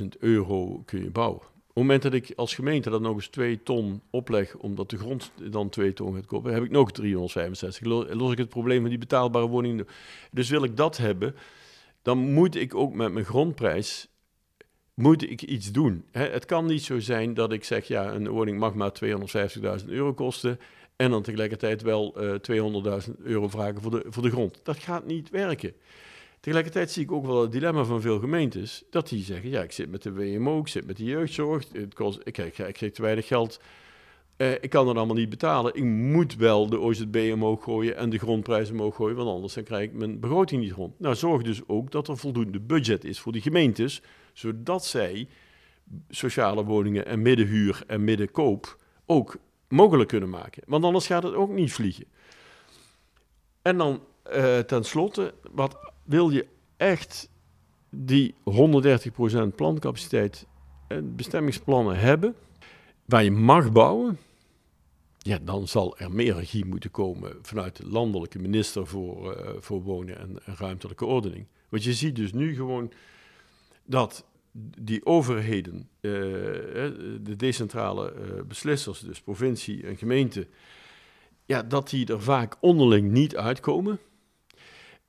165.000 0.00 0.06
euro 0.18 0.82
kun 0.84 1.02
je 1.02 1.10
bouwen. 1.10 1.40
Op 1.40 1.78
het 1.78 1.86
moment 1.86 2.02
dat 2.02 2.12
ik 2.12 2.32
als 2.36 2.54
gemeente 2.54 2.90
dat 2.90 3.00
nog 3.00 3.14
eens 3.14 3.28
2 3.28 3.62
ton 3.62 4.02
opleg, 4.10 4.56
omdat 4.56 4.90
de 4.90 4.98
grond 4.98 5.32
dan 5.50 5.68
2 5.68 5.92
ton 5.92 6.14
gaat 6.14 6.26
kopen, 6.26 6.52
heb 6.52 6.64
ik 6.64 6.70
nog 6.70 6.92
365. 6.92 7.86
Los 8.14 8.32
ik 8.32 8.38
het 8.38 8.48
probleem 8.48 8.80
van 8.80 8.88
die 8.88 8.98
betaalbare 8.98 9.46
woning. 9.46 9.86
Dus 10.30 10.50
wil 10.50 10.64
ik 10.64 10.76
dat 10.76 10.96
hebben, 10.96 11.34
dan 12.02 12.18
moet 12.18 12.54
ik 12.56 12.74
ook 12.74 12.94
met 12.94 13.12
mijn 13.12 13.24
grondprijs 13.24 14.08
moet 14.94 15.30
ik 15.30 15.42
iets 15.42 15.72
doen. 15.72 16.04
Het 16.10 16.44
kan 16.44 16.66
niet 16.66 16.82
zo 16.82 16.98
zijn 16.98 17.34
dat 17.34 17.52
ik 17.52 17.64
zeg, 17.64 17.86
ja, 17.86 18.12
een 18.12 18.28
woning 18.28 18.58
mag 18.58 18.74
maar 18.74 18.92
250.000 19.80 19.86
euro 19.86 20.14
kosten 20.14 20.58
en 20.96 21.10
dan 21.10 21.22
tegelijkertijd 21.22 21.82
wel 21.82 22.22
uh, 22.22 23.02
200.000 23.06 23.12
euro 23.22 23.48
vragen 23.48 23.80
voor 23.80 23.90
de, 23.90 24.04
voor 24.08 24.22
de 24.22 24.30
grond. 24.30 24.60
Dat 24.62 24.78
gaat 24.78 25.06
niet 25.06 25.30
werken. 25.30 25.74
Tegelijkertijd 26.42 26.90
zie 26.90 27.02
ik 27.02 27.12
ook 27.12 27.26
wel 27.26 27.42
het 27.42 27.52
dilemma 27.52 27.84
van 27.84 28.00
veel 28.00 28.18
gemeentes, 28.18 28.84
dat 28.90 29.08
die 29.08 29.24
zeggen, 29.24 29.50
ja, 29.50 29.62
ik 29.62 29.72
zit 29.72 29.90
met 29.90 30.02
de 30.02 30.12
WMO, 30.12 30.60
ik 30.60 30.68
zit 30.68 30.86
met 30.86 30.96
de 30.96 31.04
jeugdzorg, 31.04 31.64
het 31.72 31.94
kost, 31.94 32.20
ik, 32.24 32.32
krijg, 32.32 32.58
ik 32.58 32.74
krijg 32.74 32.92
te 32.92 33.02
weinig 33.02 33.26
geld, 33.26 33.60
uh, 34.36 34.52
ik 34.52 34.70
kan 34.70 34.86
dat 34.86 34.96
allemaal 34.96 35.16
niet 35.16 35.28
betalen. 35.28 35.74
Ik 35.74 35.84
moet 35.84 36.36
wel 36.36 36.68
de 36.68 36.80
OZB 36.80 37.30
omhoog 37.32 37.64
gooien 37.64 37.96
en 37.96 38.10
de 38.10 38.18
grondprijzen 38.18 38.74
omhoog 38.74 38.96
gooien, 38.96 39.16
want 39.16 39.28
anders 39.28 39.54
dan 39.54 39.64
krijg 39.64 39.84
ik 39.84 39.92
mijn 39.92 40.20
begroting 40.20 40.62
niet 40.62 40.72
rond. 40.72 41.00
Nou, 41.00 41.14
zorg 41.14 41.42
dus 41.42 41.60
ook 41.66 41.90
dat 41.90 42.08
er 42.08 42.16
voldoende 42.16 42.60
budget 42.60 43.04
is 43.04 43.20
voor 43.20 43.32
die 43.32 43.42
gemeentes, 43.42 44.02
zodat 44.32 44.84
zij 44.84 45.28
sociale 46.08 46.64
woningen 46.64 47.06
en 47.06 47.22
middenhuur 47.22 47.82
en 47.86 48.04
middenkoop 48.04 48.76
ook 49.06 49.36
mogelijk 49.68 50.08
kunnen 50.08 50.30
maken. 50.30 50.62
Want 50.66 50.84
anders 50.84 51.06
gaat 51.06 51.22
het 51.22 51.34
ook 51.34 51.50
niet 51.50 51.72
vliegen. 51.72 52.06
En 53.62 53.78
dan 53.78 54.00
uh, 54.34 54.58
tenslotte, 54.58 55.34
wat 55.52 55.91
wil 56.12 56.30
je 56.30 56.46
echt 56.76 57.28
die 57.90 58.34
130% 58.34 59.54
plancapaciteit 59.56 60.46
en 60.88 61.16
bestemmingsplannen 61.16 61.98
hebben, 61.98 62.34
waar 63.04 63.24
je 63.24 63.30
mag 63.30 63.72
bouwen, 63.72 64.18
ja, 65.18 65.38
dan 65.42 65.68
zal 65.68 65.98
er 65.98 66.12
meer 66.12 66.34
regie 66.34 66.64
moeten 66.64 66.90
komen 66.90 67.36
vanuit 67.42 67.76
de 67.76 67.88
landelijke 67.88 68.38
minister 68.38 68.86
voor, 68.86 69.36
uh, 69.36 69.50
voor 69.58 69.82
wonen 69.82 70.18
en, 70.18 70.38
ruimtelijke 70.44 71.04
ordening. 71.04 71.46
Want 71.68 71.84
je 71.84 71.92
ziet 71.92 72.16
dus 72.16 72.32
nu 72.32 72.54
gewoon 72.54 72.92
dat 73.84 74.24
die 74.78 75.06
overheden, 75.06 75.88
uh, 76.00 76.12
de 77.20 77.36
decentrale 77.36 78.14
beslissers, 78.48 79.00
dus 79.00 79.20
provincie 79.20 79.86
en 79.86 79.96
gemeente, 79.96 80.46
ja, 81.44 81.62
dat 81.62 81.90
die 81.90 82.06
er 82.06 82.22
vaak 82.22 82.56
onderling 82.60 83.10
niet 83.10 83.36
uitkomen. 83.36 83.98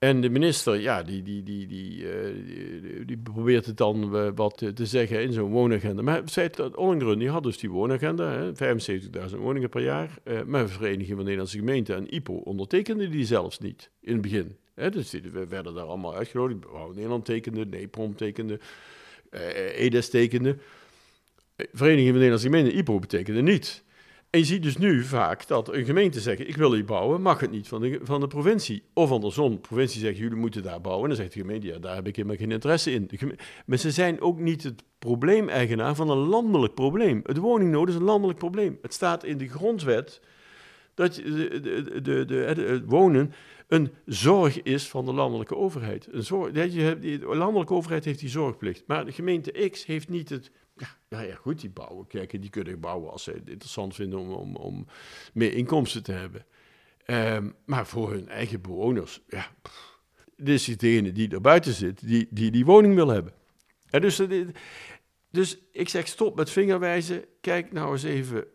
En 0.04 0.22
de 0.22 0.30
minister, 0.30 0.80
ja, 0.80 1.04
die, 1.04 1.22
die, 1.22 1.44
die, 1.44 1.68
die, 1.68 2.04
uh, 2.04 3.06
die, 3.06 3.18
probeert 3.18 3.66
het 3.66 3.78
dan 3.78 4.16
uh, 4.16 4.30
wat 4.36 4.58
te 4.76 4.86
zeggen 4.86 5.22
in 5.22 5.34
zo'n 5.34 5.52
woonagenda. 5.52 6.02
Maar 6.02 6.22
zij, 6.26 6.52
Ollengren, 6.76 7.20
die 7.20 7.30
had 7.30 7.44
dus 7.44 7.58
die 7.58 7.70
woonagenda, 7.70 8.52
75.000 8.52 9.38
woningen 9.38 9.70
per 9.70 9.82
jaar. 9.82 10.18
Uh, 10.24 10.42
maar 10.46 10.70
Vereniging 10.70 11.16
van 11.16 11.24
Nederlandse 11.24 11.58
Gemeenten 11.58 11.96
en 11.96 12.14
IPO 12.14 12.34
ondertekende 12.34 13.10
die 13.10 13.26
zelfs 13.26 13.60
niet 13.60 13.90
in 14.02 14.14
het 14.14 14.22
begin. 14.22 14.58
Hè, 14.74 14.90
dus 14.90 15.12
we 15.12 15.48
werden 15.48 15.74
daar 15.74 15.86
allemaal 15.86 16.16
uitgenodigd. 16.16 16.60
Nederland 16.94 17.26
tekende, 17.26 17.66
NEPROM 17.66 18.16
tekende, 18.16 18.60
EDES 19.76 20.10
tekende. 20.10 20.58
Vereniging 21.56 22.08
van 22.08 22.18
Nederlandse 22.18 22.48
Gemeenten, 22.48 22.78
IPO 22.78 23.00
betekende 23.00 23.42
niet. 23.42 23.83
En 24.34 24.40
je 24.40 24.46
ziet 24.46 24.64
dus 24.64 24.78
nu 24.78 25.04
vaak 25.04 25.48
dat 25.48 25.74
een 25.74 25.86
gemeente 25.86 26.20
zegt: 26.20 26.40
Ik 26.40 26.56
wil 26.56 26.74
hier 26.74 26.86
bouwen, 26.86 27.22
mag 27.22 27.40
het 27.40 27.52
niet 27.52 27.68
van 27.68 27.82
de, 27.82 28.00
van 28.04 28.20
de 28.20 28.28
provincie. 28.28 28.84
Of 28.94 29.12
andersom, 29.12 29.52
de 29.52 29.60
provincie 29.60 30.02
zegt: 30.02 30.18
Jullie 30.18 30.38
moeten 30.38 30.64
daar 30.64 30.82
bouwen. 30.82 31.04
En 31.04 31.10
dan 31.10 31.18
zegt 31.18 31.34
de 31.34 31.40
gemeente: 31.40 31.68
Ja, 31.68 31.80
daar 31.80 31.96
heb 31.96 32.08
ik 32.08 32.16
helemaal 32.16 32.38
geen 32.38 32.52
interesse 32.52 32.92
in. 32.92 33.10
maar 33.66 33.78
ze 33.78 33.92
zijn 33.92 34.22
ook 34.22 34.40
niet 34.40 34.64
het 34.64 34.84
probleemeigenaar 35.00 35.96
van 35.96 36.10
een 36.10 36.18
landelijk 36.18 36.74
probleem. 36.74 37.22
Het 37.24 37.38
woningnood 37.38 37.90
is 37.90 37.96
een 37.96 38.04
landelijk 38.04 38.40
probleem. 38.40 38.78
Het 38.82 38.94
staat 38.94 39.24
in 39.24 39.38
de 39.38 39.48
grondwet 39.48 40.22
dat 40.94 41.16
de, 41.16 42.02
de, 42.02 42.26
de, 42.26 42.36
het 42.36 42.84
wonen 42.86 43.34
een 43.68 43.92
zorg 44.06 44.62
is 44.62 44.90
van 44.90 45.06
de 45.06 45.14
landelijke 45.14 45.56
overheid. 45.56 46.08
Een 46.12 46.24
zorg, 46.24 46.52
de 46.52 47.20
landelijke 47.22 47.74
overheid 47.74 48.06
heeft 48.06 48.20
die 48.20 48.30
zorgplicht. 48.30 48.84
Maar 48.88 49.06
de 49.06 49.12
gemeente 49.12 49.70
X 49.70 49.86
heeft 49.86 50.10
niet 50.10 50.30
het 50.30 50.52
ja, 51.10 51.22
ja, 51.22 51.36
goed, 51.36 51.62
die 51.62 51.70
bouwen. 51.70 52.08
Kijk, 52.08 52.42
die 52.42 52.50
kunnen 52.50 52.80
bouwen 52.80 53.12
als 53.12 53.24
ze 53.24 53.32
het 53.32 53.50
interessant 53.50 53.96
vinden 53.96 54.20
om, 54.20 54.32
om, 54.32 54.56
om 54.56 54.86
meer 55.34 55.54
inkomsten 55.54 56.04
te 56.04 56.12
hebben. 56.12 56.46
Um, 57.06 57.56
maar 57.66 57.88
voor 57.88 58.12
hun 58.12 58.30
eigen 58.30 58.62
bewoners, 58.62 59.22
ja, 59.28 59.48
dit 60.36 60.68
is 60.68 60.78
die 60.78 61.30
er 61.30 61.42
buiten 61.42 61.74
zit, 61.74 62.08
die 62.08 62.28
die, 62.30 62.52
die 62.52 62.66
woning 62.66 62.96
wil 62.96 63.08
hebben. 63.08 63.34
En 63.90 64.02
dus, 64.02 64.20
eh, 64.20 64.48
dus 65.32 65.58
ik 65.72 65.90
zeg 65.90 66.08
stop 66.08 66.36
met 66.36 66.50
vingerwijzen. 66.50 67.26
Kijk 67.42 67.72
nou 67.72 67.92
eens 67.92 68.04
even, 68.04 68.46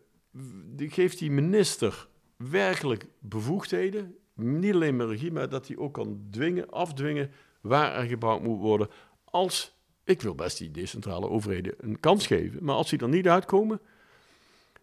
geef 0.77 1.15
die 1.15 1.31
minister 1.31 2.07
werkelijk 2.37 3.05
bevoegdheden. 3.19 4.15
Niet 4.33 4.73
alleen 4.73 4.95
maar 4.95 5.07
regie, 5.07 5.31
maar 5.31 5.49
dat 5.49 5.67
hij 5.67 5.77
ook 5.77 5.93
kan 5.93 6.27
dwingen, 6.31 6.69
afdwingen 6.69 7.31
waar 7.61 7.95
er 7.95 8.07
gebouwd 8.07 8.41
moet 8.41 8.59
worden. 8.59 8.89
Als 9.23 9.78
ik 10.09 10.21
wil 10.21 10.35
best 10.35 10.57
die 10.57 10.71
decentrale 10.71 11.29
overheden 11.29 11.73
een 11.77 11.99
kans 11.99 12.27
geven. 12.27 12.63
Maar 12.63 12.75
als 12.75 12.89
die 12.89 12.99
er 12.99 13.09
niet 13.09 13.27
uitkomen, 13.27 13.79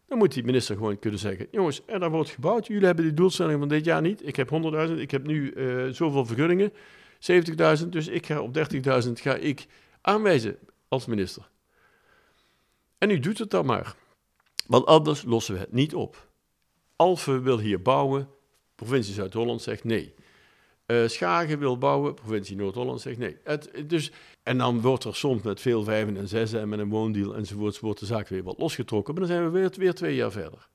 dan 0.09 0.19
moet 0.19 0.35
die 0.35 0.45
minister 0.45 0.77
gewoon 0.77 0.99
kunnen 0.99 1.21
zeggen: 1.21 1.49
jongens, 1.51 1.83
er 1.87 2.01
daar 2.01 2.11
wordt 2.11 2.31
gebouwd. 2.31 2.67
Jullie 2.67 2.87
hebben 2.87 3.05
die 3.05 3.15
doelstelling 3.15 3.59
van 3.59 3.69
dit 3.69 3.85
jaar 3.85 4.01
niet. 4.01 4.27
Ik 4.27 4.37
heb 4.37 4.51
100.000, 4.89 4.93
ik 4.93 5.11
heb 5.11 5.27
nu 5.27 5.53
uh, 5.53 5.93
zoveel 5.93 6.27
vergunningen, 6.27 6.73
70.000. 7.83 7.89
Dus 7.89 8.09
ik 8.09 8.27
ga 8.27 8.41
op 8.41 8.57
30.000 9.05 9.13
ga 9.13 9.35
ik 9.35 9.67
aanwijzen 10.01 10.59
als 10.89 11.07
minister. 11.07 11.49
En 12.99 13.11
u 13.11 13.19
doet 13.19 13.39
het 13.39 13.51
dan 13.51 13.67
maar. 13.67 13.95
Want 14.67 14.87
anders 14.87 15.23
lossen 15.23 15.55
we 15.55 15.61
het 15.61 15.73
niet 15.73 15.95
op. 15.95 16.29
Alphen 16.97 17.43
wil 17.43 17.59
hier 17.59 17.83
bouwen, 17.83 18.29
provincie 18.75 19.15
Zuid-Holland 19.15 19.63
zegt 19.63 19.85
nee. 19.85 20.15
Uh, 20.87 21.09
Schagen 21.09 21.59
wil 21.59 21.79
bouwen, 21.79 22.15
provincie 22.15 22.57
Noord-Holland 22.57 23.01
zegt 23.01 23.19
nee. 23.19 23.37
Het, 23.45 23.71
dus, 23.87 24.13
en 24.47 24.59
dan 24.59 24.81
wordt 24.81 25.05
er 25.05 25.17
soms 25.17 25.43
met 25.43 25.61
veel 25.61 25.85
vijven 25.85 26.17
en 26.17 26.29
zessen 26.29 26.61
en 26.61 26.69
met 26.69 26.79
een 26.79 26.89
woondeal 26.89 27.37
enzovoorts 27.37 27.81
wordt 27.81 28.01
de 28.01 28.07
zaak 28.07 28.29
weer 28.29 28.43
wat 28.43 28.59
losgetrokken. 28.59 29.15
Maar 29.15 29.23
dan 29.23 29.33
zijn 29.33 29.45
we 29.45 29.59
weer, 29.59 29.71
weer 29.77 29.95
twee 29.95 30.15
jaar 30.15 30.31
verder. 30.31 30.69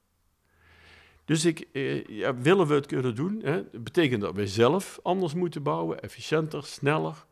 Dus 1.26 1.46
ik, 1.46 1.68
eh, 1.72 2.06
ja, 2.06 2.36
willen 2.38 2.68
we 2.68 2.74
het 2.74 2.86
kunnen 2.86 3.16
doen? 3.16 3.42
Hè? 3.44 3.70
Dat 3.72 3.84
betekent 3.84 4.22
dat 4.22 4.36
wij 4.36 4.48
zelf 4.48 5.00
anders 5.04 5.34
moeten 5.34 5.64
bouwen, 5.64 6.02
efficiënter, 6.02 6.66
sneller. 6.66 7.26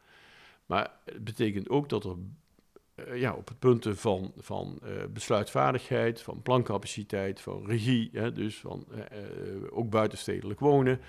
Maar 0.65 0.91
het 1.06 1.23
betekent 1.23 1.69
ook 1.69 1.89
dat 1.89 2.04
er 2.04 2.15
uh, 2.95 3.19
ja, 3.19 3.34
op 3.34 3.47
het 3.47 3.59
punten 3.59 3.97
van, 3.97 4.34
van 4.38 4.80
uh, 4.84 4.89
besluitvaardigheid, 5.14 6.22
van 6.22 6.41
plancapaciteit, 6.41 7.41
van 7.41 7.66
regie, 7.66 8.09
hè, 8.11 8.32
dus 8.32 8.59
van 8.59 8.88
ook 9.70 9.89
buitenstedelijk 9.89 10.59
wonen, 10.59 10.99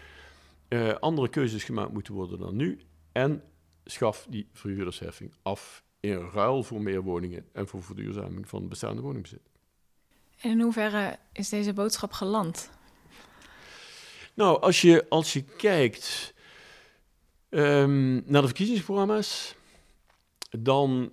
andere 1.00 1.28
keuzes 1.28 1.64
gemaakt 1.64 1.92
moeten 1.92 2.14
worden 2.14 2.38
dan 2.38 2.56
nu. 2.56 2.80
En 3.12 3.42
schaf 3.90 4.26
die 4.28 4.48
verhuurdersheffing 4.52 5.32
af 5.42 5.82
in 6.00 6.18
ruil 6.18 6.62
voor 6.62 6.82
meer 6.82 7.02
woningen 7.02 7.46
en 7.52 7.68
voor 7.68 7.82
verduurzaming 7.82 8.48
van 8.48 8.68
bestaande 8.68 9.02
woningbezit. 9.02 9.50
En 10.40 10.50
in 10.50 10.60
hoeverre 10.60 11.18
is 11.32 11.48
deze 11.48 11.72
boodschap 11.72 12.12
geland? 12.12 12.70
Nou, 14.34 14.60
als 14.60 14.80
je, 14.80 15.06
als 15.08 15.32
je 15.32 15.42
kijkt 15.42 16.34
um, 17.50 18.22
naar 18.26 18.40
de 18.40 18.46
verkiezingsprogramma's, 18.46 19.54
dan, 20.58 21.12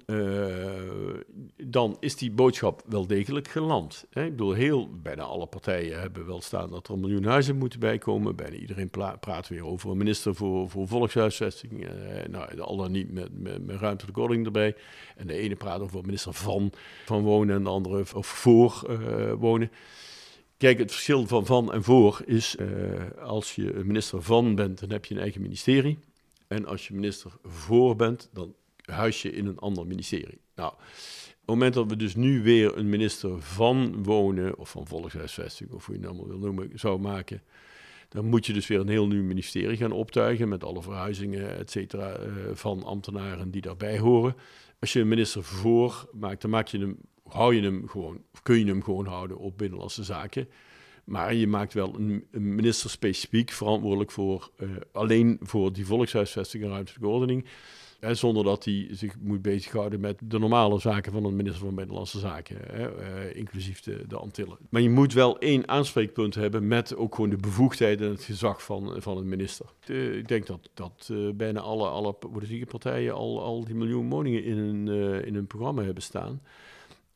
dan 1.58 1.98
is 2.00 2.16
die 2.16 2.32
boodschap 2.32 2.84
wel 2.86 3.08
degelijk 3.08 3.48
geland. 3.48 4.06
Hè? 4.10 4.24
Ik 4.24 4.32
bedoel, 4.32 4.54
heel, 4.54 4.90
bijna 5.02 5.24
alle 5.24 5.46
partijen 5.46 6.00
hebben 6.00 6.26
wel 6.26 6.42
staan 6.42 6.70
dat 6.70 6.88
er 6.88 6.94
een 6.94 7.00
miljoen 7.00 7.26
huizen 7.26 7.58
moeten 7.58 7.80
bijkomen. 7.80 8.36
Bijna 8.36 8.56
iedereen 8.56 8.90
praat 9.20 9.48
weer 9.48 9.66
over 9.66 9.92
een 9.92 9.98
minister 9.98 10.36
voor, 10.36 10.70
voor 10.70 10.88
volkshuisvesting. 10.88 11.84
Uh, 11.84 11.92
nou, 12.30 12.60
al 12.60 12.78
dan 12.78 12.92
niet 12.92 13.12
met, 13.12 13.42
met, 13.42 13.66
met 13.66 14.18
ordening 14.18 14.46
erbij. 14.46 14.76
En 15.16 15.28
de 15.28 15.34
ene 15.34 15.56
praat 15.56 15.82
over 15.82 16.02
minister 16.02 16.34
van, 16.34 16.72
van 17.06 17.24
wonen 17.24 17.56
en 17.56 17.64
de 17.64 17.70
andere 17.70 17.98
over 17.98 18.24
voor 18.24 18.98
wonen. 19.40 19.72
Kijk, 20.58 20.78
het 20.78 20.92
verschil 20.92 21.28
van 21.28 21.46
van 21.46 21.74
en 21.74 21.84
voor 21.84 22.22
is, 22.26 22.56
als 23.20 23.56
je 23.56 23.82
minister 23.86 24.22
van 24.22 24.56
bent, 24.56 24.80
dan 24.80 24.90
heb 24.90 25.06
je 25.06 25.16
een 25.16 25.22
eigen 25.22 25.42
ministerie. 25.42 26.00
En 26.48 26.66
als 26.66 26.88
je 26.88 26.94
minister 26.94 27.32
voor 27.44 27.96
bent, 27.96 28.30
dan 28.34 28.56
huis 28.92 29.22
je 29.22 29.32
in 29.32 29.46
een 29.46 29.60
ander 29.60 29.88
ministerie. 29.88 30.42
Nou, 30.56 30.72
op 30.72 30.80
het 31.40 31.46
moment 31.46 31.74
dat 31.74 31.90
we 31.90 31.96
dus 31.96 32.16
nu 32.16 32.44
weer 32.44 32.78
een 32.78 32.90
minister 32.90 33.42
van 33.42 34.04
wonen, 34.04 34.58
of 34.58 34.70
van 34.70 34.88
volkshuisvesting, 34.88 35.72
of 35.72 35.86
hoe 35.86 35.96
je 35.96 36.02
het 36.02 36.10
allemaal 36.10 36.28
wil 36.28 36.40
noemen, 36.40 36.70
zou 36.74 37.00
maken, 37.00 37.42
dan 38.10 38.26
moet 38.26 38.46
je 38.46 38.54
dus 38.54 38.68
weer 38.68 38.80
een 38.80 38.90
heel 38.90 39.08
nieuw 39.08 39.24
ministerie 39.24 39.78
gaan 39.78 39.92
optuigen 39.92 40.50
met 40.50 40.64
alle 40.64 40.82
verhuizingen, 40.82 41.58
et 41.58 41.72
cetera, 41.72 42.20
uh, 42.20 42.34
van 42.54 42.84
ambtenaren 42.84 43.52
die 43.52 43.62
daarbij 43.62 44.00
horen. 44.00 44.36
Als 44.80 44.94
je 44.94 45.00
een 45.00 45.08
minister 45.08 45.44
voor 45.44 46.10
maakt, 46.14 46.42
dan 46.42 46.52
maak 46.52 46.68
je 46.68 46.80
hem 46.80 46.98
hou 47.30 47.56
je 47.56 47.62
hem 47.62 47.88
gewoon, 47.88 48.24
of 48.34 48.42
kun 48.42 48.60
je 48.60 48.66
hem 48.66 48.84
gewoon 48.84 49.06
houden 49.06 49.38
op 49.38 49.58
binnenlandse 49.58 50.04
zaken. 50.04 50.50
Maar 51.04 51.34
je 51.34 51.48
maakt 51.48 51.74
wel 51.74 51.96
een, 51.96 52.28
minister 52.32 52.90
specifiek 52.90 53.52
verantwoordelijk 53.52 54.12
voor 54.12 54.52
uh, 54.60 54.70
alleen 54.92 55.40
voor 55.42 55.74
die 55.74 55.86
volkshuisvesting 55.86 56.64
en 56.64 56.70
ruimtelijke 56.70 57.08
ordening. 57.08 57.46
Hè, 58.00 58.16
zonder 58.16 58.44
dat 58.44 58.66
hij 58.66 58.88
zich 58.92 59.16
moet 59.20 59.42
bezighouden 59.42 60.00
met 60.00 60.20
de 60.24 60.40
normale 60.40 60.80
zaken 60.80 61.12
van 61.12 61.26
een 61.26 61.36
minister 61.36 61.66
van 61.66 61.76
Binnenlandse 61.76 62.20
Zaken, 62.20 62.58
hè, 62.72 62.90
uh, 62.90 63.36
inclusief 63.36 63.82
de, 63.82 64.04
de 64.08 64.18
Antillen. 64.18 64.58
Maar 64.70 64.82
je 64.82 64.90
moet 64.90 65.14
wel 65.14 65.40
één 65.40 65.68
aanspreekpunt 65.68 66.36
hebben 66.36 66.68
met 66.68 66.96
ook 66.96 67.16
gewoon 67.16 67.30
de 67.30 67.38
bevoegdheid 67.38 68.02
en 68.02 68.10
het 68.10 68.24
gezag 68.24 68.64
van, 68.64 69.02
van 69.02 69.18
een 69.18 69.30
minister. 69.30 69.66
Ik 70.18 70.28
denk 70.28 70.46
dat, 70.46 70.70
dat 70.74 71.10
uh, 71.12 71.32
bijna 71.34 71.60
alle, 71.60 71.88
alle 71.88 72.14
politieke 72.14 72.66
partijen 72.66 73.14
al, 73.14 73.44
al 73.44 73.66
die 73.66 73.76
miljoen 73.76 74.10
woningen 74.10 74.44
in 74.44 74.58
hun, 74.58 74.88
in 75.26 75.34
hun 75.34 75.48
programma 75.48 75.84
hebben 75.84 76.04
staan. 76.04 76.42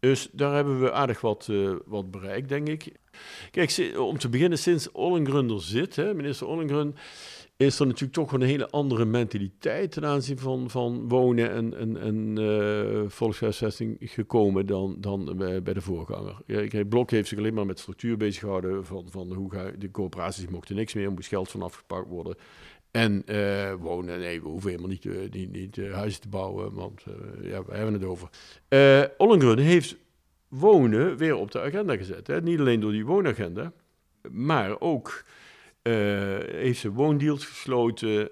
Dus 0.01 0.29
daar 0.31 0.55
hebben 0.55 0.81
we 0.81 0.91
aardig 0.91 1.21
wat, 1.21 1.47
uh, 1.51 1.75
wat 1.85 2.11
bereikt, 2.11 2.49
denk 2.49 2.67
ik. 2.67 2.91
Kijk, 3.51 3.93
om 3.97 4.17
te 4.17 4.29
beginnen, 4.29 4.57
sinds 4.57 4.91
Ollengren 4.91 5.49
er 5.49 5.61
zit, 5.61 5.95
hè, 5.95 6.13
minister 6.13 6.47
Ollengren, 6.47 6.95
is 7.61 7.79
er 7.79 7.85
natuurlijk 7.85 8.13
toch 8.13 8.31
een 8.31 8.41
hele 8.41 8.69
andere 8.69 9.05
mentaliteit 9.05 9.91
ten 9.91 10.05
aanzien 10.05 10.39
van, 10.39 10.69
van 10.69 11.07
wonen 11.07 11.51
en, 11.51 11.77
en, 11.77 11.97
en 11.97 12.39
uh, 12.39 13.01
volkshuisvesting 13.07 13.97
gekomen 13.99 14.65
dan, 14.65 14.95
dan 14.99 15.37
bij, 15.37 15.73
de 15.73 15.81
voorganger. 15.81 16.37
Blok 16.89 17.11
heeft 17.11 17.27
zich 17.27 17.37
alleen 17.37 17.53
maar 17.53 17.65
met 17.65 17.79
structuur 17.79 18.17
bezig 18.17 18.39
gehouden 18.39 18.85
van, 18.85 19.05
van 19.09 19.33
hoe 19.33 19.51
ga, 19.51 19.71
de 19.77 19.91
coöperaties 19.91 20.47
mochten 20.47 20.75
niks 20.75 20.93
meer, 20.93 21.11
moest 21.11 21.27
geld 21.27 21.49
van 21.49 21.61
afgepakt 21.61 22.07
worden. 22.07 22.35
En 22.91 23.23
uh, 23.25 23.73
wonen, 23.73 24.19
nee, 24.19 24.41
we 24.41 24.47
hoeven 24.47 24.69
helemaal 24.69 24.91
niet, 24.91 25.05
uh, 25.05 25.49
niet, 25.51 25.77
huizen 25.91 26.21
te 26.21 26.29
bouwen, 26.29 26.73
want 26.73 27.03
ja, 27.41 27.63
we 27.63 27.75
hebben 27.75 27.93
het 27.93 28.05
over. 28.05 28.29
Ollengren 29.17 29.57
heeft 29.57 29.97
wonen 30.47 31.17
weer 31.17 31.35
op 31.35 31.51
de 31.51 31.61
agenda 31.61 31.97
gezet. 31.97 32.27
Hè? 32.27 32.41
Niet 32.41 32.59
alleen 32.59 32.79
door 32.79 32.91
die 32.91 33.05
woonagenda, 33.05 33.73
maar 34.29 34.79
ook 34.79 35.23
heeft 35.83 36.79
ze 36.79 36.91
woondeals 36.91 37.45
gesloten 37.45 38.29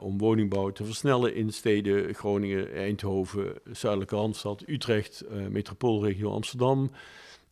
om 0.00 0.18
woningbouw 0.18 0.70
te 0.70 0.84
versnellen 0.84 1.34
in 1.34 1.52
steden 1.52 2.14
Groningen, 2.14 2.72
Eindhoven, 2.72 3.54
Zuidelijke 3.72 4.16
Randstad, 4.16 4.62
Utrecht, 4.66 5.24
metropoolregio 5.50 6.30
Amsterdam, 6.30 6.90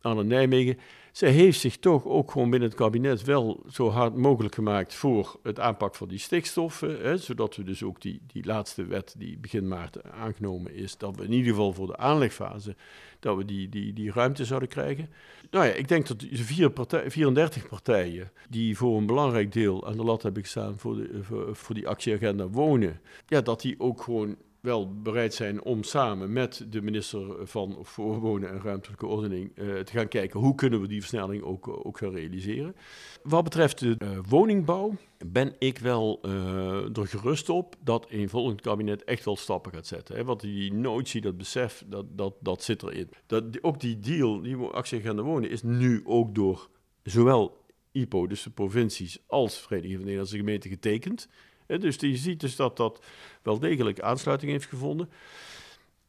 aan 0.01 0.27
Nijmegen 0.27 0.79
zij 1.15 1.31
heeft 1.31 1.61
zich 1.61 1.77
toch 1.77 2.05
ook 2.05 2.31
gewoon 2.31 2.51
binnen 2.51 2.69
het 2.69 2.79
kabinet 2.79 3.25
wel 3.25 3.63
zo 3.71 3.91
hard 3.91 4.17
mogelijk 4.17 4.55
gemaakt 4.55 4.95
voor 4.95 5.39
het 5.43 5.61
aanpak 5.61 5.95
van 5.95 6.09
die 6.09 6.19
stikstoffen. 6.19 7.01
Hè, 7.01 7.17
zodat 7.17 7.57
we 7.57 7.63
dus 7.63 7.83
ook 7.83 8.01
die, 8.01 8.21
die 8.27 8.45
laatste 8.45 8.85
wet 8.85 9.15
die 9.19 9.39
begin 9.39 9.69
maart 9.69 10.03
aangenomen 10.03 10.75
is, 10.75 10.99
dat 10.99 11.17
we 11.17 11.25
in 11.25 11.33
ieder 11.33 11.51
geval 11.51 11.73
voor 11.73 11.87
de 11.87 11.97
aanlegfase, 11.97 12.77
dat 13.21 13.37
we 13.37 13.45
die, 13.45 13.69
die, 13.69 13.93
die 13.93 14.13
ruimte 14.13 14.45
zouden 14.45 14.69
krijgen. 14.69 15.09
Nou 15.51 15.67
ja, 15.67 15.73
ik 15.73 15.89
denk 15.89 16.07
dat 16.07 16.21
de 16.21 16.37
vier 16.37 16.71
partij, 16.71 17.11
34 17.11 17.69
partijen 17.69 18.31
die 18.49 18.77
voor 18.77 18.99
een 18.99 19.07
belangrijk 19.07 19.53
deel 19.53 19.87
aan 19.87 19.97
de 19.97 20.05
lat 20.05 20.23
hebben 20.23 20.43
gestaan 20.43 20.79
voor, 20.79 20.97
de, 20.97 21.19
voor, 21.23 21.57
voor 21.57 21.75
die 21.75 21.89
actieagenda 21.89 22.49
wonen, 22.49 23.01
ja, 23.27 23.41
dat 23.41 23.61
die 23.61 23.81
ook 23.81 24.03
gewoon 24.03 24.37
wel 24.65 25.01
bereid 25.03 25.35
zijn 25.35 25.63
om 25.63 25.83
samen 25.83 26.33
met 26.33 26.67
de 26.71 26.83
minister 26.83 27.47
van 27.47 27.79
voor 27.83 28.21
Wonen 28.21 28.51
en 28.51 28.61
Ruimtelijke 28.61 29.07
Ordening 29.07 29.53
uh, 29.55 29.79
te 29.79 29.93
gaan 29.93 30.09
kijken 30.09 30.41
hoe 30.41 30.55
kunnen 30.55 30.81
we 30.81 30.87
die 30.87 31.01
versnelling 31.01 31.43
ook, 31.43 31.87
ook 31.87 31.99
gaan 31.99 32.15
realiseren. 32.15 32.77
Wat 33.23 33.45
betreft 33.45 33.79
de 33.79 33.97
uh, 33.99 34.19
woningbouw 34.29 34.95
ben 35.27 35.55
ik 35.59 35.79
wel 35.79 36.21
uh, 36.23 36.97
er 36.97 37.07
gerust 37.07 37.49
op 37.49 37.77
dat 37.81 38.07
een 38.09 38.29
volgend 38.29 38.61
kabinet 38.61 39.05
echt 39.05 39.25
wel 39.25 39.37
stappen 39.37 39.73
gaat 39.73 39.87
zetten. 39.87 40.17
Hè? 40.17 40.25
Want 40.25 40.41
die 40.41 40.73
notie, 40.73 41.21
dat 41.21 41.37
besef, 41.37 41.85
dat, 41.87 42.07
dat, 42.19 42.35
dat 42.41 42.63
zit 42.63 42.83
erin. 42.83 43.09
Dat, 43.27 43.63
ook 43.63 43.81
die 43.81 43.99
deal, 43.99 44.41
die 44.41 44.57
actieagenda 44.57 45.23
wonen, 45.23 45.51
is 45.51 45.63
nu 45.63 46.03
ook 46.05 46.35
door 46.35 46.69
zowel 47.03 47.65
IPO, 47.93 48.27
dus 48.27 48.43
de 48.43 48.51
provincies, 48.51 49.19
als 49.27 49.59
Vereniging 49.59 49.95
van 49.95 50.03
Nederlandse 50.03 50.37
Gemeenten 50.37 50.71
getekend. 50.71 51.29
Dus 51.67 51.97
je 51.97 52.17
ziet 52.17 52.41
dus 52.41 52.57
dat 52.57 52.77
dat 52.77 53.05
wel 53.43 53.59
degelijk 53.59 54.01
aansluiting 54.01 54.51
heeft 54.51 54.67
gevonden. 54.67 55.11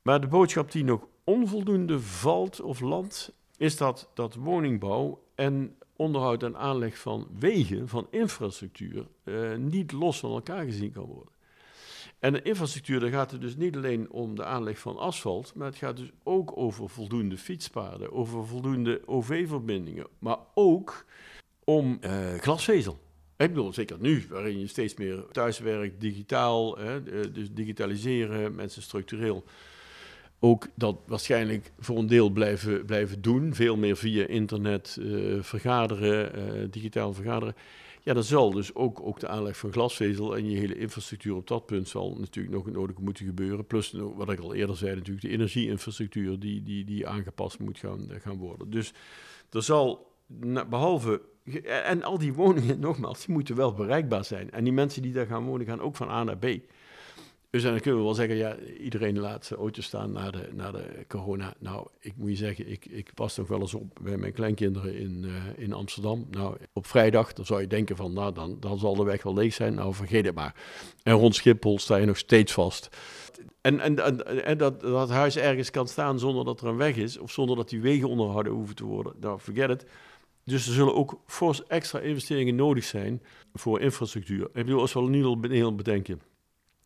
Maar 0.01 0.21
de 0.21 0.27
boodschap 0.27 0.71
die 0.71 0.83
nog 0.83 1.07
onvoldoende 1.23 1.99
valt 1.99 2.61
of 2.61 2.79
landt, 2.79 3.33
is 3.57 3.77
dat, 3.77 4.09
dat 4.13 4.35
woningbouw 4.35 5.23
en 5.35 5.75
onderhoud 5.95 6.43
en 6.43 6.57
aanleg 6.57 6.97
van 6.97 7.27
wegen, 7.39 7.87
van 7.87 8.07
infrastructuur, 8.11 9.07
eh, 9.23 9.55
niet 9.55 9.91
los 9.91 10.19
van 10.19 10.31
elkaar 10.31 10.65
gezien 10.65 10.91
kan 10.91 11.05
worden. 11.05 11.33
En 12.19 12.33
de 12.33 12.41
infrastructuur, 12.41 12.99
daar 12.99 13.09
gaat 13.09 13.31
het 13.31 13.41
dus 13.41 13.55
niet 13.55 13.75
alleen 13.75 14.11
om 14.11 14.35
de 14.35 14.45
aanleg 14.45 14.79
van 14.79 14.97
asfalt, 14.97 15.55
maar 15.55 15.67
het 15.67 15.75
gaat 15.75 15.97
dus 15.97 16.11
ook 16.23 16.57
over 16.57 16.89
voldoende 16.89 17.37
fietspaden, 17.37 18.11
over 18.11 18.47
voldoende 18.47 19.01
OV-verbindingen, 19.05 20.07
maar 20.19 20.37
ook 20.53 21.05
om 21.63 21.97
uh, 22.01 22.33
glasvezel. 22.33 22.99
Ik 23.37 23.47
bedoel, 23.47 23.73
zeker 23.73 23.97
nu, 23.99 24.25
waarin 24.29 24.59
je 24.59 24.67
steeds 24.67 24.95
meer 24.95 25.25
thuiswerkt, 25.31 26.01
digitaal, 26.01 26.77
hè, 26.77 26.95
eh, 26.95 27.33
dus 27.33 27.51
digitaliseren, 27.51 28.55
mensen 28.55 28.81
structureel 28.81 29.43
ook 30.39 30.67
dat 30.75 30.95
waarschijnlijk 31.05 31.71
voor 31.79 31.97
een 31.97 32.07
deel 32.07 32.29
blijven, 32.29 32.85
blijven 32.85 33.21
doen. 33.21 33.55
Veel 33.55 33.77
meer 33.77 33.97
via 33.97 34.27
internet 34.27 34.97
uh, 34.99 35.43
vergaderen, 35.43 36.39
uh, 36.39 36.67
digitaal 36.71 37.13
vergaderen. 37.13 37.55
Ja, 38.01 38.13
dan 38.13 38.23
zal 38.23 38.51
dus 38.51 38.75
ook, 38.75 39.01
ook 39.01 39.19
de 39.19 39.27
aanleg 39.27 39.57
van 39.57 39.71
glasvezel 39.71 40.35
en 40.35 40.49
je 40.49 40.57
hele 40.57 40.77
infrastructuur 40.77 41.35
op 41.35 41.47
dat 41.47 41.65
punt 41.65 41.87
zal 41.87 42.15
natuurlijk 42.19 42.55
nog 42.55 42.71
nodig 42.71 42.97
moeten 42.97 43.25
gebeuren. 43.25 43.65
Plus, 43.65 43.91
wat 44.15 44.31
ik 44.31 44.39
al 44.39 44.53
eerder 44.53 44.77
zei, 44.77 44.95
natuurlijk 44.95 45.25
de 45.25 45.31
energieinfrastructuur 45.31 46.39
die, 46.39 46.63
die, 46.63 46.85
die 46.85 47.07
aangepast 47.07 47.59
moet 47.59 47.79
gaan, 47.79 48.09
gaan 48.21 48.37
worden. 48.37 48.69
Dus 48.69 48.93
er 49.49 49.63
zal, 49.63 50.14
behalve 50.69 51.21
en 51.63 52.03
al 52.03 52.17
die 52.17 52.33
woningen, 52.33 52.79
nogmaals, 52.89 53.25
die 53.25 53.35
moeten 53.35 53.55
wel 53.55 53.73
bereikbaar 53.73 54.25
zijn. 54.25 54.51
En 54.51 54.63
die 54.63 54.73
mensen 54.73 55.01
die 55.01 55.13
daar 55.13 55.25
gaan 55.25 55.45
wonen, 55.45 55.65
gaan 55.65 55.81
ook 55.81 55.95
van 55.95 56.09
A 56.09 56.23
naar 56.23 56.37
B. 56.37 56.45
Dus 57.49 57.63
dan 57.63 57.79
kunnen 57.79 57.99
we 57.99 58.05
wel 58.05 58.15
zeggen, 58.15 58.35
ja, 58.35 58.57
iedereen 58.79 59.19
laat 59.19 59.45
zijn 59.45 59.59
auto 59.59 59.81
staan 59.81 60.11
na 60.11 60.31
de, 60.31 60.49
na 60.53 60.71
de 60.71 61.05
corona. 61.07 61.53
Nou, 61.59 61.87
ik 61.99 62.13
moet 62.15 62.29
je 62.29 62.35
zeggen, 62.35 62.71
ik, 62.71 62.85
ik 62.85 63.11
pas 63.13 63.37
nog 63.37 63.47
wel 63.47 63.59
eens 63.59 63.73
op 63.73 63.99
bij 64.01 64.17
mijn 64.17 64.33
kleinkinderen 64.33 64.95
in, 64.97 65.23
uh, 65.25 65.63
in 65.63 65.73
Amsterdam. 65.73 66.27
Nou, 66.31 66.57
op 66.73 66.85
vrijdag, 66.87 67.33
dan 67.33 67.45
zou 67.45 67.61
je 67.61 67.67
denken 67.67 67.95
van, 67.95 68.13
nou, 68.13 68.33
dan, 68.33 68.57
dan 68.59 68.77
zal 68.77 68.95
de 68.95 69.03
weg 69.03 69.23
wel 69.23 69.33
leeg 69.33 69.53
zijn. 69.53 69.73
Nou, 69.73 69.93
vergeet 69.93 70.25
het 70.25 70.35
maar. 70.35 70.55
En 71.03 71.13
rond 71.13 71.35
Schiphol 71.35 71.79
sta 71.79 71.95
je 71.95 72.05
nog 72.05 72.17
steeds 72.17 72.53
vast. 72.53 72.89
En, 73.61 73.79
en, 73.79 74.03
en, 74.03 74.45
en 74.45 74.57
dat, 74.57 74.81
dat 74.81 75.09
huis 75.09 75.37
ergens 75.37 75.71
kan 75.71 75.87
staan 75.87 76.19
zonder 76.19 76.45
dat 76.45 76.61
er 76.61 76.67
een 76.67 76.77
weg 76.77 76.95
is, 76.95 77.17
of 77.17 77.31
zonder 77.31 77.55
dat 77.55 77.69
die 77.69 77.81
wegen 77.81 78.09
onderhouden 78.09 78.53
hoeven 78.53 78.75
te 78.75 78.85
worden. 78.85 79.13
Nou, 79.19 79.39
forget 79.39 79.69
it. 79.69 79.85
Dus 80.45 80.67
er 80.67 80.73
zullen 80.73 80.95
ook 80.95 81.21
fors 81.25 81.67
extra 81.67 81.99
investeringen 81.99 82.55
nodig 82.55 82.83
zijn 82.83 83.21
voor 83.53 83.81
infrastructuur. 83.81 84.45
Ik 84.45 84.53
bedoel, 84.53 84.79
als 84.79 84.93
we 84.93 85.01
nu 85.01 85.23
al 85.23 85.37
heel 85.41 85.75
bedenken 85.75 86.21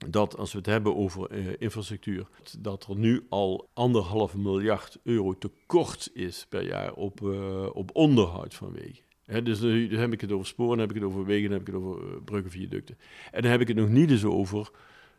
dat 0.07 0.37
als 0.37 0.51
we 0.51 0.57
het 0.57 0.67
hebben 0.67 0.95
over 0.95 1.31
uh, 1.31 1.53
infrastructuur, 1.57 2.27
dat 2.59 2.87
er 2.89 2.95
nu 2.95 3.25
al 3.29 3.69
anderhalf 3.73 4.35
miljard 4.35 4.99
euro 5.03 5.37
tekort 5.37 6.09
is 6.13 6.45
per 6.49 6.63
jaar 6.63 6.93
op, 6.93 7.21
uh, 7.21 7.67
op 7.73 7.89
onderhoud 7.93 8.53
van 8.53 8.71
wegen. 8.71 9.43
Dus 9.43 9.59
nu 9.59 9.97
heb 9.97 10.13
ik 10.13 10.21
het 10.21 10.31
over 10.31 10.45
sporen, 10.45 10.77
dan 10.77 10.87
heb 10.87 10.95
ik 10.95 11.01
het 11.01 11.11
over 11.11 11.25
wegen, 11.25 11.49
dan 11.49 11.59
heb 11.59 11.67
ik 11.67 11.73
het 11.73 11.83
over 11.83 12.03
uh, 12.03 12.23
bruggen, 12.25 12.51
viaducten. 12.51 12.97
En 13.31 13.41
dan 13.41 13.51
heb 13.51 13.61
ik 13.61 13.67
het 13.67 13.77
nog 13.77 13.89
niet 13.89 14.11
eens 14.11 14.25
over 14.25 14.71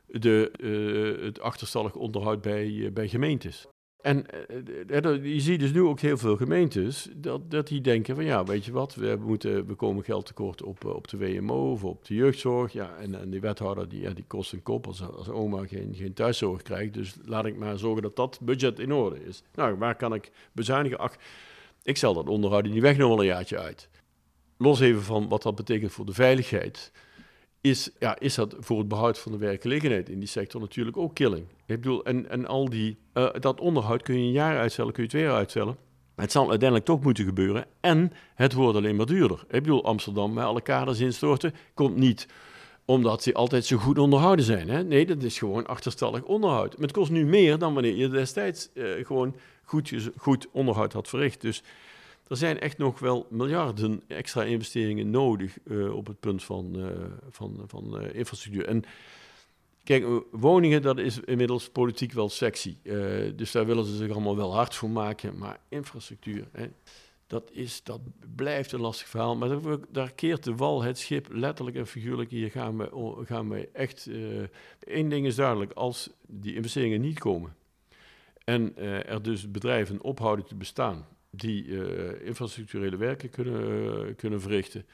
de, 0.07 0.51
het 1.23 1.41
achterstallig 1.41 1.95
onderhoud 1.95 2.41
bij, 2.41 2.91
bij 2.93 3.09
gemeentes. 3.09 3.67
En 4.03 4.27
je 5.23 5.41
ziet 5.41 5.61
dus 5.61 5.73
nu 5.73 5.83
ook 5.83 6.01
heel 6.01 6.19
veel 6.19 6.37
gemeentes 6.37 7.09
dat, 7.17 7.51
dat 7.51 7.67
die 7.67 7.81
denken 7.81 8.15
van 8.15 8.25
ja, 8.25 8.45
weet 8.45 8.65
je 8.65 8.73
wat, 8.73 8.95
we, 8.95 9.19
moeten, 9.21 9.67
we 9.67 9.75
komen 9.75 10.05
geld 10.05 10.27
tekort 10.27 10.63
op, 10.63 10.85
op 10.85 11.09
de 11.09 11.17
WMO 11.17 11.71
of 11.71 11.85
op 11.85 12.05
de 12.05 12.15
jeugdzorg. 12.15 12.73
Ja, 12.73 12.97
en, 12.97 13.21
en 13.21 13.31
die 13.31 13.41
wethouder 13.41 13.89
die, 13.89 14.01
ja, 14.01 14.11
die 14.11 14.25
kost 14.27 14.53
een 14.53 14.63
kop 14.63 14.87
als, 14.87 15.03
als 15.03 15.29
oma 15.29 15.67
geen, 15.67 15.95
geen 15.95 16.13
thuiszorg 16.15 16.63
krijgt. 16.63 16.95
Dus 16.95 17.15
laat 17.25 17.47
ik 17.47 17.57
maar 17.57 17.79
zorgen 17.79 18.03
dat 18.03 18.17
dat 18.17 18.39
budget 18.43 18.79
in 18.79 18.93
orde 18.93 19.25
is. 19.25 19.43
Nou, 19.55 19.77
waar 19.77 19.97
kan 19.97 20.15
ik 20.15 20.31
bezuinigen? 20.53 20.99
Ach, 20.99 21.17
ik 21.83 21.97
stel 21.97 22.15
dat 22.15 22.29
onderhoud 22.29 22.65
in 22.65 22.73
die 22.73 22.83
weg 22.83 22.97
nog 22.97 23.09
wel 23.09 23.21
een 23.21 23.27
jaartje 23.27 23.59
uit. 23.59 23.89
Los 24.57 24.81
even 24.81 25.03
van 25.03 25.29
wat 25.29 25.43
dat 25.43 25.55
betekent 25.55 25.93
voor 25.93 26.07
de 26.07 26.13
veiligheid 26.13 26.93
is, 27.61 27.91
ja, 27.99 28.19
is 28.19 28.35
dat 28.35 28.57
voor 28.59 28.79
het 28.79 28.89
behoud 28.89 29.19
van 29.19 29.33
de 29.33 29.39
werkgelegenheid 29.39 30.09
in 30.09 30.19
die 30.19 30.29
sector 30.29 30.61
natuurlijk 30.61 30.97
ook 30.97 31.15
killing. 31.15 31.47
Ik 31.67 31.81
bedoel, 31.81 32.05
en, 32.05 32.31
en 32.31 32.47
al 32.47 32.69
die, 32.69 32.99
uh, 33.15 33.29
dat 33.41 33.61
onderhoud 33.61 34.03
kun 34.03 34.15
je 34.15 34.21
een 34.21 34.33
jaar 34.33 34.59
uitstellen, 34.59 34.93
kun 34.93 35.03
je 35.03 35.09
twee 35.09 35.23
jaar 35.23 35.35
uitstellen. 35.37 35.77
Het 36.17 36.33
zal 36.33 36.49
uiteindelijk 36.49 36.89
toch 36.89 37.03
moeten 37.03 37.25
gebeuren. 37.25 37.67
En 37.81 38.13
het 38.35 38.53
wordt 38.53 38.77
alleen 38.77 38.97
maar 38.97 39.07
duurder. 39.07 39.45
Ik 39.49 39.63
bedoel, 39.63 39.85
Amsterdam 39.85 40.33
met 40.33 40.45
alle 40.45 40.61
kaders 40.61 41.01
instorten 41.01 41.55
komt 41.75 41.97
niet 41.97 42.27
omdat 42.85 43.23
ze 43.23 43.35
altijd 43.35 43.65
zo 43.65 43.77
goed 43.77 43.99
onderhouden 43.99 44.45
zijn. 44.45 44.69
Hè? 44.69 44.85
Nee, 44.85 45.07
dat 45.07 45.23
is 45.23 45.39
gewoon 45.39 45.67
achterstallig 45.67 46.23
onderhoud. 46.23 46.73
Maar 46.73 46.87
het 46.87 46.97
kost 46.97 47.11
nu 47.11 47.25
meer 47.25 47.59
dan 47.59 47.75
wanneer 47.75 47.97
je 47.97 48.09
destijds 48.09 48.71
uh, 48.75 49.07
gewoon 49.07 49.37
goed, 49.63 50.11
goed 50.17 50.47
onderhoud 50.53 50.93
had 50.93 51.09
verricht. 51.09 51.41
Dus 51.41 51.63
er 52.31 52.37
zijn 52.37 52.61
echt 52.61 52.79
nog 52.79 52.99
wel 52.99 53.27
miljarden 53.31 54.03
extra 54.07 54.45
investeringen 54.45 55.11
nodig 55.11 55.59
uh, 55.65 55.95
op 55.95 56.07
het 56.07 56.21
punt 56.21 56.45
van, 56.45 56.77
uh, 56.77 56.87
van, 57.31 57.65
van 57.67 58.03
uh, 58.03 58.15
infrastructuur. 58.15 58.67
En 58.67 58.85
kijk, 59.85 60.05
woningen, 60.31 60.83
dat 60.83 60.99
is 60.99 61.21
inmiddels 61.21 61.69
politiek 61.69 62.13
wel 62.13 62.29
sexy. 62.29 62.77
dus 63.37 63.51
daar 63.51 63.67
willen 63.67 63.85
ze 63.85 63.97
zich 63.97 64.11
allemaal 64.11 64.37
wel 64.37 64.55
hard 64.55 64.75
voor 64.75 64.91
maken. 64.91 65.39
Maar 65.39 65.61
infrastructuur, 65.69 66.49
hè, 66.53 66.67
dat, 67.27 67.51
is, 67.53 67.83
dat 67.83 68.01
blijft 68.35 68.73
een 68.73 68.81
lastig 68.81 69.09
verhaal. 69.09 69.37
Maar 69.37 69.49
daar, 69.49 69.79
daar, 69.89 70.13
keert 70.13 70.45
de 70.45 70.55
wal 70.55 70.83
het 70.83 70.99
schip 70.99 71.27
letterlijk 71.33 71.77
en 71.77 71.87
figuurlijk. 71.87 72.31
Hier 72.31 72.51
gaan 72.51 72.79
we, 72.79 73.15
gaan 73.25 73.49
we 73.49 73.69
echt... 73.73 74.09
Eén 74.81 75.09
ding 75.09 75.27
is 75.27 75.35
duidelijk, 75.35 75.73
als 75.73 76.11
die 76.27 76.55
investeringen 76.55 77.01
niet 77.01 77.19
komen... 77.19 77.57
en 78.45 78.77
er 79.07 79.23
dus 79.23 79.51
bedrijven 79.51 80.01
ophouden 80.01 80.45
te 80.45 80.55
bestaan 80.55 81.07
die 81.31 81.67
uh, 81.67 82.27
infrastructurele 82.27 82.97
werken 82.97 83.31
kunnen, 83.31 83.85
uh, 83.85 84.15
kunnen 84.17 84.41
verrichten. 84.41 84.87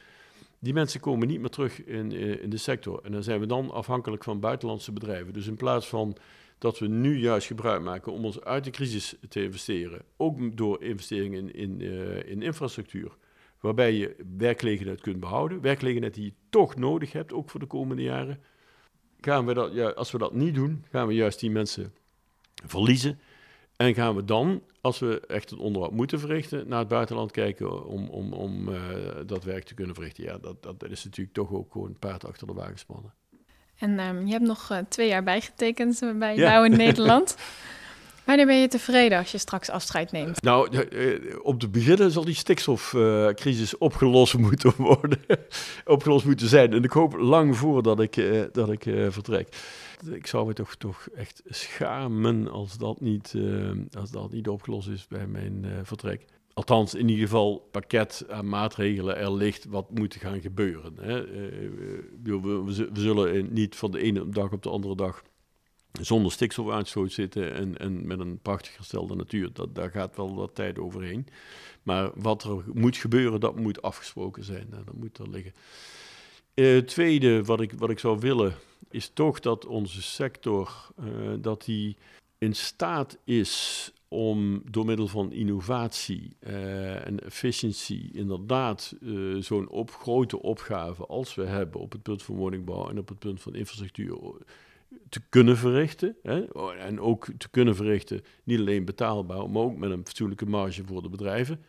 Die 0.59 0.73
mensen 0.73 1.01
komen 1.01 1.29
niet 1.29 1.41
meer 1.41 1.51
terug 1.51 1.85
in, 1.85 2.13
uh, 2.13 2.43
in 2.43 2.51
de 2.51 2.57
sector. 2.57 3.01
En 3.03 3.13
dan 3.13 3.23
zijn 3.23 3.41
we 3.41 3.47
dan 3.47 3.71
afhankelijk 3.71 4.25
van 4.25 4.41
buitenlandse 4.41 4.93
bedrijven. 4.93 5.33
Dus 5.33 5.47
in 5.47 5.57
plaats 5.57 5.89
van 5.89 6.17
dat 6.59 6.79
we 6.79 6.87
nu 6.87 7.19
juist 7.19 7.47
gebruik 7.47 7.83
maken 7.83 8.13
om 8.13 8.25
ons 8.25 8.41
uit 8.41 8.65
de 8.65 8.71
crisis 8.71 9.15
te 9.29 9.43
investeren, 9.43 10.03
ook 10.17 10.57
door 10.57 10.83
investeringen 10.83 11.55
in, 11.55 11.81
in, 11.81 12.27
in 12.27 12.43
infrastructuur, 12.43 13.17
waarbij 13.61 13.93
je 13.93 14.17
werkgelegenheid 14.39 15.01
kunt 15.01 15.21
behouden, 15.21 15.61
werkgelegenheid 15.61 16.15
die 16.15 16.25
je 16.25 16.33
toch 16.51 16.77
nodig 16.77 17.13
hebt, 17.13 17.33
ook 17.33 17.51
voor 17.51 17.61
de 17.61 17.67
komende 17.67 18.03
jaren, 18.03 18.41
gaan 19.21 19.47
we 19.47 19.55
dat, 19.55 19.73
ja, 19.73 19.89
als 19.89 20.11
we 20.11 20.19
dat 20.19 20.35
niet 20.35 20.55
doen, 20.55 20.85
gaan 20.91 21.07
we 21.07 21.15
juist 21.15 21.41
die 21.41 21.51
mensen 21.51 21.93
verliezen. 22.67 23.21
En 23.77 23.95
gaan 23.95 24.15
we 24.15 24.25
dan, 24.25 24.63
als 24.81 24.99
we 24.99 25.21
echt 25.27 25.51
het 25.51 25.59
onderhoud 25.59 25.93
moeten 25.93 26.21
verrichten, 26.21 26.69
naar 26.69 26.79
het 26.79 26.89
buitenland 26.89 27.31
kijken 27.31 27.87
om, 27.87 28.09
om, 28.09 28.33
om 28.33 28.69
uh, 28.69 28.79
dat 29.27 29.45
werk 29.45 29.65
te 29.65 29.75
kunnen 29.75 29.95
verrichten. 29.95 30.25
Ja, 30.25 30.39
dat, 30.39 30.63
dat, 30.63 30.91
is 30.91 31.05
natuurlijk 31.05 31.37
toch 31.37 31.53
ook 31.53 31.73
gewoon 31.73 31.89
een 31.89 31.99
paard 31.99 32.27
achter 32.27 32.47
de 32.47 32.53
wagen 32.53 32.79
spannen. 32.79 33.13
En 33.79 34.01
um, 34.01 34.27
je 34.27 34.33
hebt 34.33 34.45
nog 34.45 34.71
uh, 34.73 34.79
twee 34.89 35.09
jaar 35.09 35.23
bijgetekend 35.23 36.13
bij 36.19 36.37
ja. 36.37 36.51
Bouw 36.51 36.65
in 36.65 36.77
Nederland. 36.87 37.37
Wanneer 38.25 38.47
ben 38.47 38.61
je 38.61 38.69
tevreden 38.69 39.19
als 39.19 39.33
je 39.33 39.39
straks 39.39 39.71
afscheid 39.71 40.13
neemt? 40.13 40.43
Nou, 40.43 40.87
op 41.43 41.61
de 41.61 41.69
beginnen 41.69 42.11
zal 42.11 42.25
die 42.25 42.35
stikstofcrisis 42.35 43.79
opgelost 43.79 44.37
moeten 44.37 44.73
worden. 44.77 45.19
opgelost 45.85 46.25
moeten 46.25 46.49
zijn. 46.49 46.73
En 46.73 46.83
ik 46.83 46.91
hoop 46.91 47.15
lang 47.15 47.57
voordat 47.57 48.01
ik, 48.01 48.23
dat 48.53 48.71
ik 48.71 48.83
vertrek. 49.09 49.49
Ik 50.11 50.27
zou 50.27 50.47
me 50.47 50.53
toch, 50.53 50.75
toch 50.75 51.09
echt 51.15 51.43
schamen 51.45 52.49
als 52.49 52.79
dat 52.79 53.01
niet, 53.01 53.35
als 53.99 54.11
dat 54.11 54.33
niet 54.33 54.49
opgelost 54.49 54.89
is 54.89 55.07
bij 55.07 55.27
mijn 55.27 55.67
vertrek. 55.83 56.25
Althans, 56.53 56.95
in 56.95 57.09
ieder 57.09 57.25
geval 57.25 57.69
pakket 57.71 58.25
aan 58.29 58.49
maatregelen 58.49 59.17
er 59.17 59.33
ligt 59.33 59.65
wat 59.65 59.91
moet 59.91 60.15
gaan 60.15 60.41
gebeuren. 60.41 60.95
Hè. 61.01 61.25
we, 62.23 62.41
we, 62.41 62.65
we 62.65 63.01
zullen 63.01 63.53
niet 63.53 63.77
van 63.77 63.91
de 63.91 64.01
ene 64.01 64.29
dag 64.29 64.53
op 64.53 64.63
de 64.63 64.71
andere 64.71 64.97
dag 64.97 65.23
zonder 66.01 66.33
stikstofuitstoot 66.33 67.13
zitten 67.13 67.55
en, 67.55 67.79
en 67.79 68.07
met 68.07 68.21
een 68.21 68.39
prachtig 68.39 68.75
gestelde 68.77 69.15
natuur. 69.15 69.53
Dat, 69.53 69.75
daar 69.75 69.91
gaat 69.91 70.17
wel 70.17 70.35
wat 70.35 70.55
tijd 70.55 70.79
overheen. 70.79 71.27
Maar 71.83 72.11
wat 72.15 72.45
er 72.45 72.65
moet 72.73 72.97
gebeuren, 72.97 73.41
dat 73.41 73.57
moet 73.57 73.83
afgesproken 73.83 74.45
zijn. 74.45 74.67
dat 74.71 74.95
moet 74.95 75.19
er 75.19 75.31
liggen. 75.31 75.53
Uh, 76.61 76.79
tweede 76.79 77.45
wat 77.45 77.61
ik, 77.61 77.73
wat 77.73 77.91
ik 77.91 77.99
zou 77.99 78.19
willen, 78.19 78.55
is 78.91 79.11
toch 79.15 79.41
dat 79.41 79.67
onze 79.67 80.03
sector 80.03 80.91
uh, 81.01 81.35
dat 81.41 81.65
die 81.65 81.97
in 82.39 82.55
staat 82.55 83.19
is 83.25 83.93
om 84.09 84.63
door 84.71 84.85
middel 84.85 85.09
van 85.09 85.33
innovatie 85.33 86.37
uh, 86.41 87.07
en 87.07 87.21
efficiëntie 87.25 88.11
inderdaad 88.13 88.95
zo'n 89.39 89.69
op, 89.69 89.91
grote 89.91 90.43
opgave 90.43 91.07
als 91.07 91.35
we 91.35 91.45
hebben 91.45 91.81
op 91.81 91.93
het 91.93 92.03
punt 92.03 92.23
van 92.23 92.35
woningbouw 92.35 92.89
en 92.89 92.99
op 92.99 93.09
het 93.09 93.19
punt 93.19 93.41
van 93.41 93.55
infrastructuur 93.55 94.19
te 95.09 95.21
kunnen 95.29 95.57
verrichten. 95.57 96.17
Hè? 96.23 96.45
En 96.79 97.01
ook 97.01 97.29
te 97.39 97.51
kunnen 97.51 97.77
verrichten, 97.77 98.23
niet 98.45 98.59
alleen 98.59 98.85
betaalbaar, 98.85 99.51
maar 99.51 99.63
ook 99.63 99.77
met 99.77 99.91
een 99.91 100.07
fatsoenlijke 100.07 100.47
marge 100.47 100.85
voor 100.85 101.03
de 101.03 101.09
bedrijven. 101.09 101.65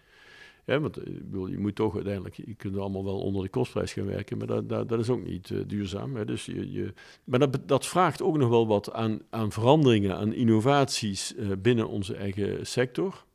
Ja, 0.68 0.80
want 0.80 0.98
eh, 0.98 1.14
je 1.32 1.58
moet 1.58 1.76
toch 1.76 1.96
uiteindelijk, 1.96 2.36
je 2.36 2.56
kunt 2.56 2.78
allemaal 2.78 3.04
wel 3.04 3.20
onder 3.20 3.44
de 3.44 3.50
kostprijs 3.50 3.94
gaan 3.94 4.06
werken, 4.06 4.38
maar 4.38 4.48
dat, 4.48 4.90
dat, 4.90 5.00
is 5.00 5.10
ook 5.10 5.24
niet 5.24 5.50
uh, 5.50 5.62
duurzaam. 5.68 6.16
Hè? 6.16 6.26
Dus 6.26 6.46
je, 6.46 6.72
je, 6.72 6.94
maar 7.24 7.40
dat, 7.40 7.60
dat 7.66 7.86
vraagt 7.86 8.22
ook 8.22 8.38
nog 8.38 8.50
wel 8.50 8.68
wat 8.68 8.94
aan, 8.94 9.22
aan 9.30 9.52
veranderingen, 9.52 10.18
aan 10.18 10.34
innovaties 10.34 11.36
uh, 11.36 11.52
binnen 11.60 11.88
onze 11.88 12.16
eigen 12.16 12.68
sector. 12.68 13.26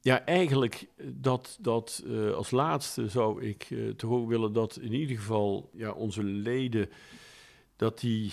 Ja, 0.00 0.24
eigenlijk 0.24 0.86
dat, 1.04 1.58
dat 1.60 2.04
als 2.34 2.50
laatste 2.50 3.08
zou 3.08 3.42
ik 3.42 3.74
toch 3.96 4.10
ook 4.10 4.28
willen 4.28 4.52
dat 4.52 4.76
in 4.76 4.92
ieder 4.92 5.16
geval 5.16 5.70
ja, 5.72 5.92
onze 5.92 6.22
leden, 6.22 6.88
dat 7.76 8.00
die 8.00 8.32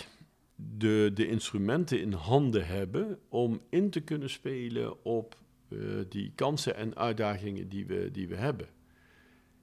de, 0.55 1.11
de 1.13 1.27
instrumenten 1.27 2.01
in 2.01 2.13
handen 2.13 2.67
hebben 2.67 3.19
om 3.29 3.61
in 3.69 3.89
te 3.89 4.01
kunnen 4.01 4.29
spelen 4.29 5.03
op 5.03 5.42
die 6.09 6.31
kansen 6.35 6.75
en 6.75 6.95
uitdagingen 6.95 7.69
die 7.69 7.85
we, 7.85 8.09
die 8.11 8.27
we 8.27 8.35
hebben 8.35 8.67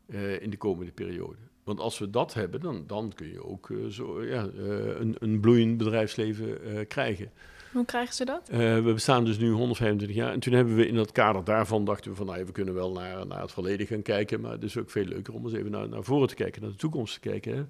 uh, 0.07 0.43
in 0.43 0.51
de 0.51 0.57
komende 0.57 0.93
periode. 0.93 1.37
Want 1.65 1.81
als 1.81 1.99
we 1.99 2.11
dat 2.11 2.35
hebben, 2.35 2.61
dan, 2.61 2.85
dan 2.87 3.13
kun 3.15 3.29
je 3.29 3.45
ook 3.45 3.69
uh, 3.69 3.87
zo, 3.87 4.25
ja, 4.25 4.49
een, 4.55 5.17
een 5.19 5.41
bloeiend 5.41 5.77
bedrijfsleven 5.77 6.87
krijgen. 6.87 7.31
Hoe 7.73 7.85
krijgen 7.85 8.15
ze 8.15 8.25
dat? 8.25 8.49
we 8.49 8.91
bestaan 8.95 9.25
dus 9.25 9.39
nu 9.39 9.51
125 9.51 10.17
jaar. 10.17 10.33
En 10.33 10.41
toen 10.41 10.53
hebben 10.53 10.77
we 10.77 10.87
in 10.87 10.95
dat 10.95 11.13
kader 11.13 11.45
daarvan 11.45 11.85
dachten 11.85 12.11
we 12.11 12.17
van, 12.17 12.27
nou, 12.27 12.39
ja, 12.39 12.45
we 12.45 12.53
kunnen 12.53 12.75
wel 12.75 12.93
naar, 12.93 13.27
naar 13.27 13.41
het 13.41 13.53
verleden 13.53 13.87
gaan 13.87 14.03
kijken. 14.03 14.41
Maar 14.41 14.53
het 14.53 14.63
is 14.63 14.77
ook 14.79 14.91
veel 14.91 15.05
leuker 15.05 15.35
om 15.35 15.45
eens 15.45 15.53
even 15.53 15.71
naar, 15.71 15.89
naar 15.89 16.05
voren 16.05 16.29
te 16.29 16.35
kijken, 16.35 16.63
naar 16.63 16.71
de 16.71 16.77
toekomst 16.77 17.15
te 17.15 17.21
kijken. 17.21 17.57
Hè. 17.57 17.65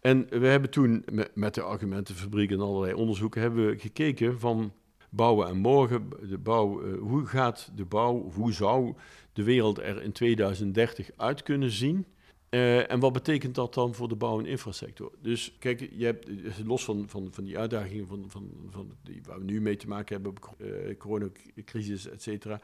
En 0.00 0.26
we 0.30 0.46
hebben 0.46 0.70
toen 0.70 1.04
met, 1.12 1.30
met 1.34 1.54
de 1.54 1.62
argumentenfabriek 1.62 2.50
en 2.50 2.60
allerlei 2.60 2.94
onderzoeken 2.94 3.40
hebben 3.40 3.66
we 3.66 3.78
gekeken 3.78 4.40
van 4.40 4.72
bouwen 5.10 5.48
en 5.48 5.56
morgen. 5.56 6.08
De 6.28 6.38
bouw, 6.38 6.82
uh, 6.82 7.00
hoe 7.00 7.26
gaat 7.26 7.70
de 7.74 7.84
bouw, 7.84 8.30
hoe 8.34 8.52
zou 8.52 8.94
de 9.32 9.42
wereld 9.42 9.78
er 9.78 10.02
in 10.02 10.12
2030 10.12 11.10
uit 11.16 11.42
kunnen 11.42 11.70
zien? 11.70 12.06
Uh, 12.50 12.90
en 12.90 13.00
wat 13.00 13.12
betekent 13.12 13.54
dat 13.54 13.74
dan 13.74 13.94
voor 13.94 14.08
de 14.08 14.16
bouw- 14.16 14.38
en 14.38 14.46
infrasector? 14.46 15.12
Dus 15.22 15.56
kijk, 15.58 15.88
je 15.92 16.04
hebt, 16.04 16.28
los 16.64 16.84
van, 16.84 17.04
van, 17.08 17.28
van 17.30 17.44
die 17.44 17.58
uitdagingen 17.58 18.06
van, 18.06 18.24
van, 18.28 18.50
van 18.70 18.92
die, 19.02 19.20
waar 19.26 19.38
we 19.38 19.44
nu 19.44 19.60
mee 19.60 19.76
te 19.76 19.88
maken 19.88 20.14
hebben, 20.14 20.34
uh, 20.58 20.96
coronacrisis, 20.96 22.08
et 22.08 22.22
cetera 22.22 22.60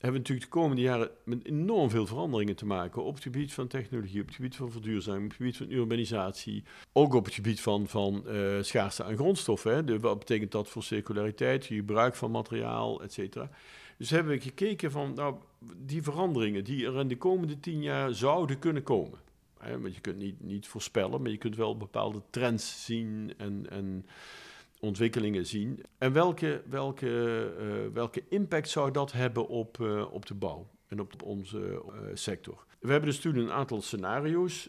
hebben 0.00 0.12
we 0.12 0.18
natuurlijk 0.18 0.52
de 0.52 0.58
komende 0.58 0.82
jaren 0.82 1.10
met 1.24 1.44
enorm 1.44 1.90
veel 1.90 2.06
veranderingen 2.06 2.56
te 2.56 2.66
maken 2.66 3.04
op 3.04 3.14
het 3.14 3.22
gebied 3.22 3.52
van 3.52 3.66
technologie, 3.66 4.20
op 4.20 4.26
het 4.26 4.34
gebied 4.34 4.56
van 4.56 4.70
verduurzaming, 4.70 5.24
op 5.24 5.28
het 5.28 5.38
gebied 5.38 5.56
van 5.56 5.70
urbanisatie, 5.70 6.64
ook 6.92 7.14
op 7.14 7.24
het 7.24 7.34
gebied 7.34 7.60
van, 7.60 7.86
van 7.86 8.22
uh, 8.26 8.62
schaarste 8.62 9.04
aan 9.04 9.16
grondstoffen. 9.16 9.74
Hè. 9.74 10.00
Wat 10.00 10.18
betekent 10.18 10.52
dat 10.52 10.68
voor 10.68 10.82
circulariteit, 10.82 11.64
gebruik 11.64 12.14
van 12.14 12.30
materiaal, 12.30 13.02
et 13.02 13.12
cetera. 13.12 13.50
Dus 13.98 14.10
hebben 14.10 14.32
we 14.32 14.40
gekeken 14.40 14.90
van 14.90 15.14
nou, 15.14 15.34
die 15.76 16.02
veranderingen 16.02 16.64
die 16.64 16.86
er 16.86 17.00
in 17.00 17.08
de 17.08 17.16
komende 17.16 17.60
tien 17.60 17.82
jaar 17.82 18.14
zouden 18.14 18.58
kunnen 18.58 18.82
komen. 18.82 19.18
Hè, 19.58 19.80
want 19.80 19.94
je 19.94 20.00
kunt 20.00 20.18
niet, 20.18 20.40
niet 20.40 20.66
voorspellen, 20.66 21.22
maar 21.22 21.30
je 21.30 21.36
kunt 21.36 21.56
wel 21.56 21.76
bepaalde 21.76 22.22
trends 22.30 22.84
zien 22.84 23.32
en, 23.36 23.70
en 23.70 24.06
ontwikkelingen 24.80 25.46
zien. 25.46 25.84
En 25.98 26.12
welke, 26.12 26.62
welke, 26.68 27.08
uh, 27.60 27.94
welke 27.94 28.22
impact 28.28 28.68
zou 28.68 28.90
dat 28.90 29.12
hebben 29.12 29.48
op, 29.48 29.78
uh, 29.78 30.12
op 30.12 30.26
de 30.26 30.34
bouw? 30.34 30.74
en 30.86 31.00
op 31.00 31.22
onze 31.22 31.82
sector. 32.14 32.64
We 32.80 32.90
hebben 32.90 33.10
dus 33.10 33.20
toen 33.20 33.36
een 33.36 33.52
aantal 33.52 33.82
scenario's 33.82 34.68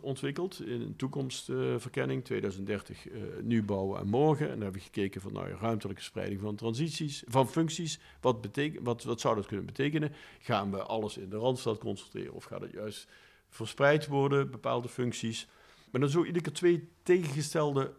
ontwikkeld 0.00 0.66
in 0.66 0.80
een 0.80 0.96
toekomstverkenning, 0.96 2.24
2030 2.24 3.06
nu 3.42 3.62
bouwen 3.62 4.00
en 4.00 4.06
morgen. 4.06 4.44
En 4.44 4.52
dan 4.52 4.62
hebben 4.62 4.80
we 4.80 4.86
gekeken 4.86 5.20
van 5.20 5.32
nou, 5.32 5.48
ruimtelijke 5.60 6.02
spreiding 6.02 6.40
van 6.40 6.56
transities, 6.56 7.22
van 7.26 7.48
functies. 7.48 8.00
Wat, 8.20 8.48
wat, 8.82 9.04
wat 9.04 9.20
zou 9.20 9.34
dat 9.34 9.46
kunnen 9.46 9.66
betekenen? 9.66 10.12
Gaan 10.38 10.70
we 10.70 10.82
alles 10.82 11.16
in 11.16 11.28
de 11.28 11.36
Randstad 11.36 11.78
concentreren 11.78 12.34
of 12.34 12.44
gaat 12.44 12.60
het 12.60 12.72
juist 12.72 13.08
verspreid 13.48 14.06
worden, 14.06 14.50
bepaalde 14.50 14.88
functies? 14.88 15.48
Maar 15.90 16.00
dan 16.00 16.10
zo 16.10 16.24
iedere 16.24 16.44
keer 16.44 16.52
twee 16.52 16.88
tegengestelde 17.02 17.92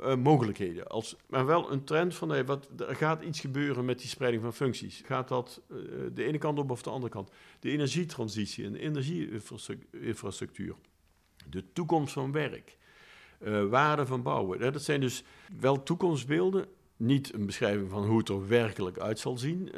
uh, 0.00 0.16
mogelijkheden. 0.16 0.86
Als, 0.86 1.16
maar 1.28 1.46
wel 1.46 1.72
een 1.72 1.84
trend 1.84 2.14
van 2.14 2.44
wat, 2.44 2.68
er 2.88 2.96
gaat 2.96 3.22
iets 3.22 3.40
gebeuren 3.40 3.84
met 3.84 3.98
die 3.98 4.08
spreiding 4.08 4.42
van 4.42 4.54
functies. 4.54 5.02
Gaat 5.04 5.28
dat 5.28 5.62
uh, 5.68 5.76
de 6.14 6.24
ene 6.24 6.38
kant 6.38 6.58
op 6.58 6.70
of 6.70 6.82
de 6.82 6.90
andere 6.90 7.12
kant? 7.12 7.30
De 7.60 7.70
energietransitie 7.70 8.64
en 8.64 8.72
de 8.72 8.78
energieinfrastructuur. 8.78 10.74
De 11.48 11.72
toekomst 11.72 12.12
van 12.12 12.32
werk. 12.32 12.76
Uh, 13.40 13.64
waarde 13.64 14.06
van 14.06 14.22
bouwen. 14.22 14.72
Dat 14.72 14.82
zijn 14.82 15.00
dus 15.00 15.24
wel 15.60 15.82
toekomstbeelden. 15.82 16.66
Niet 16.96 17.34
een 17.34 17.46
beschrijving 17.46 17.90
van 17.90 18.06
hoe 18.06 18.18
het 18.18 18.28
er 18.28 18.48
werkelijk 18.48 18.98
uit 18.98 19.18
zal 19.18 19.38
zien, 19.38 19.72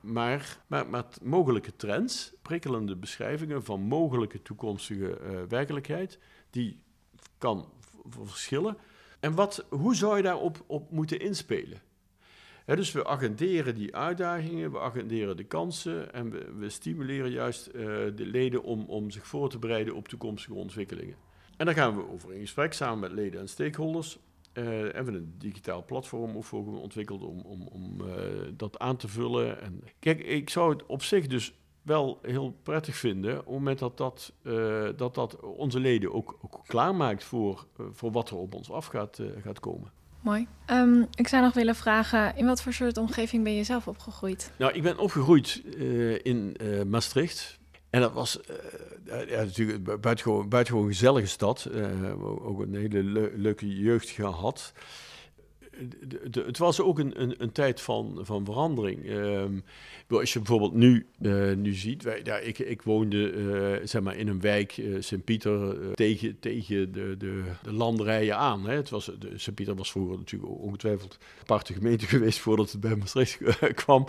maar, 0.00 0.58
maar, 0.66 0.88
maar 0.88 1.04
mogelijke 1.22 1.76
trends, 1.76 2.32
prikkelende 2.42 2.96
beschrijvingen 2.96 3.64
van 3.64 3.80
mogelijke 3.80 4.42
toekomstige 4.42 5.18
werkelijkheid, 5.48 6.18
die 6.50 6.82
kan 7.38 7.68
verschillen. 8.08 8.76
En 9.20 9.34
wat, 9.34 9.66
hoe 9.68 9.94
zou 9.94 10.16
je 10.16 10.22
daarop 10.22 10.64
op 10.66 10.90
moeten 10.90 11.20
inspelen? 11.20 11.80
dus 12.76 12.92
we 12.92 13.06
agenderen 13.06 13.74
die 13.74 13.96
uitdagingen, 13.96 14.72
we 14.72 14.80
agenderen 14.80 15.36
de 15.36 15.44
kansen 15.44 16.12
en 16.12 16.30
we, 16.30 16.52
we 16.58 16.68
stimuleren 16.68 17.30
juist 17.30 17.66
uh, 17.66 17.72
de 18.14 18.26
leden 18.26 18.62
om, 18.62 18.84
om 18.84 19.10
zich 19.10 19.26
voor 19.26 19.50
te 19.50 19.58
bereiden 19.58 19.94
op 19.94 20.08
toekomstige 20.08 20.54
ontwikkelingen. 20.54 21.16
En 21.56 21.66
dan 21.66 21.74
gaan 21.74 21.96
we 21.96 22.08
over 22.08 22.32
in 22.32 22.40
gesprek 22.40 22.72
samen 22.72 22.98
met 22.98 23.12
leden 23.12 23.40
en 23.40 23.48
stakeholders. 23.48 24.18
Uh, 24.54 24.64
hebben 24.64 25.12
we 25.12 25.18
een 25.18 25.34
digitaal 25.38 25.84
platform 25.84 26.36
ontwikkeld 26.56 27.22
om, 27.22 27.40
om, 27.40 27.62
om 27.62 28.00
uh, 28.00 28.14
dat 28.56 28.78
aan 28.78 28.96
te 28.96 29.08
vullen. 29.08 29.60
En, 29.60 29.82
kijk, 29.98 30.20
ik 30.20 30.50
zou 30.50 30.72
het 30.72 30.86
op 30.86 31.02
zich 31.02 31.26
dus 31.26 31.54
wel 31.82 32.18
heel 32.22 32.56
prettig 32.62 32.96
vinden, 32.96 33.38
op 33.38 33.44
het 33.44 33.54
moment 33.54 33.78
dat 33.78 33.96
dat, 33.96 34.32
uh, 34.42 34.88
dat, 34.96 35.14
dat 35.14 35.40
onze 35.40 35.80
leden 35.80 36.14
ook, 36.14 36.38
ook 36.40 36.60
klaarmaakt 36.66 37.24
voor, 37.24 37.66
uh, 37.80 37.86
voor 37.92 38.12
wat 38.12 38.30
er 38.30 38.36
op 38.36 38.54
ons 38.54 38.70
af 38.70 38.86
gaat, 38.86 39.18
uh, 39.18 39.26
gaat 39.42 39.60
komen. 39.60 39.90
Mooi. 40.20 40.46
Um, 40.70 41.06
ik 41.14 41.28
zou 41.28 41.42
nog 41.42 41.54
willen 41.54 41.74
vragen, 41.74 42.36
in 42.36 42.46
wat 42.46 42.62
voor 42.62 42.72
soort 42.72 42.96
omgeving 42.96 43.44
ben 43.44 43.54
je 43.54 43.64
zelf 43.64 43.88
opgegroeid? 43.88 44.52
Nou, 44.58 44.72
ik 44.72 44.82
ben 44.82 44.98
opgegroeid 44.98 45.62
in 46.22 46.56
Maastricht. 46.86 47.58
En 47.90 48.00
dat 48.00 48.12
was 48.12 48.40
ja, 49.04 49.44
natuurlijk 49.44 49.88
een 49.88 50.00
buitengewoon, 50.00 50.48
buitengewoon 50.48 50.88
gezellige 50.88 51.26
stad. 51.26 51.70
ook 52.20 52.60
een 52.60 52.74
hele 52.74 53.02
le 53.02 53.32
leuke 53.34 53.78
jeugd 53.78 54.08
gehad 54.08 54.72
het 56.32 56.58
was 56.58 56.80
ook 56.80 56.98
een, 56.98 57.22
een, 57.22 57.34
een 57.38 57.52
tijd 57.52 57.80
van, 57.80 58.18
van 58.22 58.44
verandering. 58.44 59.08
Um, 59.10 59.64
als 60.08 60.32
je 60.32 60.38
bijvoorbeeld 60.38 60.74
nu, 60.74 61.06
uh, 61.20 61.54
nu 61.54 61.74
ziet, 61.74 62.02
wij, 62.02 62.20
ik, 62.42 62.58
ik 62.58 62.82
woonde 62.82 63.32
uh, 63.32 63.86
zeg 63.86 64.02
maar 64.02 64.16
in 64.16 64.28
een 64.28 64.40
wijk, 64.40 64.76
uh, 64.76 64.96
Sint-Pieter, 65.00 65.76
tegen, 65.94 66.38
tegen 66.40 66.92
de, 66.92 67.14
de, 67.18 67.42
de 67.62 67.72
landerijen 67.72 68.36
aan. 68.36 68.68
Het 68.68 68.90
was, 68.90 69.10
Sint-Pieter 69.34 69.74
was 69.74 69.90
vroeger 69.90 70.16
natuurlijk 70.16 70.52
ongetwijfeld 70.52 71.18
een 71.20 71.40
aparte 71.40 71.72
gemeente 71.72 72.06
geweest 72.16 72.38
voordat 72.38 72.72
het 72.72 72.80
bij 72.80 72.96
Maastricht 72.96 73.38
kwam. 73.74 74.06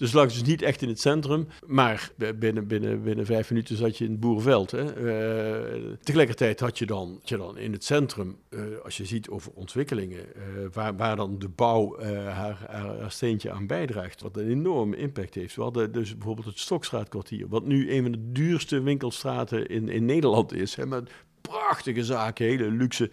Dus 0.00 0.12
lag 0.12 0.28
dus 0.28 0.42
niet 0.42 0.62
echt 0.62 0.82
in 0.82 0.88
het 0.88 1.00
centrum, 1.00 1.48
maar 1.66 2.10
binnen, 2.38 2.66
binnen, 2.66 3.02
binnen 3.02 3.26
vijf 3.26 3.50
minuten 3.50 3.76
zat 3.76 3.98
je 3.98 4.04
in 4.04 4.10
het 4.10 4.20
boerenveld. 4.20 4.70
Hè. 4.70 4.82
Uh, 4.82 5.92
tegelijkertijd 6.02 6.60
had 6.60 6.78
je 6.78 6.86
dan, 6.86 7.20
je 7.24 7.36
dan 7.36 7.58
in 7.58 7.72
het 7.72 7.84
centrum, 7.84 8.38
uh, 8.50 8.60
als 8.84 8.96
je 8.96 9.04
ziet 9.04 9.28
over 9.28 9.52
ontwikkelingen, 9.52 10.18
uh, 10.18 10.42
waar, 10.72 10.96
waar 10.96 11.16
dan 11.16 11.38
de 11.38 11.48
bouw 11.48 12.00
haar, 12.02 12.58
haar, 12.68 13.12
steentje 13.12 13.50
aan 13.50 13.66
bijdraagt, 13.66 14.22
wat 14.22 14.36
een 14.36 14.50
enorme 14.50 14.96
impact 14.96 15.34
heeft. 15.34 15.56
We 15.56 15.62
hadden 15.62 15.92
dus 15.92 16.16
bijvoorbeeld 16.16 16.46
het 16.46 16.58
Stokstraatkwartier, 16.58 17.48
wat 17.48 17.66
nu 17.66 17.92
een 17.92 18.02
van 18.02 18.12
de 18.12 18.32
duurste 18.32 18.80
winkelstraten 18.82 19.66
in, 19.66 19.88
in 19.88 20.04
Nederland 20.04 20.52
is. 20.52 20.74
Hè, 20.74 20.86
met 20.86 21.10
prachtige 21.40 22.04
zaken, 22.04 22.46
hele 22.46 22.70
luxe, 22.70 23.10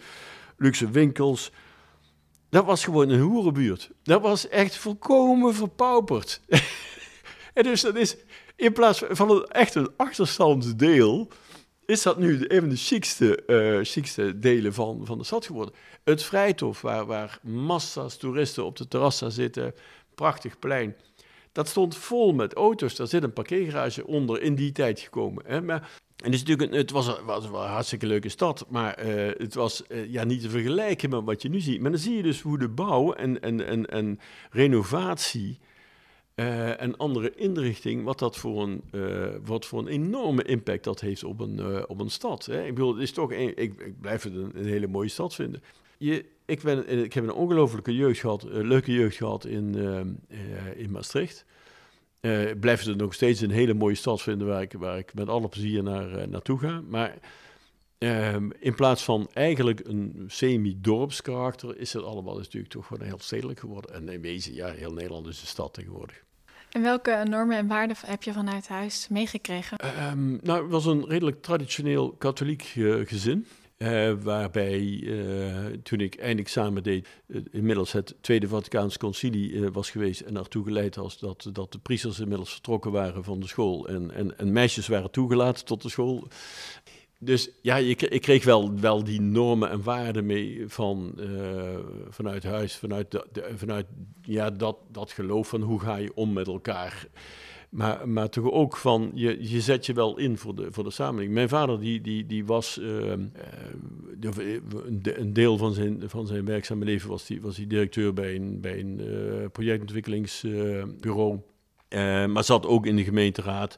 luxe 0.58 0.90
winkels. 0.90 1.52
Dat 2.58 2.66
was 2.66 2.84
gewoon 2.84 3.10
een 3.10 3.20
hoerenbuurt. 3.20 3.90
Dat 4.04 4.22
was 4.22 4.48
echt 4.48 4.76
volkomen 4.76 5.56
verpauperd. 5.56 6.42
en 7.54 7.64
dus 7.64 7.82
dat 7.82 7.96
is, 7.96 8.16
in 8.56 8.74
plaats 8.74 9.04
van 9.10 9.32
een, 9.32 9.46
echt 9.46 9.76
een 9.76 9.90
achterstandsdeel, 9.98 11.28
is 11.86 12.02
dat 12.02 12.18
nu 12.18 12.46
een 12.48 12.60
van 12.60 12.70
de 12.70 12.76
chicste, 12.76 13.44
uh, 13.48 13.80
chicste 13.84 14.40
delen 14.40 14.74
van, 14.74 15.06
van 15.06 15.18
de 15.18 15.24
stad 15.24 15.46
geworden. 15.46 15.74
Het 16.04 16.24
Vrijthof, 16.24 16.82
waar, 16.82 17.06
waar 17.06 17.40
massa's 17.42 18.18
toeristen 18.18 18.66
op 18.66 18.76
de 18.76 18.88
terrassa 18.88 19.30
zitten, 19.30 19.74
prachtig 20.16 20.60
plein. 20.60 20.96
Dat 21.52 21.68
stond 21.68 21.98
vol 21.98 22.34
met 22.34 22.54
auto's. 22.54 22.96
Daar 22.96 23.08
zit 23.08 23.24
een 23.24 23.34
parkeergarage 23.34 24.08
onder 24.08 24.42
in 24.42 24.56
die 24.56 24.72
tijd 24.72 25.00
gekomen. 25.00 25.44
Hè? 25.48 25.62
Maar 25.62 25.90
en 26.24 26.34
is 26.34 26.44
natuurlijk 26.44 26.74
het 26.74 26.92
was, 26.92 27.22
was 27.26 27.46
een 27.46 27.54
hartstikke 27.54 28.06
leuke 28.06 28.30
stad, 28.30 28.66
maar 28.70 29.06
uh, 29.06 29.32
het 29.38 29.54
was 29.54 29.84
uh, 29.90 30.12
ja, 30.12 30.24
niet 30.24 30.42
te 30.42 30.50
vergelijken 30.50 31.10
met 31.10 31.24
wat 31.24 31.42
je 31.42 31.50
nu 31.50 31.60
ziet. 31.60 31.82
Maar 31.82 31.92
dan 31.92 32.00
zie 32.00 32.16
je 32.16 32.24
dus 32.24 32.42
hoe 32.42 32.58
de 32.58 32.70
bouw 32.70 33.14
en, 33.14 33.42
en, 33.42 33.66
en, 33.66 33.86
en 33.86 34.20
renovatie 34.52 35.60
uh, 36.36 36.82
en 36.82 36.98
andere 36.98 37.36
inrichting, 37.36 38.04
wat 38.04 38.20
dat 38.20 38.38
voor 38.38 38.64
een, 38.64 38.82
wat 39.46 39.66
voor 39.66 39.80
een 39.80 39.88
enorme 39.88 40.44
impact 40.44 40.84
dat 40.84 41.00
heeft 41.00 41.24
op 41.24 41.40
een, 41.40 41.88
op 41.88 42.00
een 42.00 42.10
stad. 42.10 42.46
Hè? 42.46 42.66
Ik 42.66 42.74
bedoel, 42.74 42.94
het 42.94 43.02
is 43.02 43.12
toch 43.12 43.32
ik, 43.32 43.60
ik 43.60 44.02
blijf 44.02 44.24
het 44.24 44.36
een, 44.36 44.52
een, 44.54 44.66
hele 44.66 44.88
mooie 44.88 45.10
stad 45.10 45.36
vinden. 45.36 45.64
Je, 45.98 46.26
ik, 46.46 46.62
ben, 46.62 46.90
ik 47.04 47.14
heb 47.14 47.24
een 47.24 47.34
ongelofelijke 47.34 47.96
jeugd 47.96 48.20
gehad, 48.20 48.44
leuke 48.44 48.94
jeugd 48.94 49.18
gehad 49.18 49.46
in, 49.46 49.76
in 50.76 50.92
Maastricht. 50.92 51.46
Uh, 52.22 52.52
blijft 52.60 52.86
het 52.86 52.98
nog 52.98 53.14
steeds 53.14 53.42
een 53.42 53.52
hele 53.52 53.74
mooie 53.74 53.96
stad 53.96 54.22
vinden 54.22 54.48
waar 54.48 54.62
ik, 54.62 54.74
waar 54.74 54.98
ik 54.98 55.14
met 55.14 55.30
alle 55.30 55.48
plezier 55.48 55.84
naar, 55.84 56.20
uh, 56.20 56.24
naartoe 56.24 56.60
ga. 56.60 56.82
Maar 56.88 57.18
uh, 58.00 58.36
in 58.60 58.76
plaats 58.76 59.04
van 59.04 59.30
eigenlijk 59.34 59.80
een 59.84 60.24
semi-dorpskarakter 60.28 61.78
is 61.78 61.94
het 61.94 62.04
allemaal 62.04 62.38
natuurlijk 62.38 62.74
toch 62.74 62.88
gewoon 62.88 63.08
heel 63.08 63.20
stedelijk 63.20 63.60
geworden. 63.60 63.94
En 63.94 64.10
in 64.10 64.22
wezen, 64.22 64.54
ja, 64.54 64.72
heel 64.72 64.94
Nederland 64.94 65.28
is 65.28 65.42
een 65.42 65.48
stad 65.48 65.74
tegenwoordig. 65.74 66.24
En 66.72 66.82
welke 66.82 67.24
normen 67.30 67.58
en 67.58 67.68
waarden 67.68 67.98
heb 68.06 68.24
je 68.24 68.34
vanuit 68.34 68.68
huis 68.68 69.08
meegekregen? 69.08 69.78
Um, 70.12 70.40
nou, 70.44 70.62
het 70.62 70.72
was 70.72 70.86
een 70.86 71.06
redelijk 71.06 71.42
traditioneel 71.42 72.12
katholiek 72.12 72.74
uh, 72.76 73.08
gezin. 73.08 73.46
Uh, 73.78 74.14
waarbij 74.22 74.82
uh, 74.82 75.66
toen 75.84 76.00
ik 76.00 76.16
eindexamen 76.16 76.84
deed, 76.84 77.08
uh, 77.28 77.42
inmiddels 77.52 77.92
het 77.92 78.16
Tweede 78.22 78.48
Vaticaans 78.48 78.98
Concilie 78.98 79.72
was 79.72 79.90
geweest 79.90 80.22
en 80.22 80.34
naartoe 80.34 80.64
geleid 80.64 80.96
was 80.96 81.20
dat, 81.20 81.50
dat 81.54 81.72
de 81.72 81.78
priesters 81.78 82.20
inmiddels 82.20 82.52
vertrokken 82.52 82.92
waren 82.92 83.24
van 83.24 83.40
de 83.40 83.48
school 83.48 83.88
en, 83.88 84.12
en, 84.12 84.38
en 84.38 84.52
meisjes 84.52 84.88
waren 84.88 85.12
toegelaten 85.12 85.66
tot 85.66 85.82
de 85.82 85.90
school. 85.90 86.28
Dus 87.20 87.50
ja, 87.62 87.76
je, 87.76 87.96
ik 87.96 88.22
kreeg 88.22 88.44
wel, 88.44 88.80
wel 88.80 89.04
die 89.04 89.22
normen 89.22 89.70
en 89.70 89.84
waarden 89.84 90.26
mee 90.26 90.64
van, 90.68 91.14
vanuit 92.10 92.44
huis, 92.44 92.76
vanuit, 92.76 93.12
de, 93.12 93.52
vanuit 93.56 93.86
ja, 94.22 94.50
dat, 94.50 94.78
dat 94.92 95.12
geloof 95.12 95.48
van 95.48 95.62
hoe 95.62 95.80
ga 95.80 95.96
je 95.96 96.12
om 96.16 96.34
met 96.34 96.48
elkaar. 96.48 97.08
Maar, 97.78 98.10
maar 98.10 98.30
toch 98.30 98.52
ook 98.52 98.78
van, 98.78 99.12
je, 99.14 99.50
je 99.50 99.62
zet 99.62 99.86
je 99.86 99.94
wel 99.94 100.18
in 100.18 100.38
voor 100.38 100.56
de, 100.56 100.68
voor 100.72 100.84
de 100.84 100.92
samenleving. 100.92 101.34
Mijn 101.34 101.50
vader 101.50 101.80
die, 101.80 102.02
die, 102.02 102.26
die 102.26 102.46
was, 102.46 102.78
uh, 102.78 103.12
uh, 103.12 103.18
een 105.02 105.34
deel 105.34 105.58
van 105.58 105.74
zijn, 105.74 106.04
van 106.06 106.28
zijn 106.28 106.46
werkzame 106.46 106.86
leven 106.86 107.10
was 107.10 107.28
hij 107.28 107.42
was 107.42 107.56
die 107.56 107.68
directeur 107.68 108.14
bij 108.14 108.36
een, 108.36 108.62
bij 108.62 108.80
een 108.80 109.02
uh, 109.02 109.46
projectontwikkelingsbureau. 109.52 111.40
maar 112.28 112.44
zat 112.44 112.66
ook 112.66 112.86
in 112.86 112.96
de 112.96 113.04
gemeenteraad. 113.04 113.78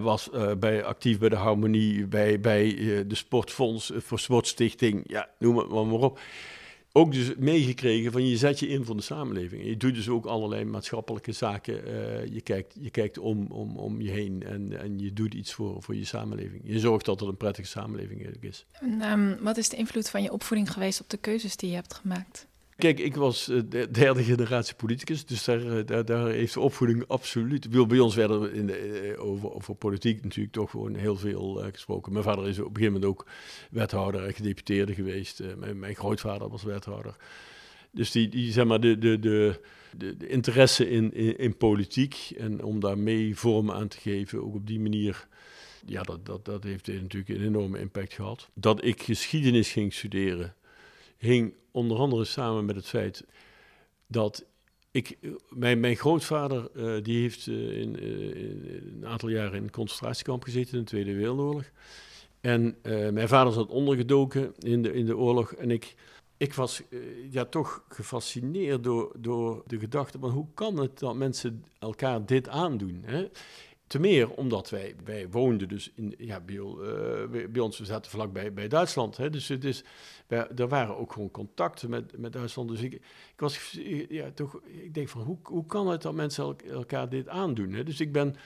was 0.00 0.30
bij, 0.58 0.84
actief 0.84 1.18
bij 1.18 1.28
de 1.28 1.36
Harmonie, 1.36 2.06
bij, 2.06 2.40
bij 2.40 2.74
de 3.06 3.14
Sportfonds, 3.14 3.92
voor 3.96 4.18
Sportstichting, 4.18 5.04
ja, 5.06 5.28
noem 5.38 5.56
het 5.56 5.68
maar, 5.68 5.86
maar 5.86 6.00
op 6.00 6.18
ook 6.96 7.12
dus 7.12 7.34
meegekregen 7.36 8.12
van 8.12 8.26
je 8.26 8.36
zet 8.36 8.58
je 8.58 8.68
in 8.68 8.84
voor 8.84 8.96
de 8.96 9.02
samenleving. 9.02 9.64
Je 9.64 9.76
doet 9.76 9.94
dus 9.94 10.08
ook 10.08 10.26
allerlei 10.26 10.64
maatschappelijke 10.64 11.32
zaken. 11.32 11.88
Uh, 11.88 12.26
je, 12.26 12.40
kijkt, 12.40 12.76
je 12.80 12.90
kijkt 12.90 13.18
om, 13.18 13.46
om, 13.46 13.76
om 13.76 14.00
je 14.00 14.10
heen 14.10 14.42
en, 14.42 14.80
en 14.80 14.98
je 14.98 15.12
doet 15.12 15.34
iets 15.34 15.52
voor, 15.52 15.82
voor 15.82 15.94
je 15.94 16.04
samenleving. 16.04 16.62
Je 16.64 16.78
zorgt 16.78 17.04
dat 17.04 17.20
het 17.20 17.28
een 17.28 17.36
prettige 17.36 17.68
samenleving 17.68 18.26
is. 18.40 18.66
En, 18.72 19.02
um, 19.02 19.36
wat 19.40 19.56
is 19.56 19.68
de 19.68 19.76
invloed 19.76 20.10
van 20.10 20.22
je 20.22 20.32
opvoeding 20.32 20.72
geweest 20.72 21.00
op 21.00 21.10
de 21.10 21.16
keuzes 21.16 21.56
die 21.56 21.68
je 21.68 21.74
hebt 21.74 21.94
gemaakt? 21.94 22.46
Kijk, 22.76 22.98
ik 22.98 23.16
was 23.16 23.48
uh, 23.48 23.60
de 23.68 23.90
derde 23.90 24.22
generatie 24.22 24.74
politicus, 24.74 25.26
dus 25.26 25.44
daar, 25.44 25.62
uh, 25.62 25.86
daar, 25.86 26.04
daar, 26.04 26.28
heeft 26.28 26.54
de 26.54 26.60
opvoeding 26.60 27.04
absoluut... 27.06 27.86
Bij 27.88 27.98
ons 27.98 28.14
werden 28.14 28.52
in 28.52 28.66
de, 28.66 29.12
uh, 29.12 29.24
over, 29.24 29.52
over 29.52 29.74
politiek 29.74 30.22
natuurlijk 30.22 30.54
toch 30.54 30.70
gewoon 30.70 30.94
heel 30.94 31.16
veel 31.16 31.62
gesproken. 31.72 32.12
Mijn 32.12 32.24
vader 32.24 32.48
is 32.48 32.58
op 32.58 32.64
een 32.64 32.76
gegeven 32.76 32.92
moment 32.92 33.10
ook 33.10 33.26
wethouder 33.70 34.24
en 34.24 34.34
gedeputeerde 34.34 34.94
geweest. 34.94 35.42
Mijn, 35.74 35.94
grootvader 35.94 36.48
was 36.48 36.62
wethouder. 36.62 37.16
Dus 37.90 38.10
die, 38.10 38.52
zeg 38.52 38.64
maar, 38.64 38.80
de, 38.80 38.98
de, 38.98 39.18
de, 39.18 39.60
de, 39.96 40.28
interesse 40.28 40.90
in, 40.90 41.12
in, 41.12 41.38
in, 41.38 41.56
politiek 41.56 42.32
en 42.36 42.62
om 42.62 42.80
daarmee 42.80 43.36
vorm 43.36 43.70
aan 43.70 43.88
te 43.88 43.98
geven, 44.00 44.42
ook 44.42 44.54
op 44.54 44.66
die 44.66 44.80
manier, 44.80 45.26
ja, 45.86 46.02
dat, 46.02 46.26
dat, 46.26 46.44
dat 46.44 46.64
heeft 46.64 46.86
natuurlijk 46.86 47.28
een 47.28 47.46
enorme 47.46 47.78
impact 47.78 48.12
gehad. 48.12 48.48
Dat 48.54 48.84
ik 48.84 49.02
geschiedenis 49.02 49.72
ging 49.72 49.92
studeren, 49.92 50.54
hing 51.16 51.54
onder 51.74 51.98
andere 51.98 52.24
samen 52.24 52.64
met 52.64 52.76
het 52.76 52.86
feit 52.86 53.24
dat 54.06 54.44
ik, 54.90 55.18
mijn, 55.48 55.80
mijn 55.80 55.96
grootvader 55.96 56.68
uh, 56.74 57.02
die 57.02 57.20
heeft 57.20 57.46
uh, 57.46 57.80
in, 57.80 58.04
uh, 58.04 58.34
in, 58.34 58.92
een 58.96 59.06
aantal 59.06 59.28
jaren 59.28 59.54
in 59.54 59.62
een 59.62 59.70
concentratiekamp 59.70 60.42
gezeten 60.42 60.72
in 60.72 60.78
de 60.78 60.84
Tweede 60.84 61.14
Wereldoorlog. 61.14 61.64
En 62.40 62.76
mijn 63.12 63.28
vader 63.28 63.52
zat 63.52 63.68
ondergedoken 63.68 64.54
in 64.58 64.82
de, 64.82 64.92
in 64.92 65.06
de 65.06 65.16
oorlog. 65.16 65.52
En 65.52 65.70
ik, 65.70 65.94
ik 66.36 66.54
was 66.54 66.82
ja, 67.30 67.44
toch 67.44 67.84
gefascineerd 67.88 68.84
door, 68.84 69.12
door 69.18 69.62
de 69.66 69.78
gedachte 69.78 70.18
van 70.18 70.30
hoe 70.30 70.46
kan 70.54 70.76
het 70.76 70.98
dat 70.98 71.14
mensen 71.14 71.64
elkaar 71.78 72.26
dit 72.26 72.48
aandoen? 72.48 73.02
Hè? 73.04 73.28
Te 73.86 73.98
meer 73.98 74.30
omdat 74.30 74.70
wij, 74.70 74.94
wij 75.04 75.28
woonden 75.28 75.68
dus 75.68 75.92
in, 75.94 76.14
ja, 76.18 76.40
bij, 76.40 76.54
uh, 76.54 77.48
bij 77.50 77.62
ons, 77.62 77.78
we 77.78 77.84
zaten 77.84 78.10
vlakbij 78.10 78.52
bij 78.52 78.68
Duitsland. 78.68 79.16
Hè, 79.16 79.30
dus 79.30 79.48
het 79.48 79.64
is, 79.64 79.84
er 80.56 80.68
waren 80.68 80.96
ook 80.96 81.12
gewoon 81.12 81.30
contacten 81.30 81.90
met, 81.90 82.18
met 82.18 82.32
Duitsland. 82.32 82.68
Dus 82.68 82.80
ik, 82.80 82.92
ik 82.92 83.00
was, 83.36 83.78
ja, 84.08 84.30
toch, 84.30 84.60
ik 84.62 84.94
denk 84.94 85.08
van, 85.08 85.22
hoe, 85.22 85.38
hoe 85.42 85.66
kan 85.66 85.88
het 85.88 86.02
dat 86.02 86.14
mensen 86.14 86.56
elkaar 86.70 87.08
dit 87.08 87.28
aandoen? 87.28 87.72
Hè? 87.72 87.84
Dus 87.84 88.00
ik 88.00 88.12
ben 88.12 88.36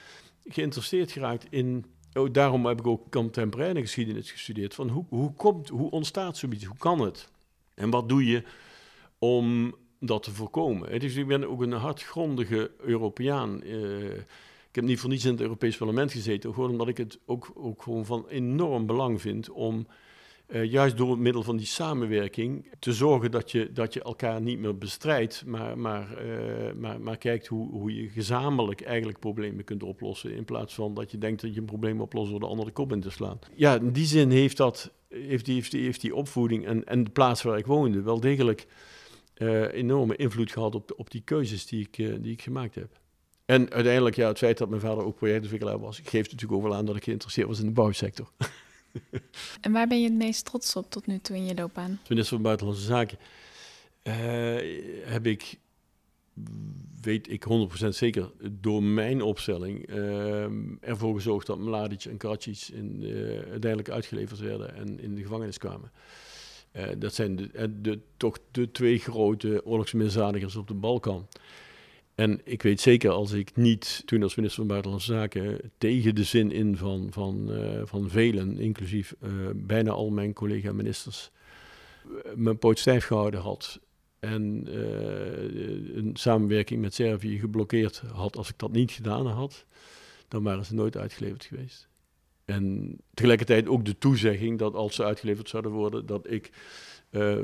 geïnteresseerd 0.44 1.12
geraakt 1.12 1.46
in, 1.50 1.84
oh, 2.12 2.32
daarom 2.32 2.66
heb 2.66 2.78
ik 2.78 2.86
ook 2.86 3.10
contemporaine 3.10 3.80
geschiedenis 3.80 4.30
gestudeerd. 4.30 4.74
Van 4.74 4.88
hoe, 4.88 5.04
hoe, 5.08 5.32
komt, 5.32 5.68
hoe 5.68 5.90
ontstaat 5.90 6.36
zoiets? 6.36 6.64
Hoe 6.64 6.76
kan 6.76 7.00
het? 7.00 7.30
En 7.74 7.90
wat 7.90 8.08
doe 8.08 8.26
je 8.26 8.42
om 9.18 9.74
dat 10.00 10.22
te 10.22 10.30
voorkomen? 10.30 11.00
Dus 11.00 11.14
ik 11.14 11.26
ben 11.26 11.48
ook 11.48 11.62
een 11.62 11.72
hartgrondige 11.72 12.70
Europeaan. 12.78 13.62
Ik 13.64 14.26
heb 14.78 14.86
niet 14.86 15.00
voor 15.00 15.10
niets 15.10 15.24
in 15.24 15.30
het 15.30 15.40
Europees 15.40 15.76
Parlement 15.76 16.12
gezeten, 16.12 16.54
gewoon 16.54 16.70
omdat 16.70 16.88
ik 16.88 16.96
het 16.96 17.18
ook, 17.26 17.52
ook 17.54 17.82
gewoon 17.82 18.06
van 18.06 18.26
enorm 18.28 18.86
belang 18.86 19.20
vind 19.20 19.50
om 19.50 19.86
uh, 20.48 20.64
juist 20.64 20.96
door 20.96 21.10
het 21.10 21.18
middel 21.18 21.42
van 21.42 21.56
die 21.56 21.66
samenwerking 21.66 22.66
te 22.78 22.92
zorgen 22.92 23.30
dat 23.30 23.50
je, 23.50 23.72
dat 23.72 23.94
je 23.94 24.02
elkaar 24.02 24.40
niet 24.40 24.58
meer 24.58 24.78
bestrijdt, 24.78 25.42
maar, 25.46 25.78
maar, 25.78 26.26
uh, 26.26 26.72
maar, 26.72 27.00
maar 27.00 27.16
kijkt 27.16 27.46
hoe, 27.46 27.70
hoe 27.70 27.94
je 27.94 28.08
gezamenlijk 28.08 28.80
eigenlijk 28.80 29.18
problemen 29.18 29.64
kunt 29.64 29.82
oplossen, 29.82 30.34
in 30.34 30.44
plaats 30.44 30.74
van 30.74 30.94
dat 30.94 31.10
je 31.10 31.18
denkt 31.18 31.40
dat 31.40 31.54
je 31.54 31.60
een 31.60 31.66
probleem 31.66 32.00
oplost 32.00 32.30
door 32.30 32.40
de 32.40 32.46
ander 32.46 32.66
de 32.66 32.72
kop 32.72 32.92
in 32.92 33.00
te 33.00 33.10
slaan. 33.10 33.38
Ja, 33.54 33.74
in 33.74 33.92
die 33.92 34.06
zin 34.06 34.30
heeft, 34.30 34.56
dat, 34.56 34.92
heeft, 35.08 35.44
die, 35.44 35.54
heeft, 35.54 35.70
die, 35.70 35.82
heeft 35.82 36.00
die 36.00 36.14
opvoeding 36.14 36.66
en, 36.66 36.84
en 36.84 37.04
de 37.04 37.10
plaats 37.10 37.42
waar 37.42 37.58
ik 37.58 37.66
woonde 37.66 38.02
wel 38.02 38.20
degelijk 38.20 38.66
uh, 39.36 39.72
enorme 39.72 40.16
invloed 40.16 40.52
gehad 40.52 40.74
op, 40.74 40.92
op 40.96 41.10
die 41.10 41.22
keuzes 41.24 41.66
die 41.66 41.80
ik, 41.80 41.96
die 41.96 42.32
ik 42.32 42.42
gemaakt 42.42 42.74
heb. 42.74 43.00
En 43.48 43.70
uiteindelijk, 43.70 44.16
ja, 44.16 44.28
het 44.28 44.38
feit 44.38 44.58
dat 44.58 44.68
mijn 44.68 44.80
vader 44.80 45.04
ook 45.04 45.16
projectontwikkelaar 45.16 45.78
was, 45.78 46.00
geeft 46.04 46.30
natuurlijk 46.30 46.52
ook 46.52 46.68
wel 46.68 46.74
aan 46.74 46.84
dat 46.84 46.96
ik 46.96 47.04
geïnteresseerd 47.04 47.46
was 47.46 47.58
in 47.58 47.66
de 47.66 47.72
bouwsector. 47.72 48.30
en 49.60 49.72
waar 49.72 49.86
ben 49.86 50.00
je 50.00 50.08
het 50.08 50.18
meest 50.18 50.44
trots 50.44 50.76
op 50.76 50.90
tot 50.90 51.06
nu 51.06 51.18
toe 51.18 51.36
in 51.36 51.46
je 51.46 51.54
loopbaan? 51.54 51.98
Als 52.00 52.08
minister 52.08 52.34
van 52.34 52.44
Buitenlandse 52.44 52.84
Zaken 52.84 53.18
uh, 54.02 54.14
heb 55.04 55.26
ik, 55.26 55.58
weet 57.00 57.30
ik 57.30 57.44
100% 57.84 57.88
zeker, 57.88 58.30
door 58.50 58.82
mijn 58.82 59.22
opstelling 59.22 59.90
uh, 59.90 60.44
ervoor 60.80 61.14
gezorgd 61.14 61.46
dat 61.46 61.58
Mladic 61.58 62.04
en 62.04 62.16
Karadzic 62.16 62.68
in, 62.72 63.02
uh, 63.02 63.10
uiteindelijk 63.38 63.90
uitgeleverd 63.90 64.40
werden 64.40 64.74
en 64.74 65.00
in 65.00 65.14
de 65.14 65.22
gevangenis 65.22 65.58
kwamen. 65.58 65.90
dat 66.98 67.14
zijn 67.14 67.36
de, 67.36 67.80
de, 67.80 67.98
toch 68.16 68.38
de 68.50 68.70
twee 68.70 68.98
grote 68.98 69.64
oorlogsmisdadigers 69.64 70.56
op 70.56 70.68
de 70.68 70.74
Balkan. 70.74 71.26
En 72.18 72.40
ik 72.44 72.62
weet 72.62 72.80
zeker, 72.80 73.10
als 73.10 73.32
ik 73.32 73.56
niet 73.56 74.02
toen 74.04 74.22
als 74.22 74.34
minister 74.34 74.60
van 74.60 74.70
Buitenlandse 74.70 75.12
Zaken 75.12 75.60
tegen 75.78 76.14
de 76.14 76.24
zin 76.24 76.52
in 76.52 76.76
van, 76.76 77.06
van, 77.10 77.50
uh, 77.50 77.80
van 77.84 78.10
velen, 78.10 78.58
inclusief 78.58 79.14
uh, 79.22 79.30
bijna 79.54 79.90
al 79.90 80.10
mijn 80.10 80.32
collega-ministers, 80.32 81.30
uh, 82.06 82.12
mijn 82.34 82.58
poot 82.58 82.78
stijf 82.78 83.04
gehouden 83.04 83.40
had 83.40 83.80
en 84.18 84.66
een 85.96 86.10
samenwerking 86.14 86.80
met 86.80 86.94
Servië 86.94 87.38
geblokkeerd 87.38 88.02
had, 88.12 88.36
als 88.36 88.48
ik 88.48 88.58
dat 88.58 88.72
niet 88.72 88.90
gedaan 88.90 89.26
had, 89.26 89.64
dan 90.28 90.42
waren 90.42 90.64
ze 90.64 90.74
nooit 90.74 90.96
uitgeleverd 90.96 91.44
geweest. 91.44 91.88
En 92.44 92.96
tegelijkertijd 93.14 93.68
ook 93.68 93.84
de 93.84 93.98
toezegging 93.98 94.58
dat 94.58 94.74
als 94.74 94.94
ze 94.94 95.04
uitgeleverd 95.04 95.48
zouden 95.48 95.72
worden, 95.72 96.06
dat 96.06 96.30
ik 96.30 96.50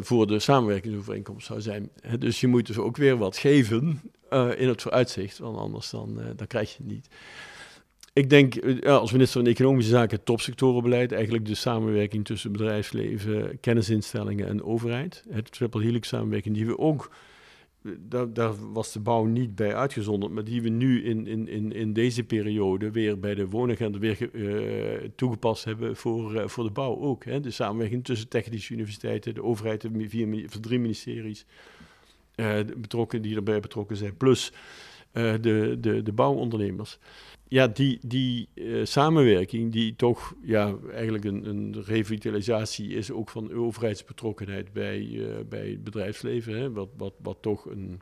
voor 0.00 0.26
de 0.26 0.38
samenwerkingsovereenkomst 0.38 1.46
zou 1.46 1.60
zijn. 1.60 1.90
Dus 2.18 2.40
je 2.40 2.46
moet 2.46 2.66
dus 2.66 2.78
ook 2.78 2.96
weer 2.96 3.16
wat 3.16 3.36
geven 3.36 4.00
in 4.56 4.68
het 4.68 4.82
vooruitzicht, 4.82 5.38
want 5.38 5.56
anders 5.56 5.90
dan, 5.90 6.20
uh, 6.20 6.24
dan 6.36 6.46
krijg 6.46 6.70
je 6.70 6.82
het 6.82 6.92
niet. 6.92 7.08
Ik 8.12 8.30
denk 8.30 8.82
als 8.84 9.12
minister 9.12 9.42
van 9.42 9.50
Economische 9.50 9.90
Zaken 9.90 10.24
topsectorenbeleid, 10.24 11.12
eigenlijk 11.12 11.46
de 11.46 11.54
samenwerking 11.54 12.24
tussen 12.24 12.52
bedrijfsleven, 12.52 13.60
kennisinstellingen 13.60 14.48
en 14.48 14.62
overheid. 14.62 15.24
Het 15.28 15.52
triple 15.52 15.82
helix 15.82 16.08
samenwerking 16.08 16.54
die 16.54 16.66
we 16.66 16.78
ook 16.78 17.10
daar, 17.98 18.32
daar, 18.32 18.72
was 18.72 18.92
de 18.92 19.00
bouw 19.00 19.24
niet 19.24 19.54
bij 19.54 19.74
uitgezonderd, 19.74 20.32
maar 20.32 20.44
die 20.44 20.62
we 20.62 20.68
nu 20.68 21.04
in, 21.04 21.26
in, 21.26 21.48
in, 21.48 21.72
in 21.72 21.92
deze 21.92 22.24
periode 22.24 22.90
weer 22.90 23.18
bij 23.18 23.34
de 23.34 23.48
woningagenda 23.48 23.98
weer 23.98 24.28
uh, 24.32 25.08
toegepast 25.16 25.64
hebben 25.64 25.96
voor, 25.96 26.50
voor 26.50 26.64
de 26.64 26.70
bouw 26.70 26.98
ook. 26.98 27.24
Hè. 27.24 27.40
De 27.40 27.50
samenwerking 27.50 28.04
tussen 28.04 28.28
technische 28.28 28.72
universiteiten, 28.72 29.34
de 29.34 29.42
overheid, 29.42 29.80
de 29.80 30.60
drie 30.60 30.78
ministeries, 30.78 31.46
betrokken, 32.76 33.22
die 33.22 33.36
erbij 33.36 33.60
betrokken 33.60 33.96
zijn, 33.96 34.16
plus 34.16 34.52
de, 35.12 35.76
de, 35.80 36.02
de 36.02 36.12
bouwondernemers 36.12 36.98
ja, 37.54 37.68
die, 37.68 37.98
die 38.06 38.48
uh, 38.54 38.84
samenwerking, 38.84 39.72
die 39.72 39.96
toch 39.96 40.34
ja, 40.42 40.74
eigenlijk 40.92 41.24
een, 41.24 41.48
een 41.48 41.82
revitalisatie 41.82 42.88
is 42.88 43.10
ook 43.10 43.30
van 43.30 43.52
overheidsbetrokkenheid 43.52 44.72
bij, 44.72 45.26
bij 45.48 45.68
het 45.68 45.84
bedrijfsleven, 45.84 46.58
hè, 46.58 46.72
wat, 46.72 46.88
wat, 46.96 47.14
wat 47.22 47.36
toch 47.40 47.64
een, 47.66 48.00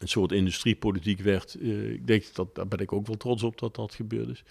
een 0.00 0.08
soort 0.08 0.32
industriepolitiek 0.32 1.20
werd. 1.20 1.62
Ik 1.62 2.06
denk 2.06 2.34
dat 2.34 2.54
daar 2.54 2.68
ben 2.68 2.78
ik 2.78 2.92
ook 2.92 3.06
wel 3.06 3.16
trots 3.16 3.42
op 3.42 3.58
dat 3.58 3.74
dat 3.74 3.94
gebeurd 3.94 4.28
is. 4.28 4.44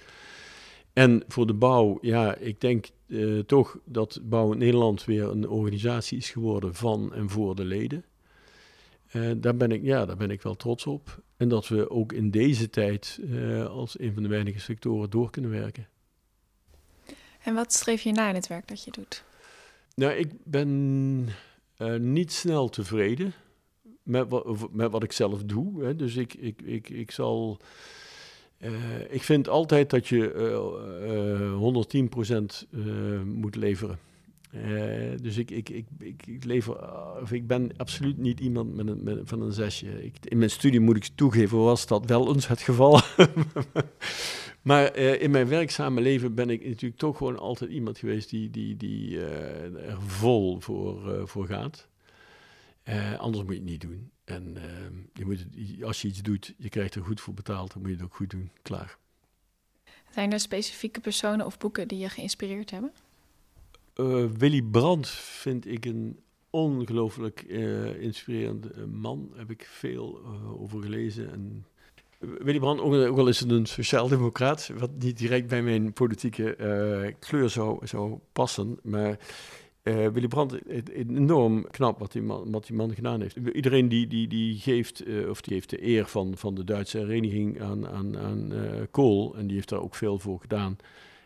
En 0.93 1.23
voor 1.27 1.47
de 1.47 1.53
bouw, 1.53 1.97
ja, 2.01 2.35
ik 2.35 2.61
denk 2.61 2.85
toch 3.45 3.77
dat 3.85 4.19
Bouw 4.23 4.51
in 4.51 4.57
Nederland 4.57 5.05
weer 5.05 5.29
een 5.29 5.49
organisatie 5.49 6.17
is 6.17 6.29
geworden 6.29 6.75
van 6.75 7.13
en 7.13 7.29
voor 7.29 7.55
de 7.55 7.65
leden. 7.65 8.03
Daar, 9.37 9.55
ben 9.55 9.71
ik, 9.71 9.83
ja, 9.83 10.05
daar 10.05 10.17
ben 10.17 10.31
ik 10.31 10.41
wel 10.41 10.55
trots 10.55 10.85
op. 10.85 11.21
En 11.37 11.49
dat 11.49 11.67
we 11.67 11.89
ook 11.89 12.13
in 12.13 12.31
deze 12.31 12.69
tijd 12.69 13.19
uh, 13.23 13.65
als 13.65 13.99
een 13.99 14.13
van 14.13 14.23
de 14.23 14.29
weinige 14.29 14.59
sectoren 14.59 15.09
door 15.09 15.29
kunnen 15.29 15.51
werken. 15.51 15.87
En 17.43 17.53
wat 17.53 17.73
streef 17.73 18.01
je 18.01 18.11
na 18.11 18.29
in 18.29 18.35
het 18.35 18.47
werk 18.47 18.67
dat 18.67 18.83
je 18.83 18.91
doet? 18.91 19.23
Nou, 19.95 20.13
ik 20.13 20.31
ben 20.43 20.69
uh, 21.77 21.95
niet 21.95 22.31
snel 22.31 22.69
tevreden 22.69 23.33
met 24.03 24.29
wat, 24.29 24.71
met 24.71 24.91
wat 24.91 25.03
ik 25.03 25.11
zelf 25.11 25.43
doe. 25.43 25.83
Hè. 25.83 25.95
Dus 25.95 26.15
ik, 26.15 26.33
ik, 26.33 26.61
ik, 26.61 26.89
ik 26.89 27.11
zal. 27.11 27.59
Uh, 28.59 28.71
ik 29.09 29.23
vind 29.23 29.47
altijd 29.47 29.89
dat 29.89 30.07
je 30.07 30.31
110% 32.73 32.77
moet 33.25 33.55
leveren. 33.55 33.99
Uh, 34.55 35.17
dus 35.21 35.37
ik, 35.37 35.51
ik, 35.51 35.69
ik, 35.69 35.85
ik, 36.25 36.43
lever, 36.43 36.93
of 37.21 37.31
ik 37.31 37.47
ben 37.47 37.77
absoluut 37.77 38.17
niet 38.17 38.39
iemand 38.39 38.75
met 38.75 38.87
een, 38.87 39.21
van 39.27 39.41
een 39.41 39.51
zesje. 39.51 40.03
Ik, 40.03 40.15
in 40.23 40.37
mijn 40.37 40.49
studie 40.49 40.79
moet 40.79 40.95
ik 40.95 41.09
toegeven, 41.15 41.57
was 41.57 41.87
dat 41.87 42.05
wel 42.05 42.33
eens 42.33 42.47
het 42.47 42.61
geval. 42.61 43.01
maar 44.61 44.97
uh, 44.97 45.21
in 45.21 45.31
mijn 45.31 45.47
werkzame 45.47 46.01
leven 46.01 46.35
ben 46.35 46.49
ik 46.49 46.65
natuurlijk 46.65 46.99
toch 46.99 47.17
gewoon 47.17 47.39
altijd 47.39 47.71
iemand 47.71 47.97
geweest 47.97 48.29
die, 48.29 48.49
die, 48.49 48.77
die 48.77 49.19
er 49.19 50.01
vol 50.01 50.59
voor, 50.59 51.27
voor 51.27 51.45
gaat. 51.47 51.87
anders 53.17 53.43
moet 53.43 53.53
je 53.53 53.59
het 53.59 53.69
niet 53.69 53.81
doen. 53.81 54.11
En 54.23 54.57
je 55.13 55.25
moet 55.25 55.45
als 55.83 56.01
je 56.01 56.07
iets 56.07 56.21
doet, 56.21 56.53
je 56.57 56.69
krijgt 56.69 56.95
er 56.95 57.03
goed 57.03 57.21
voor 57.21 57.33
betaald, 57.33 57.73
dan 57.73 57.81
moet 57.81 57.91
je 57.91 57.95
het 57.95 58.05
ook 58.05 58.15
goed 58.15 58.29
doen. 58.29 58.51
Klaar. 58.61 58.97
Zijn 60.13 60.31
er 60.33 60.39
specifieke 60.39 60.99
personen 60.99 61.45
of 61.45 61.57
boeken 61.57 61.87
die 61.87 61.99
je 61.99 62.09
geïnspireerd 62.09 62.71
hebben? 62.71 62.91
Uh, 64.01 64.25
Willy 64.37 64.61
Brandt 64.61 65.09
vind 65.09 65.67
ik 65.67 65.85
een 65.85 66.19
ongelooflijk 66.49 67.45
uh, 67.47 68.01
inspirerende 68.01 68.69
eh, 68.69 68.83
man. 68.85 69.27
Daar 69.29 69.39
heb 69.39 69.51
ik 69.51 69.67
veel 69.71 70.21
uh, 70.23 70.61
over 70.61 70.81
gelezen. 70.81 71.31
En 71.31 71.65
Willy 72.19 72.59
Brandt, 72.59 72.81
ook, 72.81 73.17
al 73.17 73.27
is 73.27 73.39
het 73.39 73.51
een 73.51 73.65
sociaaldemocraat, 73.65 74.71
wat 74.77 74.89
niet 74.99 75.17
direct 75.17 75.47
bij 75.47 75.61
mijn 75.61 75.93
politieke 75.93 77.15
kleur 77.19 77.49
zou, 77.49 78.19
passen. 78.31 78.79
Maar 78.83 79.17
Willy 79.83 80.27
Brandt, 80.27 80.55
enorm 80.89 81.67
knap 81.71 81.99
wat 81.99 82.11
die 82.11 82.21
man, 82.21 82.61
man 82.73 82.93
gedaan 82.93 83.21
heeft. 83.21 83.35
Iedereen 83.35 83.89
die, 83.89 84.07
die, 84.07 84.27
die 84.27 84.55
geeft, 84.55 85.03
of 85.29 85.41
die 85.41 85.53
heeft 85.53 85.69
de 85.69 85.85
eer 85.85 86.05
van, 86.05 86.37
van 86.37 86.55
de 86.55 86.63
Duitse 86.63 86.97
hereniging 86.97 87.61
aan, 87.61 87.87
aan, 87.87 88.17
aan 88.17 88.51
Kool. 88.91 89.35
En 89.35 89.47
die 89.47 89.55
heeft 89.55 89.69
daar 89.69 89.81
ook 89.81 89.95
veel 89.95 90.19
voor 90.19 90.39
gedaan. 90.39 90.77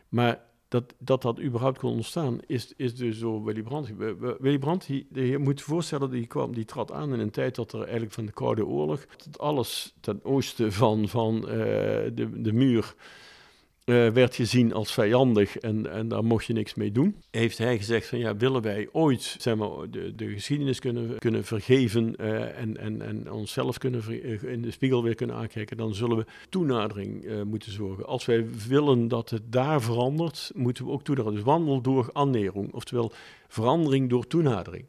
Maar 0.10 0.44
dat, 0.98 1.22
dat 1.24 1.40
überhaupt 1.40 1.80
kon 1.80 1.92
ontstaan, 1.92 2.40
is, 2.46 2.74
is 2.76 2.96
dus 2.96 3.20
door 3.20 3.44
Willy 3.44 3.62
Brandt. 3.62 3.92
Willy 4.40 4.58
Brandt, 4.58 4.86
je 5.12 5.38
moet 5.40 5.60
je 5.60 5.66
voorstellen, 5.66 6.10
die, 6.10 6.28
kwam, 6.28 6.54
die 6.54 6.66
trad 6.66 6.92
aan 6.92 7.14
in 7.14 7.20
een 7.20 7.32
tijd 7.32 7.56
dat 7.56 7.74
er 7.74 7.82
eigenlijk 7.82 8.12
van 8.12 8.26
de 8.26 8.32
Koude 8.32 8.66
Oorlog, 8.66 9.06
alles 9.38 9.94
ten 10.00 10.20
oosten 10.24 10.72
van, 10.72 11.08
van 11.08 11.36
uh, 11.36 11.46
de, 12.14 12.42
de 12.42 12.54
muur 12.54 12.96
uh, 13.86 14.10
werd 14.10 14.36
gezien 14.36 14.74
als 14.74 14.94
vijandig 14.94 15.58
en, 15.58 15.92
en 15.92 16.08
daar 16.08 16.24
mocht 16.24 16.46
je 16.46 16.54
niks 16.54 16.74
mee 16.74 16.92
doen. 16.92 17.16
Heeft 17.32 17.58
hij 17.58 17.78
gezegd 17.78 18.08
van 18.08 18.20
ja, 18.20 18.36
willen 18.36 18.62
wij 18.62 18.90
ooit 18.92 19.36
zeg 19.40 19.56
maar, 19.56 19.70
de, 19.90 20.16
de 20.16 20.30
geschiedenis 20.30 20.80
kunnen, 20.80 21.18
kunnen 21.18 21.44
vergeven 21.44 22.16
uh, 22.22 22.60
en, 22.60 22.78
en, 22.78 23.02
en 23.02 23.32
onszelf 23.32 23.78
kunnen 23.78 24.04
in 24.42 24.62
de 24.62 24.72
spiegel 24.72 25.04
weer 25.04 25.16
kunnen 25.16 25.36
aankijken, 25.36 25.78
dan 25.78 25.96
zullen 25.96 26.18
we 26.18 26.26
toenadering 26.50 27.44
moeten 27.44 27.72
zorgen. 27.72 28.06
Als 28.06 28.26
wij 28.26 28.46
willen 28.68 29.08
dat 29.08 29.30
het 29.30 29.52
daar 29.52 29.82
verandert, 29.82 30.52
moeten 30.56 30.86
we 30.86 30.92
ook 30.92 31.04
toenadering. 31.04 31.44
Dus 31.44 31.54
wandel 31.54 31.82
door 31.82 32.10
annering, 32.12 32.74
oftewel 32.74 33.12
verandering 33.48 34.10
door 34.10 34.28
toenadering 34.28 34.86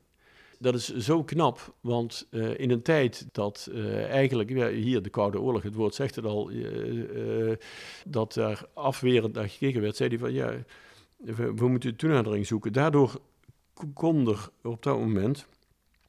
dat 0.58 0.74
is 0.74 0.96
zo 0.96 1.24
knap, 1.24 1.74
want 1.80 2.26
uh, 2.30 2.58
in 2.58 2.70
een 2.70 2.82
tijd 2.82 3.28
dat 3.32 3.68
uh, 3.72 4.04
eigenlijk, 4.04 4.48
hier 4.72 5.02
de 5.02 5.10
Koude 5.10 5.40
Oorlog, 5.40 5.62
het 5.62 5.74
woord 5.74 5.94
zegt 5.94 6.14
het 6.14 6.24
al, 6.24 6.50
uh, 6.50 7.56
dat 8.06 8.32
daar 8.32 8.64
afwerend 8.74 9.34
naar 9.34 9.48
gekeken 9.48 9.80
werd, 9.80 9.96
zei 9.96 10.08
hij 10.08 10.18
van 10.18 10.32
ja, 10.32 10.64
we, 11.16 11.68
moeten 11.68 11.96
toenadering 11.96 12.46
zoeken. 12.46 12.72
Daardoor 12.72 13.20
kon 13.94 14.28
er 14.28 14.48
op 14.62 14.82
dat 14.82 14.98
moment, 14.98 15.46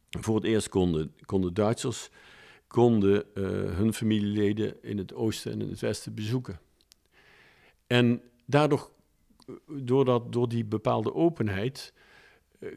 voor 0.09 0.35
het 0.35 0.43
eerst 0.43 0.69
konden, 0.69 1.13
konden 1.25 1.53
Duitsers 1.53 2.09
konden, 2.67 3.23
hun 3.75 3.93
familieleden 3.93 4.83
in 4.83 4.97
het 4.97 5.13
oosten 5.13 5.51
en 5.51 5.61
in 5.61 5.69
het 5.69 5.79
westen 5.79 6.13
bezoeken. 6.13 6.59
En 7.87 8.21
daardoor, 8.45 8.89
doordat, 9.67 10.33
door 10.33 10.49
die 10.49 10.65
bepaalde 10.65 11.13
openheid, 11.13 11.93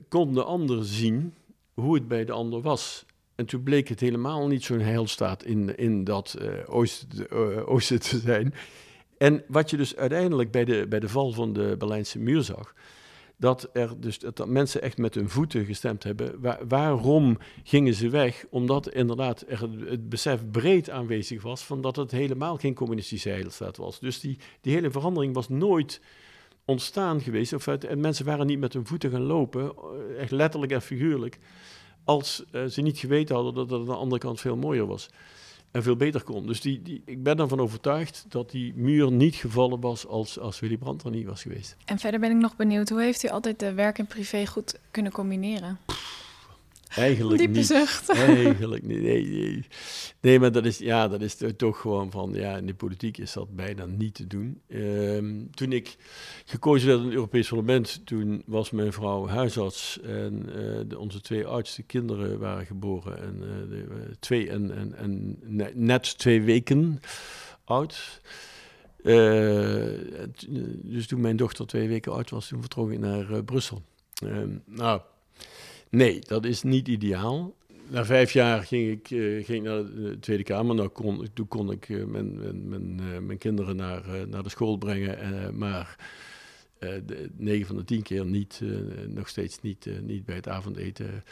konden 0.09 0.47
anderen 0.47 0.85
zien 0.85 1.35
hoe 1.81 1.95
het 1.95 2.09
bij 2.09 2.24
de 2.24 2.33
ander 2.33 2.61
was. 2.61 3.05
En 3.35 3.47
toen 3.47 3.62
bleek 3.62 3.89
het 3.89 4.01
helemaal 4.01 4.47
niet 4.47 4.64
zo'n 4.64 4.81
heilstaat 4.81 5.45
in, 5.45 5.76
in 5.76 6.05
dat 6.05 6.37
uh, 6.41 6.49
oosten, 7.66 8.01
te 8.01 8.18
zijn. 8.18 8.55
En 9.18 9.45
wat 9.49 9.70
je 9.70 9.76
dus 9.76 9.97
uiteindelijk 9.97 10.51
bij 10.51 10.64
de, 10.64 10.87
bij 10.89 11.01
de 11.01 11.09
val 11.09 11.33
van 11.33 11.53
de 11.53 11.74
Berlijnse 11.78 12.18
muur 12.18 12.43
zag, 12.43 12.74
dat, 13.37 13.70
er 13.72 14.01
dus, 14.01 14.18
dat 14.18 14.49
mensen 14.49 14.83
echt 14.83 14.99
met 14.99 15.14
hun 15.14 15.28
voeten 15.28 15.64
gestemd 15.64 16.03
hebben. 16.03 16.41
waarom 16.68 17.39
gingen 17.64 17.95
ze 17.95 18.09
weg? 18.09 18.45
Omdat 18.51 18.93
inderdaad 18.93 19.45
er 19.49 19.61
het 19.87 20.09
besef 20.09 20.51
breed 20.51 20.91
aanwezig 20.91 21.43
was 21.43 21.62
van 21.62 21.81
dat 21.81 21.97
het 21.97 22.11
helemaal 22.11 22.57
geen 22.57 22.74
communistische 22.74 23.28
heilstaat 23.28 23.76
was. 23.76 24.01
Dus 24.01 24.20
die, 24.20 24.39
die 24.61 24.74
hele 24.74 24.91
verandering 24.91 25.35
was 25.35 25.49
nooit 25.49 26.01
ontstaan 26.64 27.20
geweest. 27.20 27.53
Of 27.53 27.66
en 27.66 28.01
mensen 28.01 28.24
waren 28.24 28.47
niet 28.47 28.59
met 28.59 28.72
hun 28.72 28.87
voeten 28.87 29.11
gaan 29.11 29.22
lopen, 29.22 29.72
eh, 29.72 30.20
echt 30.20 30.31
letterlijk 30.31 30.72
en 30.72 30.83
figuurlijk, 30.83 31.39
als 32.11 32.43
uh, 32.53 32.65
ze 32.65 32.81
niet 32.81 32.99
geweten 32.99 33.35
hadden 33.35 33.55
dat 33.55 33.71
het 33.71 33.81
aan 33.81 33.87
de 33.87 33.95
andere 33.95 34.21
kant 34.21 34.41
veel 34.41 34.57
mooier 34.57 34.87
was. 34.87 35.09
En 35.71 35.83
veel 35.83 35.97
beter 35.97 36.23
kon. 36.23 36.47
Dus 36.47 36.61
die, 36.61 36.83
die, 36.83 37.03
ik 37.05 37.23
ben 37.23 37.39
ervan 37.39 37.61
overtuigd 37.61 38.25
dat 38.29 38.51
die 38.51 38.73
muur 38.75 39.13
niet 39.13 39.35
gevallen 39.35 39.81
was 39.81 40.07
als, 40.07 40.39
als 40.39 40.61
Willy 40.61 40.77
Brandt 40.77 41.05
er 41.05 41.11
niet 41.11 41.27
was 41.27 41.43
geweest. 41.43 41.77
En 41.85 41.99
verder 41.99 42.21
ben 42.21 42.31
ik 42.31 42.37
nog 42.37 42.57
benieuwd, 42.57 42.89
hoe 42.89 43.03
heeft 43.03 43.25
u 43.25 43.29
altijd 43.29 43.59
de 43.59 43.73
werk 43.73 43.99
en 43.99 44.07
privé 44.07 44.47
goed 44.47 44.79
kunnen 44.91 45.13
combineren? 45.13 45.79
Eigenlijk 46.97 47.38
Diepe 47.38 47.57
niet. 47.57 47.66
zucht. 47.66 48.09
Eigenlijk 48.18 48.86
niet. 48.86 49.03
Nee, 49.03 49.26
nee. 49.26 49.64
nee, 50.20 50.38
maar 50.38 50.53
dat 50.53 50.64
is, 50.64 50.78
ja, 50.78 51.09
dat 51.09 51.20
is 51.20 51.36
toch 51.57 51.80
gewoon 51.80 52.11
van, 52.11 52.32
ja, 52.34 52.57
in 52.57 52.66
de 52.66 52.74
politiek 52.74 53.18
is 53.18 53.32
dat 53.32 53.57
bijna 53.57 53.84
niet 53.84 54.14
te 54.14 54.26
doen. 54.26 54.61
Um, 54.68 55.51
toen 55.51 55.72
ik 55.72 55.97
gekozen 56.45 56.88
werd 56.88 56.99
in 56.99 57.05
het 57.05 57.14
Europees 57.14 57.49
Parlement, 57.49 58.07
toen 58.07 58.43
was 58.47 58.70
mijn 58.70 58.93
vrouw 58.93 59.26
huisarts 59.26 60.01
en 60.01 60.47
uh, 60.49 60.80
de, 60.86 60.99
onze 60.99 61.20
twee 61.20 61.47
oudste 61.47 61.82
kinderen 61.82 62.38
waren 62.38 62.66
geboren. 62.66 63.18
En, 63.22 63.34
uh, 63.36 63.70
de, 63.70 63.76
uh, 63.76 64.14
twee 64.18 64.51
en, 64.51 64.76
en, 64.76 64.95
en 64.97 65.38
net 65.74 66.18
twee 66.18 66.43
weken 66.43 67.01
oud. 67.64 68.20
dus 70.82 71.07
toen 71.07 71.20
mijn 71.20 71.36
dochter 71.36 71.66
twee 71.66 71.88
weken 71.88 72.12
oud 72.12 72.30
was, 72.30 72.49
toen 72.49 72.61
vertrok 72.61 72.91
ik 72.91 72.99
naar 72.99 73.45
Brussel. 73.45 73.82
Um, 74.24 74.62
nou, 74.66 75.01
Nee, 75.91 76.20
dat 76.20 76.45
is 76.45 76.62
niet 76.62 76.88
ideaal. 76.88 77.55
Na 77.88 78.05
vijf 78.05 78.32
jaar 78.32 78.62
ging 78.62 78.91
ik, 78.91 79.11
uh, 79.11 79.45
ging 79.45 79.64
naar 79.64 79.84
de 79.84 80.16
Tweede 80.20 80.43
Kamer. 80.43 80.74
Nou 80.74 80.88
kon, 80.88 81.28
toen 81.34 81.49
kon 81.49 81.70
ik 81.70 81.88
uh, 81.88 82.05
mijn, 82.05 82.38
mijn, 82.38 82.68
mijn, 82.68 83.26
mijn, 83.26 83.38
kinderen 83.38 83.76
naar, 83.76 84.28
naar 84.28 84.43
de 84.43 84.49
school 84.49 84.76
brengen. 84.76 85.59
maar 85.59 85.97
de, 86.78 87.30
negen 87.36 87.66
van 87.66 87.76
de 87.76 87.84
tien 87.84 88.03
keer 88.03 88.26
niet, 88.26 88.61
nog 89.07 89.28
steeds 89.28 89.61
niet, 89.61 89.86
niet 90.03 90.24
bij 90.24 90.34
het 90.34 90.49
avondeten. 90.49 91.22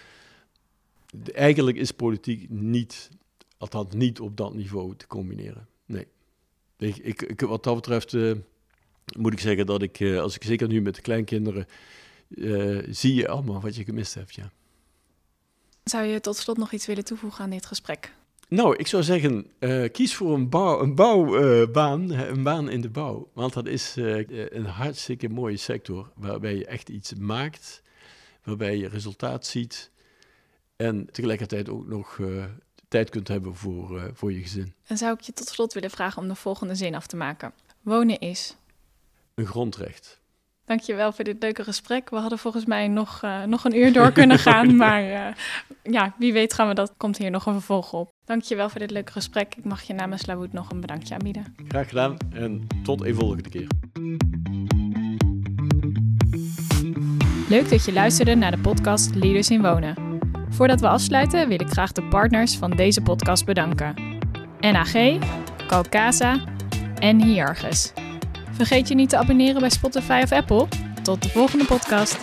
De, 1.10 1.32
eigenlijk 1.32 1.76
is 1.76 1.90
politiek 1.90 2.50
niet, 2.50 3.10
althans 3.58 3.94
niet 3.94 4.20
op 4.20 4.36
dat 4.36 4.54
niveau 4.54 4.96
te 4.96 5.06
combineren. 5.06 5.68
Nee. 5.86 6.06
Ik, 6.78 7.22
ik, 7.22 7.40
wat 7.40 7.64
dat 7.64 7.74
betreft 7.74 8.16
moet 9.16 9.32
ik 9.32 9.40
zeggen 9.40 9.66
dat 9.66 9.82
ik, 9.82 10.02
als 10.02 10.34
ik 10.34 10.44
zeker 10.44 10.68
nu 10.68 10.80
met 10.80 10.94
de 10.94 11.00
kleinkinderen 11.00 11.66
uh, 12.28 12.86
zie 12.90 13.14
je 13.14 13.28
allemaal 13.28 13.60
wat 13.60 13.76
je 13.76 13.84
gemist 13.84 14.14
hebt, 14.14 14.34
ja. 14.34 14.50
Zou 15.84 16.04
je 16.04 16.20
tot 16.20 16.36
slot 16.36 16.56
nog 16.56 16.72
iets 16.72 16.86
willen 16.86 17.04
toevoegen 17.04 17.44
aan 17.44 17.50
dit 17.50 17.66
gesprek? 17.66 18.14
Nou, 18.48 18.76
ik 18.76 18.86
zou 18.86 19.02
zeggen, 19.02 19.46
uh, 19.58 19.90
kies 19.92 20.14
voor 20.14 20.34
een, 20.34 20.48
bouw, 20.48 20.80
een 20.80 20.94
bouwbaan, 20.94 22.12
uh, 22.12 22.28
een 22.28 22.42
baan 22.42 22.70
in 22.70 22.80
de 22.80 22.90
bouw. 22.90 23.30
Want 23.32 23.52
dat 23.52 23.66
is 23.66 23.96
een 23.96 24.66
hartstikke 24.66 25.28
mooie 25.28 25.56
sector, 25.56 26.12
waarbij 26.14 26.56
je 26.56 26.66
echt 26.66 26.88
iets 26.88 27.14
maakt, 27.14 27.82
waarbij 28.42 28.76
je 28.76 28.88
resultaat 28.88 29.46
ziet 29.46 29.90
en 30.76 31.06
tegelijkertijd 31.10 31.68
ook 31.68 31.86
nog 31.86 32.20
tijd 32.88 33.10
kunt 33.10 33.28
hebben 33.28 33.54
voor, 33.54 34.10
voor 34.14 34.32
je 34.32 34.40
gezin. 34.40 34.74
En 34.86 34.96
zou 34.96 35.14
ik 35.14 35.20
je 35.20 35.32
tot 35.32 35.48
slot 35.48 35.72
willen 35.72 35.90
vragen 35.90 36.22
om 36.22 36.28
de 36.28 36.34
volgende 36.34 36.74
zin 36.74 36.94
af 36.94 37.06
te 37.06 37.16
maken. 37.16 37.52
Wonen 37.82 38.18
is? 38.18 38.56
Een 39.34 39.46
grondrecht. 39.46 40.17
Dankjewel 40.68 41.12
voor 41.12 41.24
dit 41.24 41.36
leuke 41.40 41.64
gesprek. 41.64 42.10
We 42.10 42.16
hadden 42.16 42.38
volgens 42.38 42.64
mij 42.64 42.88
nog, 42.88 43.22
uh, 43.24 43.44
nog 43.44 43.64
een 43.64 43.76
uur 43.76 43.92
door 43.92 44.12
kunnen 44.12 44.38
gaan. 44.38 44.76
maar 44.86 45.02
uh, 45.04 45.26
ja, 45.82 46.14
wie 46.18 46.32
weet 46.32 46.54
gaan 46.54 46.68
we 46.68 46.74
dat. 46.74 46.92
Komt 46.96 47.18
hier 47.18 47.30
nog 47.30 47.46
een 47.46 47.52
vervolg 47.52 47.92
op. 47.92 48.10
Dankjewel 48.24 48.68
voor 48.68 48.80
dit 48.80 48.90
leuke 48.90 49.12
gesprek. 49.12 49.54
Ik 49.54 49.64
mag 49.64 49.82
je 49.82 49.94
namens 49.94 50.26
Lawood 50.26 50.52
nog 50.52 50.70
een 50.70 50.80
bedankje 50.80 51.14
aanbieden. 51.14 51.54
Graag 51.68 51.88
gedaan 51.88 52.16
en 52.34 52.66
tot 52.82 53.04
een 53.04 53.14
volgende 53.14 53.48
keer. 53.48 53.66
Leuk 57.48 57.70
dat 57.70 57.84
je 57.84 57.92
luisterde 57.92 58.34
naar 58.34 58.50
de 58.50 58.58
podcast 58.58 59.14
Leaders 59.14 59.50
in 59.50 59.62
Wonen. 59.62 59.94
Voordat 60.48 60.80
we 60.80 60.88
afsluiten 60.88 61.48
wil 61.48 61.60
ik 61.60 61.68
graag 61.68 61.92
de 61.92 62.02
partners 62.02 62.56
van 62.56 62.70
deze 62.70 63.02
podcast 63.02 63.44
bedanken. 63.44 63.94
NAG, 64.60 64.92
Calcasa 65.66 66.44
en 66.98 67.22
Hiargus. 67.22 67.92
Vergeet 68.58 68.88
je 68.88 68.94
niet 68.94 69.08
te 69.08 69.16
abonneren 69.16 69.60
bij 69.60 69.70
Spotify 69.70 70.20
of 70.24 70.32
Apple. 70.32 70.66
Tot 71.02 71.22
de 71.22 71.28
volgende 71.28 71.64
podcast. 71.64 72.16